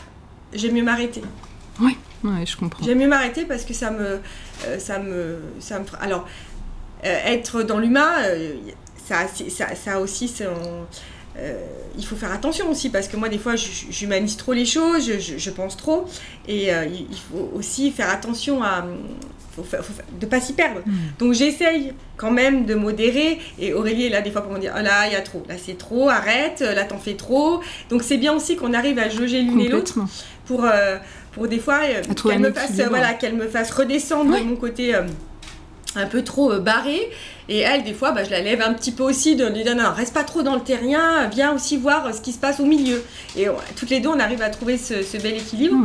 j'aime 0.54 0.74
mieux 0.74 0.84
m'arrêter. 0.84 1.22
Oui, 1.82 1.98
ouais, 2.24 2.46
je 2.46 2.56
comprends. 2.56 2.86
J'aime 2.86 3.00
mieux 3.00 3.10
m'arrêter 3.10 3.44
parce 3.44 3.66
que 3.66 3.74
ça 3.74 3.92
me... 3.92 4.20
ça 4.80 5.00
me, 5.00 5.40
ça 5.60 5.80
me... 5.80 5.86
Alors, 6.00 6.22
euh, 6.22 6.28
être 7.06 7.64
dans 7.64 7.80
l'humain, 7.80 8.12
euh, 8.24 8.54
ça, 9.08 9.28
ça, 9.50 9.76
ça 9.76 10.00
aussi 10.00 10.34
euh, 11.38 11.60
il 11.98 12.06
faut 12.06 12.16
faire 12.16 12.32
attention 12.32 12.70
aussi 12.70 12.90
parce 12.90 13.08
que 13.08 13.18
moi 13.18 13.30
des 13.30 13.38
fois 13.38 13.56
j'humanise 13.56 14.38
trop 14.38 14.54
les 14.54 14.66
choses, 14.66 15.12
je, 15.20 15.50
pense 15.50 15.78
trop 15.78 16.06
et 16.48 16.70
il 16.70 17.18
faut 17.30 17.52
aussi 17.54 17.92
faire 17.92 18.10
attention 18.10 18.64
à 18.64 18.86
faut, 19.56 19.66
de 20.20 20.26
pas 20.26 20.42
s'y 20.42 20.54
perdre. 20.54 20.82
Hmm. 20.86 20.92
Donc 21.20 21.34
j'essaye 21.34 21.94
quand 22.18 22.32
même 22.32 22.66
de 22.66 22.74
modérer 22.74 23.40
et 23.60 23.74
Aurélie 23.74 24.06
est 24.06 24.10
là 24.10 24.22
des 24.22 24.32
fois 24.32 24.42
pour 24.42 24.52
me 24.54 24.60
dire 24.60 24.74
oh 24.78 24.82
là 24.82 25.08
il 25.08 25.14
y 25.14 25.16
a 25.16 25.22
trop, 25.22 25.44
là 25.48 25.56
c'est 25.58 25.78
trop, 25.78 26.10
arrête, 26.10 26.62
là 26.62 26.86
t'en 26.86 26.98
fais 26.98 27.16
trop. 27.16 27.62
Donc 27.90 28.04
c'est 28.04 28.18
bien 28.18 28.34
aussi 28.34 28.56
qu'on 28.56 28.74
arrive 28.74 28.98
à 28.98 29.10
jauger 29.10 29.42
l'une 29.42 29.62
et 29.62 29.68
l'autre 29.68 30.00
pour 30.46 30.66
pour 31.34 31.48
des 31.48 31.60
fois 31.60 31.82
qu'elle 32.24 32.40
me 32.40 32.52
fasse 32.52 32.80
voilà 32.90 33.14
qu'elle 33.14 33.36
me 33.36 33.48
fasse 33.48 33.72
redescendre 33.72 34.38
de 34.38 34.44
mon 34.44 34.56
côté 34.56 34.96
un 35.96 36.06
peu 36.06 36.24
trop 36.24 36.52
euh, 36.52 36.60
barrée. 36.60 37.10
Et 37.50 37.60
elle, 37.60 37.84
des 37.84 37.94
fois, 37.94 38.12
bah, 38.12 38.24
je 38.24 38.32
la 38.32 38.42
lève 38.42 38.62
un 38.62 38.74
petit 38.74 38.92
peu 38.92 39.04
aussi, 39.04 39.36
de 39.36 39.46
lui 39.48 39.64
dire 39.64 39.76
non, 39.76 39.92
reste 39.94 40.14
pas 40.14 40.24
trop 40.24 40.42
dans 40.42 40.56
le 40.56 40.62
terrien, 40.62 41.28
viens 41.28 41.54
aussi 41.54 41.78
voir 41.78 42.08
euh, 42.08 42.12
ce 42.12 42.22
qui 42.22 42.32
se 42.32 42.40
passe 42.40 42.60
au 42.60 42.66
milieu. 42.66 43.04
Et 43.38 43.48
toutes 43.76 43.90
les 43.90 44.00
deux, 44.00 44.10
on 44.10 44.20
arrive 44.20 44.42
à 44.42 44.50
trouver 44.50 44.78
ce, 44.78 45.18
bel 45.18 45.36
équilibre. 45.36 45.76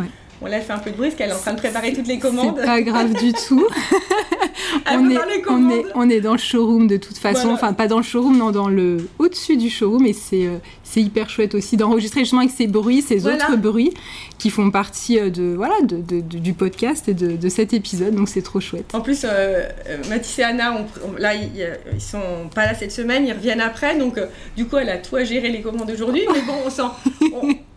On 0.43 0.47
l'a 0.47 0.61
fait 0.61 0.73
un 0.73 0.79
peu 0.79 0.91
de 0.91 0.97
bruit 0.97 1.09
parce 1.09 1.19
qu'elle 1.19 1.31
est 1.31 1.35
en 1.35 1.39
train 1.39 1.53
de 1.53 1.59
préparer 1.59 1.93
toutes 1.93 2.07
les 2.07 2.19
commandes. 2.19 2.57
C'est 2.59 2.65
pas 2.65 2.81
grave 2.81 3.13
du 3.13 3.33
tout. 3.33 3.67
on, 4.91 5.11
est, 5.11 5.19
on, 5.49 5.71
est, 5.71 5.85
on, 5.95 6.11
est, 6.11 6.21
dans 6.21 6.33
le 6.33 6.39
showroom 6.39 6.87
de 6.87 6.97
toute 6.97 7.19
façon. 7.19 7.51
Enfin, 7.51 7.75
pas 7.75 7.89
dans 7.89 7.99
le 7.99 8.03
showroom, 8.03 8.39
non, 8.39 8.51
dans 8.51 8.69
le 8.69 9.09
au-dessus 9.19 9.59
du 9.59 9.69
showroom. 9.69 10.07
Et 10.07 10.15
c'est 10.15 10.47
euh, 10.47 10.57
c'est 10.83 11.03
hyper 11.03 11.29
chouette 11.29 11.55
aussi 11.55 11.77
d'enregistrer 11.77 12.21
justement 12.21 12.41
avec 12.41 12.53
ces 12.53 12.67
bruits, 12.67 13.03
ces 13.03 13.27
autres 13.27 13.57
bruits 13.57 13.93
qui 14.39 14.51
font 14.51 14.71
partie 14.71 15.19
euh, 15.19 15.29
de, 15.29 15.55
voilà, 15.55 15.75
de, 15.83 16.21
du 16.21 16.55
podcast 16.55 17.09
et 17.09 17.15
de, 17.15 17.49
cet 17.49 17.75
épisode. 17.75 18.15
Donc 18.15 18.29
c'est 18.29 18.43
trop 18.43 18.61
chouette. 18.61 18.95
En 18.95 19.03
plus, 19.03 19.25
euh, 19.25 19.69
Mathis 20.09 20.39
et 20.39 20.43
Anna, 20.43 20.87
là, 21.19 21.35
ils, 21.35 21.51
ils, 21.93 22.01
sont 22.01 22.49
pas 22.55 22.65
là 22.65 22.75
cette 22.75 22.93
semaine, 22.93 23.27
ils 23.27 23.33
reviennent 23.33 23.61
après. 23.61 23.99
Donc 23.99 24.19
du 24.57 24.67
coup, 24.67 24.79
elle 24.79 24.89
a 24.89 24.99
tout 24.99 25.17
à 25.17 25.25
gérer 25.25 25.51
les 25.51 25.61
commandes 25.61 25.91
aujourd'hui. 25.91 26.23
Mais 26.33 26.41
bon, 26.41 26.55
on 26.65 26.71
s'en 26.71 26.95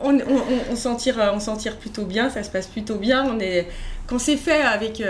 on, 0.04 0.20
on, 0.20 0.96
tire, 0.96 1.18
on 1.34 1.56
tire 1.56 1.78
plutôt 1.78 2.06
bien, 2.06 2.30
ça 2.30 2.44
se 2.44 2.50
passe 2.50 2.68
plutôt 2.68 2.96
bien. 2.96 3.26
On 3.26 3.40
est, 3.40 3.68
quand 4.08 4.20
c'est 4.20 4.38
fait 4.38 4.62
avec... 4.62 5.02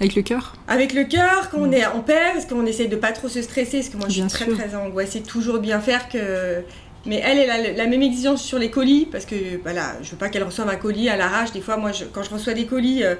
Avec 0.00 0.14
le 0.14 0.22
cœur 0.22 0.54
Avec 0.66 0.94
le 0.94 1.04
cœur, 1.04 1.50
quand 1.50 1.58
on 1.58 1.66
mm. 1.66 1.74
est 1.74 1.86
en 1.86 2.00
paix, 2.00 2.30
parce 2.32 2.46
qu'on 2.46 2.66
essaie 2.66 2.86
de 2.86 2.96
pas 2.96 3.12
trop 3.12 3.28
se 3.28 3.42
stresser, 3.42 3.78
parce 3.78 3.90
que 3.90 3.96
moi 3.96 4.08
je 4.08 4.20
suis 4.20 4.28
très 4.28 4.46
très 4.46 4.74
angoissée, 4.74 5.22
toujours 5.22 5.58
bien 5.58 5.80
faire 5.80 6.08
que 6.08 6.62
Mais 7.06 7.22
elle, 7.24 7.38
elle 7.38 7.50
a 7.50 7.72
la 7.72 7.86
même 7.86 8.02
exigence 8.02 8.42
sur 8.42 8.58
les 8.58 8.70
colis, 8.70 9.06
parce 9.10 9.26
que 9.26 9.60
voilà, 9.62 9.94
je 10.02 10.10
veux 10.10 10.16
pas 10.16 10.28
qu'elle 10.28 10.44
reçoive 10.44 10.68
un 10.68 10.76
colis 10.76 11.08
à 11.08 11.16
l'arrache. 11.16 11.52
Des 11.52 11.60
fois, 11.60 11.76
moi, 11.76 11.90
quand 12.12 12.22
je 12.22 12.30
reçois 12.30 12.54
des 12.54 12.66
colis 12.66 13.04
euh, 13.04 13.14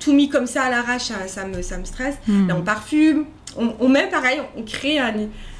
tout 0.00 0.12
mis 0.12 0.28
comme 0.28 0.46
ça 0.46 0.64
à 0.64 0.70
l'arrache, 0.70 1.10
ça, 1.26 1.46
me, 1.46 1.62
ça 1.62 1.78
me 1.78 1.84
stresse. 1.84 2.16
Hmm. 2.26 2.48
Là, 2.48 2.56
on 2.56 2.62
parfume, 2.62 3.26
on, 3.56 3.88
met 3.88 4.08
pareil, 4.08 4.40
on 4.56 4.62
crée 4.62 4.98
un, 4.98 5.14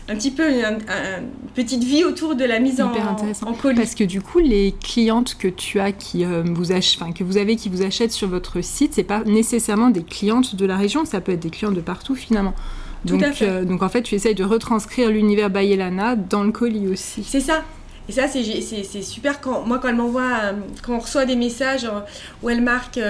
un 0.09 0.17
petit 0.17 0.31
peu 0.31 0.49
une, 0.49 0.79
petite 1.55 1.85
vie 1.85 2.05
autour 2.05 2.35
de 2.35 2.45
la 2.45 2.59
mise 2.59 2.81
en, 2.81 2.93
en, 2.93 3.53
colis. 3.55 3.77
Parce 3.77 3.95
que 3.95 4.05
du 4.05 4.21
coup, 4.21 4.39
les 4.39 4.75
clientes 4.83 5.37
que 5.39 5.49
tu 5.49 5.81
as 5.81 5.93
qui 5.93 6.25
euh, 6.25 6.43
vous 6.45 6.73
enfin, 6.73 7.13
que 7.13 7.25
vous 7.25 7.37
avez 7.37 7.57
qui 7.57 7.69
vous 7.69 7.83
achètent 7.83 8.13
sur 8.13 8.29
votre 8.29 8.61
site, 8.61 8.93
c'est 8.95 9.05
pas 9.05 9.23
nécessairement 9.25 9.91
des 9.91 10.03
clientes 10.03 10.57
de 10.57 10.67
la 10.67 10.77
région, 10.77 11.05
ça 11.05 11.21
peut 11.21 11.33
être 11.33 11.41
des 11.41 11.51
clients 11.51 11.73
de 11.73 11.81
partout 11.81 12.15
finalement. 12.15 12.55
Donc, 13.05 13.23
euh, 13.43 13.65
donc 13.65 13.83
en 13.83 13.89
fait, 13.89 14.03
tu 14.03 14.15
essayes 14.15 14.35
de 14.35 14.45
retranscrire 14.45 15.11
l'univers 15.11 15.51
Bayelana 15.51 16.17
dans 16.17 16.43
le 16.43 16.53
colis 16.53 16.89
aussi. 16.89 17.23
C'est 17.23 17.41
ça. 17.41 17.63
Et 18.09 18.13
ça, 18.13 18.29
c'est 18.29 19.03
super 19.03 19.41
quand 19.41 19.63
moi 19.63 19.79
quand 19.79 19.89
elle 19.89 19.95
m'envoie, 19.95 20.31
euh, 20.45 20.53
quand 20.83 20.95
on 20.95 20.99
reçoit 20.99 21.25
des 21.25 21.37
messages 21.37 21.89
où 22.43 22.51
elle 22.51 22.61
marque 22.61 23.01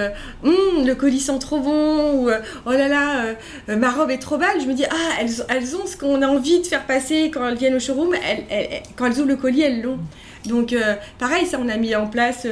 hum, 0.43 0.85
le 0.85 0.93
colis 0.93 1.19
sent 1.19 1.39
trop 1.39 1.59
bon 1.59 2.13
ou 2.13 2.29
oh 2.65 2.71
là 2.71 2.87
là 2.87 3.35
ma 3.75 3.91
robe 3.91 4.09
est 4.09 4.19
trop 4.19 4.37
belle, 4.37 4.61
je 4.61 4.67
me 4.67 4.73
dis 4.73 4.85
ah 4.89 5.19
elles, 5.19 5.31
elles 5.49 5.75
ont 5.75 5.85
ce 5.85 5.97
qu'on 5.97 6.21
a 6.21 6.27
envie 6.27 6.61
de 6.61 6.65
faire 6.65 6.85
passer 6.85 7.29
quand 7.33 7.45
elles 7.47 7.57
viennent 7.57 7.75
au 7.75 7.79
showroom, 7.79 8.13
elles, 8.13 8.83
quand 8.95 9.07
elles 9.07 9.19
ouvrent 9.19 9.27
le 9.27 9.35
colis 9.35 9.61
elles 9.61 9.81
l'ont. 9.81 9.99
Donc 10.45 10.73
pareil, 11.19 11.45
ça 11.45 11.57
on 11.61 11.67
a 11.67 11.75
mis 11.75 11.93
en 11.95 12.07
place 12.07 12.47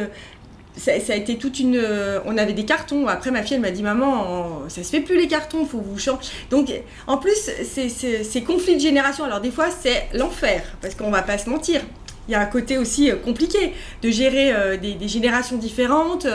ça, 0.75 0.91
a 0.91 1.15
été 1.15 1.37
toute 1.37 1.59
une. 1.59 1.75
Euh, 1.75 2.19
on 2.25 2.37
avait 2.37 2.53
des 2.53 2.65
cartons. 2.65 3.07
Après, 3.07 3.31
ma 3.31 3.43
fille, 3.43 3.55
elle 3.55 3.61
m'a 3.61 3.71
dit 3.71 3.83
Maman, 3.83 4.63
ça 4.69 4.83
se 4.83 4.89
fait 4.89 5.01
plus 5.01 5.17
les 5.17 5.27
cartons, 5.27 5.65
faut 5.65 5.79
vous 5.79 5.99
changer. 5.99 6.29
Donc, 6.49 6.71
en 7.07 7.17
plus, 7.17 7.49
ces 7.63 8.43
conflits 8.43 8.75
de 8.75 8.81
génération, 8.81 9.23
alors 9.23 9.41
des 9.41 9.51
fois, 9.51 9.67
c'est 9.69 10.07
l'enfer, 10.13 10.63
parce 10.81 10.95
qu'on 10.95 11.11
va 11.11 11.21
pas 11.21 11.37
se 11.37 11.49
mentir. 11.49 11.81
Il 12.27 12.31
y 12.31 12.35
a 12.35 12.41
un 12.41 12.45
côté 12.45 12.77
aussi 12.77 13.11
euh, 13.11 13.15
compliqué 13.15 13.73
de 14.01 14.09
gérer 14.09 14.53
euh, 14.53 14.77
des, 14.77 15.07
générations 15.07 15.57
différentes. 15.57 16.27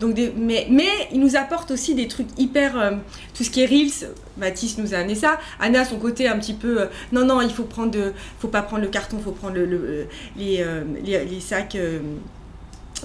Donc 0.00 0.18
mais, 0.36 0.66
mais 0.70 0.88
il 1.12 1.20
nous 1.20 1.36
apporte 1.36 1.70
aussi 1.70 1.94
des 1.94 2.08
trucs 2.08 2.28
hyper. 2.38 2.98
tout 3.34 3.44
ce 3.44 3.50
qui 3.50 3.62
est 3.62 3.66
Reels, 3.66 4.10
Mathis 4.38 4.78
nous 4.78 4.94
a 4.94 4.98
amené 4.98 5.14
ça. 5.14 5.38
Anna, 5.60 5.84
son 5.84 5.98
côté 5.98 6.28
un 6.28 6.38
petit 6.38 6.54
peu. 6.54 6.88
non, 7.12 7.24
non, 7.24 7.40
il 7.40 7.50
faut 7.50 7.64
prendre 7.64 7.90
de, 7.90 8.12
faut 8.38 8.48
pas 8.48 8.62
prendre 8.62 8.82
le 8.82 8.88
carton, 8.88 9.18
il 9.18 9.24
faut 9.24 9.32
prendre 9.32 9.56
le, 9.56 10.06
les, 10.36 10.64
les, 11.04 11.40
sacs 11.40 11.76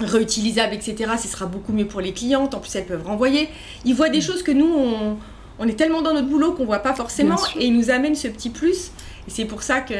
réutilisables, 0.00 0.74
etc. 0.74 1.12
Ce 1.20 1.28
sera 1.28 1.46
beaucoup 1.46 1.72
mieux 1.72 1.86
pour 1.86 2.00
les 2.00 2.12
clientes. 2.12 2.54
En 2.54 2.60
plus, 2.60 2.74
elles 2.74 2.86
peuvent 2.86 3.06
renvoyer. 3.06 3.48
Ils 3.84 3.94
voient 3.94 4.08
des 4.08 4.18
mm. 4.18 4.22
choses 4.22 4.42
que 4.42 4.52
nous, 4.52 4.72
on, 4.74 5.16
on, 5.58 5.68
est 5.68 5.78
tellement 5.78 6.02
dans 6.02 6.14
notre 6.14 6.28
boulot 6.28 6.52
qu'on 6.52 6.64
voit 6.64 6.80
pas 6.80 6.94
forcément. 6.94 7.36
Et 7.56 7.66
ils 7.66 7.76
nous 7.76 7.90
amènent 7.90 8.16
ce 8.16 8.28
petit 8.28 8.50
plus. 8.50 8.90
Et 9.28 9.30
c'est 9.30 9.44
pour 9.44 9.62
ça 9.62 9.80
que 9.80 9.94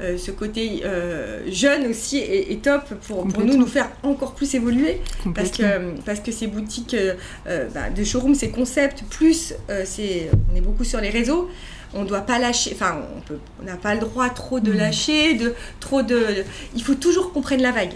euh, 0.00 0.18
ce 0.18 0.30
côté 0.30 0.82
euh, 0.84 1.42
jeune 1.50 1.86
aussi 1.86 2.18
est, 2.18 2.62
top 2.62 2.94
pour, 3.06 3.26
pour, 3.28 3.44
nous, 3.44 3.56
nous 3.56 3.66
faire 3.66 3.90
encore 4.02 4.34
plus 4.34 4.54
évoluer. 4.54 5.00
Parce 5.34 5.50
que, 5.50 6.00
parce 6.04 6.20
que 6.20 6.32
ces 6.32 6.46
boutiques 6.46 6.94
euh, 6.94 7.68
bah, 7.74 7.90
de 7.90 8.04
showroom, 8.04 8.34
ces 8.34 8.50
concepts, 8.50 9.04
plus 9.10 9.54
c'est, 9.84 10.30
on 10.50 10.56
est 10.56 10.60
beaucoup 10.60 10.84
sur 10.84 11.00
les 11.00 11.10
réseaux 11.10 11.48
on 11.92 12.04
doit 12.04 12.20
pas 12.20 12.38
lâcher, 12.38 12.70
enfin 12.72 13.00
on 13.60 13.64
n'a 13.64 13.76
pas 13.76 13.94
le 13.94 14.00
droit 14.00 14.28
trop 14.30 14.60
de 14.60 14.72
mm. 14.72 14.76
lâcher, 14.76 15.34
de 15.34 15.54
trop 15.80 16.02
de, 16.02 16.44
il 16.76 16.84
faut 16.84 16.94
toujours 16.94 17.32
qu'on 17.32 17.40
prenne 17.40 17.62
la 17.62 17.72
vague. 17.72 17.94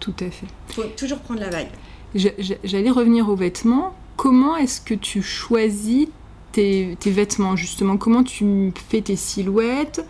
Tout 0.00 0.14
à 0.20 0.30
fait. 0.30 0.46
Il 0.70 0.74
faut 0.74 0.82
toujours 0.96 1.18
prendre 1.18 1.40
la 1.40 1.50
vague. 1.50 1.68
J'allais 2.14 2.90
revenir 2.90 3.28
aux 3.28 3.36
vêtements. 3.36 3.94
Comment 4.16 4.56
est-ce 4.56 4.80
que 4.80 4.94
tu 4.94 5.22
choisis 5.22 6.08
tes, 6.52 6.96
vêtements 7.04 7.56
justement? 7.56 7.96
Comment 7.96 8.24
tu 8.24 8.72
fais 8.88 9.02
tes 9.02 9.16
silhouettes? 9.16 10.04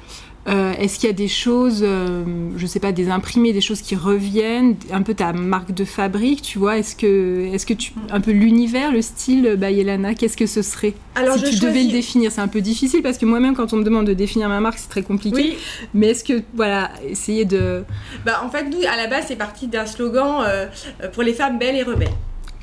Euh, 0.47 0.72
est-ce 0.78 0.99
qu'il 0.99 1.09
y 1.09 1.11
a 1.11 1.14
des 1.14 1.28
choses, 1.28 1.80
euh, 1.82 2.24
je 2.57 2.66
sais 2.66 2.80
pas, 2.80 2.93
des 2.93 3.11
imprimés, 3.11 3.53
des 3.53 3.61
choses 3.61 3.82
qui 3.82 3.97
reviennent, 3.97 4.76
un 4.91 5.03
peu 5.03 5.12
ta 5.12 5.32
marque 5.32 5.72
de 5.72 5.84
fabrique, 5.84 6.41
tu 6.41 6.59
vois 6.59 6.78
Est-ce 6.78 6.97
que, 6.97 7.51
est-ce 7.53 7.66
que 7.66 7.74
tu, 7.74 7.93
un 8.11 8.20
peu 8.20 8.30
l'univers, 8.30 8.91
le 8.91 9.03
style 9.03 9.57
Bayelana, 9.57 10.14
qu'est-ce 10.14 10.36
que 10.36 10.47
ce 10.47 10.62
serait 10.62 10.95
Alors, 11.14 11.36
Si 11.36 11.51
tu 11.51 11.59
devais 11.59 11.82
le 11.82 11.91
définir, 11.91 12.32
c'est 12.32 12.41
un 12.41 12.49
peu 12.49 12.62
difficile 12.62 13.03
parce 13.03 13.18
que 13.18 13.26
moi-même, 13.26 13.55
quand 13.55 13.72
on 13.74 13.76
me 13.76 13.84
demande 13.84 14.07
de 14.07 14.14
définir 14.14 14.49
ma 14.49 14.61
marque, 14.61 14.78
c'est 14.78 14.89
très 14.89 15.03
compliqué. 15.03 15.36
Oui. 15.36 15.59
Mais 15.93 16.09
est-ce 16.09 16.24
que, 16.24 16.43
voilà, 16.55 16.93
essayer 17.07 17.45
de. 17.45 17.84
Bah, 18.24 18.41
en 18.43 18.49
fait, 18.49 18.64
nous, 18.64 18.78
à 18.91 18.97
la 18.97 19.07
base, 19.07 19.24
c'est 19.28 19.36
parti 19.36 19.66
d'un 19.66 19.86
slogan 19.86 20.45
euh, 20.47 20.66
pour 21.12 21.24
les 21.24 21.34
femmes 21.34 21.59
belles 21.59 21.76
et 21.76 21.82
rebelles, 21.82 22.09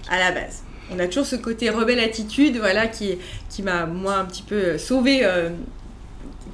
à 0.10 0.18
la 0.18 0.32
base 0.32 0.64
on 0.94 1.00
a 1.00 1.08
toujours 1.08 1.26
ce 1.26 1.36
côté 1.36 1.72
rebelle 1.72 2.00
attitude, 2.00 2.58
voilà, 2.58 2.86
qui, 2.86 3.18
qui 3.50 3.64
m'a 3.64 3.88
moi 3.88 4.18
un 4.18 4.26
petit 4.26 4.44
peu 4.44 4.78
sauvé 4.78 5.26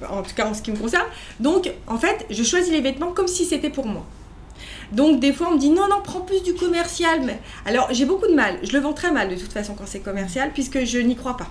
en 0.10 0.24
tout 0.24 0.36
cas 0.36 0.48
en 0.48 0.54
ce 0.54 0.62
qui 0.62 0.72
me 0.72 0.78
concerne. 0.78 1.06
Donc, 1.40 1.72
en 1.88 1.98
fait, 1.98 2.26
je 2.30 2.44
choisis 2.44 2.72
les 2.72 2.82
vêtements 2.82 3.12
comme 3.12 3.28
si 3.28 3.46
c'était 3.46 3.70
pour 3.70 3.86
moi. 3.86 4.06
Donc, 4.92 5.20
des 5.20 5.32
fois, 5.32 5.50
on 5.50 5.56
me 5.56 5.60
dit 5.60 5.70
non, 5.70 5.88
non, 5.90 6.02
prends 6.04 6.22
plus 6.22 6.44
du 6.44 6.54
commercial. 6.54 7.22
Mais... 7.24 7.40
Alors, 7.66 7.88
j'ai 7.92 8.06
beaucoup 8.06 8.28
de 8.28 8.34
mal. 8.34 8.58
Je 8.64 8.74
le 8.74 8.80
vends 8.80 8.94
très 8.94 9.12
mal 9.12 9.30
de 9.30 9.36
toute 9.36 9.54
façon 9.54 9.74
quand 9.74 9.88
c'est 9.88 10.02
commercial, 10.02 10.52
puisque 10.54 10.84
je 10.84 11.00
n'y 11.00 11.16
crois 11.16 11.38
pas. 11.38 11.50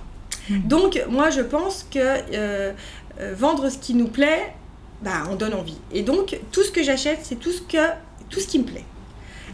Mmh. 0.49 0.59
Donc, 0.69 1.03
moi, 1.09 1.31
je 1.31 1.41
pense 1.41 1.87
que 1.91 1.99
euh, 1.99 2.73
euh, 3.21 3.35
vendre 3.35 3.71
ce 3.71 3.79
qui 3.79 3.95
nous 3.95 4.09
plaît, 4.09 4.55
bah, 5.03 5.25
on 5.31 5.37
donne 5.37 5.55
envie. 5.55 5.79
Et 5.93 6.03
donc, 6.03 6.39
tout 6.53 6.63
ce 6.63 6.71
que 6.71 6.83
j'achète, 6.83 7.21
c'est 7.23 7.37
tout 7.37 7.51
ce 7.51 7.63
que 7.63 7.79
tout 8.29 8.41
ce 8.41 8.47
qui 8.47 8.59
me 8.59 8.65
plaît. 8.65 8.85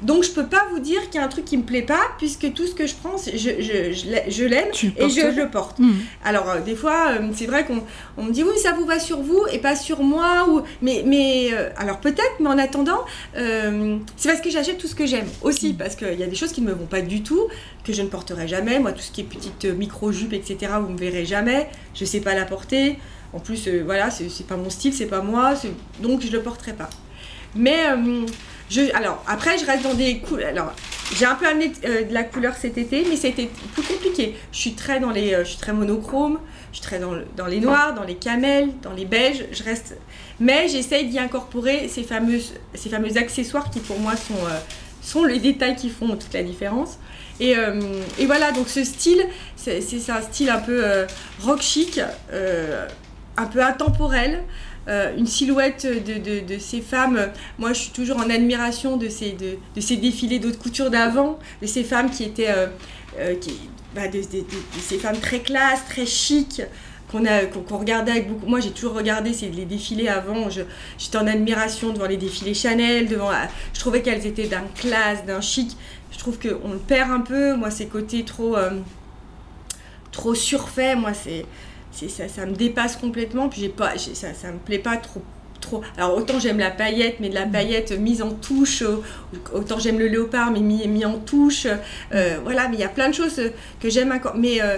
Donc 0.02 0.24
je 0.24 0.30
peux 0.30 0.46
pas 0.46 0.66
vous 0.70 0.78
dire 0.78 1.02
qu'il 1.10 1.20
y 1.20 1.22
a 1.22 1.24
un 1.24 1.28
truc 1.28 1.44
qui 1.44 1.56
me 1.56 1.62
plaît 1.62 1.82
pas, 1.82 2.00
puisque 2.18 2.52
tout 2.52 2.66
ce 2.66 2.74
que 2.74 2.86
je 2.86 2.94
prends, 2.94 3.16
je, 3.16 3.36
je, 3.36 3.92
je, 4.28 4.44
l'aime 4.44 4.68
et 4.96 5.08
je, 5.08 5.36
le 5.36 5.50
porte. 5.50 5.78
Hmm. 5.78 5.94
Alors 6.24 6.50
euh, 6.50 6.60
des 6.60 6.74
fois, 6.74 7.12
euh, 7.12 7.28
c'est 7.34 7.46
vrai 7.46 7.64
qu'on 7.64 7.82
on 8.16 8.24
me 8.24 8.32
dit 8.32 8.42
oui, 8.42 8.58
ça 8.58 8.72
vous 8.72 8.84
va 8.84 8.98
sur 8.98 9.20
vous 9.20 9.44
et 9.52 9.58
pas 9.58 9.76
sur 9.76 10.02
moi. 10.02 10.48
Ou... 10.48 10.62
Mais, 10.82 11.02
mais 11.06 11.50
euh, 11.52 11.70
alors 11.76 12.00
peut-être, 12.00 12.34
mais 12.40 12.48
en 12.48 12.58
attendant, 12.58 13.04
c'est 13.34 14.28
parce 14.28 14.40
que 14.40 14.50
j'achète 14.50 14.78
tout 14.78 14.86
ce 14.86 14.94
que 14.94 15.06
j'aime 15.06 15.28
aussi, 15.42 15.72
hmm. 15.72 15.76
parce 15.76 15.96
qu'il 15.96 16.18
y 16.18 16.22
a 16.22 16.26
des 16.26 16.36
choses 16.36 16.52
qui 16.52 16.60
ne 16.60 16.68
me 16.68 16.74
vont 16.74 16.86
pas 16.86 17.02
du 17.02 17.22
tout, 17.22 17.48
que 17.84 17.92
je 17.92 18.02
ne 18.02 18.08
porterai 18.08 18.48
jamais. 18.48 18.78
Moi, 18.78 18.92
tout 18.92 19.02
ce 19.02 19.10
qui 19.10 19.22
est 19.22 19.24
petite 19.24 19.64
micro-jupe, 19.64 20.32
etc., 20.32 20.72
vous 20.80 20.92
me 20.92 20.98
verrez 20.98 21.24
jamais. 21.24 21.68
Je 21.94 22.04
sais 22.04 22.20
pas 22.20 22.34
la 22.34 22.44
porter. 22.44 22.98
En 23.32 23.40
plus, 23.40 23.68
voilà, 23.84 24.10
c'est 24.10 24.46
pas 24.46 24.56
mon 24.56 24.70
style, 24.70 24.94
c'est 24.94 25.06
pas 25.06 25.20
moi, 25.20 25.54
donc 26.00 26.22
je 26.22 26.30
le 26.30 26.40
porterai 26.40 26.72
pas. 26.72 26.88
Mais 27.54 27.84
alors, 28.94 29.22
après, 29.26 29.58
je 29.58 29.66
reste 29.66 29.82
dans 29.82 29.94
des 29.94 30.18
couleurs. 30.18 30.48
Alors, 30.48 30.72
j'ai 31.14 31.24
un 31.24 31.36
peu 31.36 31.46
amené 31.46 31.72
euh, 31.84 32.04
de 32.04 32.12
la 32.12 32.24
couleur 32.24 32.54
cet 32.56 32.78
été, 32.78 33.06
mais 33.08 33.16
c'était 33.16 33.48
plus 33.74 33.82
compliqué. 33.82 34.34
Je 34.52 34.58
suis 34.58 34.74
très 34.74 34.98
dans 34.98 35.10
les, 35.10 35.34
euh, 35.34 35.44
je 35.44 35.50
suis 35.50 35.58
très 35.58 35.72
monochrome, 35.72 36.38
je 36.72 36.78
suis 36.78 36.84
très 36.84 36.98
dans, 36.98 37.12
dans, 37.36 37.46
les 37.46 37.60
noirs, 37.60 37.94
dans 37.94 38.02
les 38.02 38.16
camels, 38.16 38.70
dans 38.82 38.92
les 38.92 39.04
beiges. 39.04 39.44
Je 39.52 39.62
reste, 39.62 39.96
mais 40.40 40.68
j'essaye 40.68 41.06
d'y 41.06 41.18
incorporer 41.18 41.88
ces 41.88 42.02
fameuses, 42.02 42.54
ces 42.74 42.88
fameux 42.88 43.16
accessoires 43.16 43.70
qui 43.70 43.78
pour 43.80 44.00
moi 44.00 44.16
sont, 44.16 44.34
euh, 44.34 44.58
sont 45.00 45.24
les 45.24 45.38
détails 45.38 45.76
qui 45.76 45.90
font 45.90 46.16
toute 46.16 46.34
la 46.34 46.42
différence. 46.42 46.98
Et, 47.38 47.54
et 48.18 48.24
voilà, 48.24 48.50
donc 48.50 48.66
ce 48.66 48.82
style, 48.82 49.22
c'est 49.56 49.78
un 50.08 50.22
style 50.22 50.48
un 50.48 50.58
peu 50.58 50.82
rock 51.42 51.60
chic, 51.60 52.00
un 53.36 53.44
peu 53.44 53.62
intemporel. 53.62 54.42
Euh, 54.88 55.16
une 55.16 55.26
silhouette 55.26 55.84
de, 55.84 56.58
ces 56.58 56.80
femmes. 56.80 57.18
Moi, 57.58 57.72
je 57.72 57.80
suis 57.80 57.90
toujours 57.90 58.18
en 58.18 58.30
admiration 58.30 58.96
de 58.96 59.08
ces, 59.08 59.32
de, 59.32 59.80
ces 59.80 59.96
défilés 59.96 60.38
d'autres 60.38 60.60
couture 60.60 60.90
d'avant, 60.90 61.38
de 61.60 61.66
ces 61.66 61.82
femmes 61.82 62.10
qui 62.10 62.22
étaient. 62.22 62.50
Euh, 62.50 62.68
euh, 63.18 63.34
bah, 63.94 64.06
de, 64.08 64.20
ces 64.80 64.98
femmes 64.98 65.18
très 65.18 65.40
classe, 65.40 65.84
très 65.88 66.06
chic 66.06 66.62
qu'on 67.10 67.78
regardait 67.78 68.12
avec 68.12 68.28
beaucoup. 68.28 68.46
Moi, 68.46 68.60
j'ai 68.60 68.70
toujours 68.70 68.94
regardé 68.94 69.32
ces, 69.32 69.48
les 69.48 69.64
défilés 69.64 70.08
avant. 70.08 70.50
J'étais 70.50 71.16
en 71.16 71.26
admiration 71.26 71.92
devant 71.92 72.06
les 72.06 72.16
défilés 72.16 72.54
Chanel. 72.54 73.08
Devant, 73.08 73.30
je 73.74 73.80
trouvais 73.80 74.02
qu'elles 74.02 74.26
étaient 74.26 74.46
d'un 74.46 74.64
classe, 74.76 75.24
d'un 75.24 75.40
chic. 75.40 75.76
Je 76.12 76.18
trouve 76.18 76.38
qu'on 76.38 76.72
le 76.72 76.78
perd 76.78 77.10
un 77.10 77.20
peu. 77.20 77.54
Moi, 77.54 77.70
ces 77.70 77.86
côtés 77.86 78.24
trop, 78.24 78.56
trop 80.12 80.34
surfaits, 80.34 80.96
moi, 80.96 81.14
c'est 81.14 81.46
ça, 82.08 82.28
ça 82.28 82.46
me 82.46 82.52
dépasse 82.52 82.96
complètement. 82.96 83.48
Puis 83.48 83.62
j'ai 83.62 83.68
pas, 83.68 83.98
ça, 83.98 84.34
ça 84.34 84.52
me 84.52 84.58
plaît 84.58 84.78
pas 84.78 84.96
trop 84.96 85.22
Trop. 85.60 85.80
Alors 85.96 86.16
autant 86.16 86.38
j'aime 86.38 86.58
la 86.58 86.70
paillette, 86.70 87.16
mais 87.18 87.30
de 87.30 87.34
la 87.34 87.46
mm. 87.46 87.50
paillette 87.52 87.92
mise 87.98 88.20
en 88.20 88.30
touche, 88.30 88.84
autant 89.54 89.78
j'aime 89.78 89.98
le 89.98 90.06
léopard, 90.06 90.50
mais 90.50 90.60
mis, 90.60 90.86
mis 90.86 91.04
en 91.06 91.18
touche. 91.18 91.66
Euh, 92.12 92.38
voilà, 92.44 92.68
mais 92.68 92.76
il 92.76 92.80
y 92.80 92.84
a 92.84 92.88
plein 92.88 93.08
de 93.08 93.14
choses 93.14 93.40
que 93.80 93.88
j'aime 93.88 94.12
encore. 94.12 94.34
Mais 94.36 94.60
euh, 94.60 94.76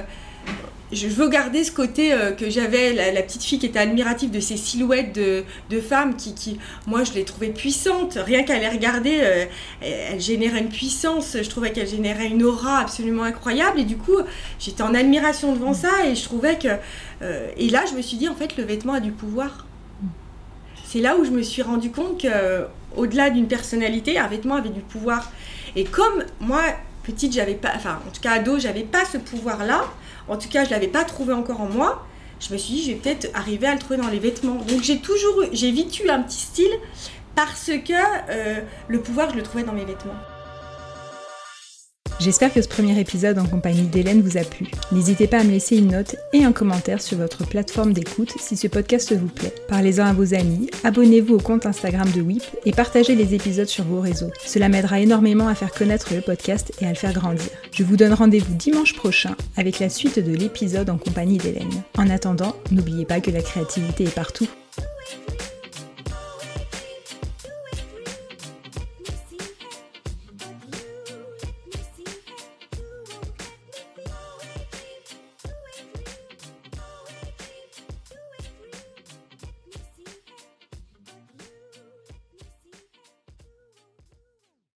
je 0.91 1.07
veux 1.07 1.29
garder 1.29 1.65
ce 1.65 1.73
côté 1.73 2.13
euh, 2.13 2.33
que 2.33 2.49
j'avais, 2.49 2.93
la, 2.93 3.23
petite 3.23 3.43
fille 3.43 3.59
qui 3.59 3.67
était 3.67 3.79
admirative 3.79 4.31
de 4.31 4.41
ces 4.41 4.57
silhouettes 4.57 5.13
de, 5.15 5.45
femmes 5.81 6.17
qui, 6.17 6.59
moi, 6.87 7.05
je 7.05 7.13
les 7.13 7.25
trouvais 7.25 7.49
puissantes. 7.49 8.19
Rien 8.25 8.43
qu'à 8.43 8.59
les 8.59 8.69
regarder, 8.69 9.21
euh, 9.23 9.45
elles 9.83 10.21
généraient 10.21 10.61
une 10.61 10.71
puissance. 10.71 11.37
Je 11.41 11.49
trouvais 11.49 11.73
qu'elles 11.73 11.89
généraient 11.89 12.29
une 12.29 12.43
aura 12.43 12.79
absolument 12.79 13.25
incroyable. 13.25 13.81
Et 13.81 13.85
du 13.85 13.97
coup, 13.97 14.17
j'étais 14.59 14.83
en 14.83 14.95
admiration 14.95 15.53
devant 15.53 15.75
ça 15.75 16.07
et 16.07 16.15
je 16.15 16.25
trouvais 16.25 16.57
que. 16.59 16.69
Euh, 17.23 17.51
et 17.57 17.69
là, 17.69 17.85
je 17.89 17.95
me 17.95 18.03
suis 18.03 18.17
dit, 18.17 18.29
en 18.29 18.35
fait, 18.35 18.57
le 18.57 18.65
vêtement 18.65 18.95
a 18.95 19.01
du 19.01 19.13
pouvoir. 19.13 19.67
C'est 20.85 21.01
là 21.01 21.17
où 21.17 21.25
je 21.25 21.31
me 21.31 21.43
suis 21.43 21.61
rendu 21.61 21.91
compte 21.91 22.23
que, 22.23 22.67
au-delà 22.97 23.29
d'une 23.29 23.47
personnalité, 23.47 24.19
un 24.19 24.27
vêtement 24.27 24.55
avait 24.55 24.71
du 24.71 24.81
pouvoir. 24.81 25.31
Et 25.77 25.85
comme 25.85 26.25
moi, 26.41 26.63
petite, 27.03 27.35
j'avais 27.35 27.55
pas, 27.55 27.73
enfin, 27.77 28.01
en 28.09 28.11
tout 28.11 28.23
cas 28.23 28.33
ado, 28.33 28.59
j'avais 28.59 28.85
pas 28.85 29.05
ce 29.05 29.19
pouvoir-là 29.19 29.85
en 30.29 30.37
tout 30.37 30.49
cas, 30.49 30.65
je 30.65 30.69
ne 30.69 30.75
l'avais 30.75 30.89
pas 30.89 31.05
trouvé 31.05 31.33
encore 31.33 31.61
en 31.61 31.69
moi. 31.69 32.07
Je 32.41 32.53
me 32.53 32.59
suis 32.59 32.75
dit, 32.75 32.83
je 32.83 32.89
vais 32.93 32.97
peut-être 32.97 33.29
arriver 33.35 33.67
à 33.67 33.73
le 33.73 33.79
trouver 33.79 33.97
dans 33.99 34.09
les 34.09 34.19
vêtements. 34.19 34.57
Donc 34.57 34.83
j'ai 34.83 34.99
toujours, 34.99 35.45
j'ai 35.53 35.71
vite 35.71 36.03
un 36.09 36.23
petit 36.23 36.41
style 36.41 36.71
parce 37.35 37.71
que 37.85 37.93
euh, 38.31 38.61
le 38.89 39.01
pouvoir, 39.01 39.31
je 39.31 39.37
le 39.37 39.43
trouvais 39.43 39.65
dans 39.65 39.73
mes 39.73 39.85
vêtements. 39.85 40.15
J'espère 42.21 42.53
que 42.53 42.61
ce 42.61 42.67
premier 42.67 42.99
épisode 42.99 43.39
en 43.39 43.47
compagnie 43.47 43.87
d'Hélène 43.87 44.23
vous 44.23 44.37
a 44.37 44.43
plu. 44.43 44.67
N'hésitez 44.91 45.29
pas 45.29 45.39
à 45.39 45.45
me 45.45 45.53
laisser 45.53 45.77
une 45.77 45.93
note 45.93 46.17
et 46.33 46.43
un 46.43 46.51
commentaire 46.51 47.01
sur 47.01 47.17
votre 47.17 47.47
plateforme 47.47 47.93
d'écoute 47.93 48.35
si 48.41 48.57
ce 48.57 48.67
podcast 48.67 49.13
vous 49.13 49.29
plaît. 49.29 49.55
Parlez-en 49.69 50.07
à 50.07 50.13
vos 50.13 50.35
amis, 50.35 50.69
abonnez-vous 50.83 51.37
au 51.37 51.41
compte 51.41 51.65
Instagram 51.65 52.11
de 52.11 52.21
WIP 52.21 52.43
et 52.67 52.73
partagez 52.73 53.15
les 53.15 53.35
épisodes 53.35 53.69
sur 53.69 53.85
vos 53.85 54.01
réseaux. 54.01 54.33
Cela 54.45 54.69
m'aidera 54.69 54.99
énormément 54.99 55.47
à 55.47 55.55
faire 55.55 55.73
connaître 55.73 56.13
le 56.13 56.21
podcast 56.21 56.73
et 56.81 56.87
à 56.87 56.91
le 56.91 56.97
faire 56.97 57.13
grandir. 57.13 57.51
Je 57.71 57.85
vous 57.85 57.97
donne 57.97 58.15
rendez-vous 58.15 58.55
dimanche 58.55 58.95
prochain 58.95 59.37
avec 59.57 59.79
la 59.79 59.89
suite 59.89 60.19
de 60.19 60.35
l'épisode 60.35 60.91
en 60.91 60.99
compagnie 60.99 61.39
d'Hélène. 61.39 61.71
En 61.97 62.11
attendant, 62.11 62.57
n'oubliez 62.73 63.05
pas 63.05 63.21
que 63.21 63.31
la 63.31 63.43
créativité 63.43 64.05
est 64.05 64.15
partout. 64.15 64.49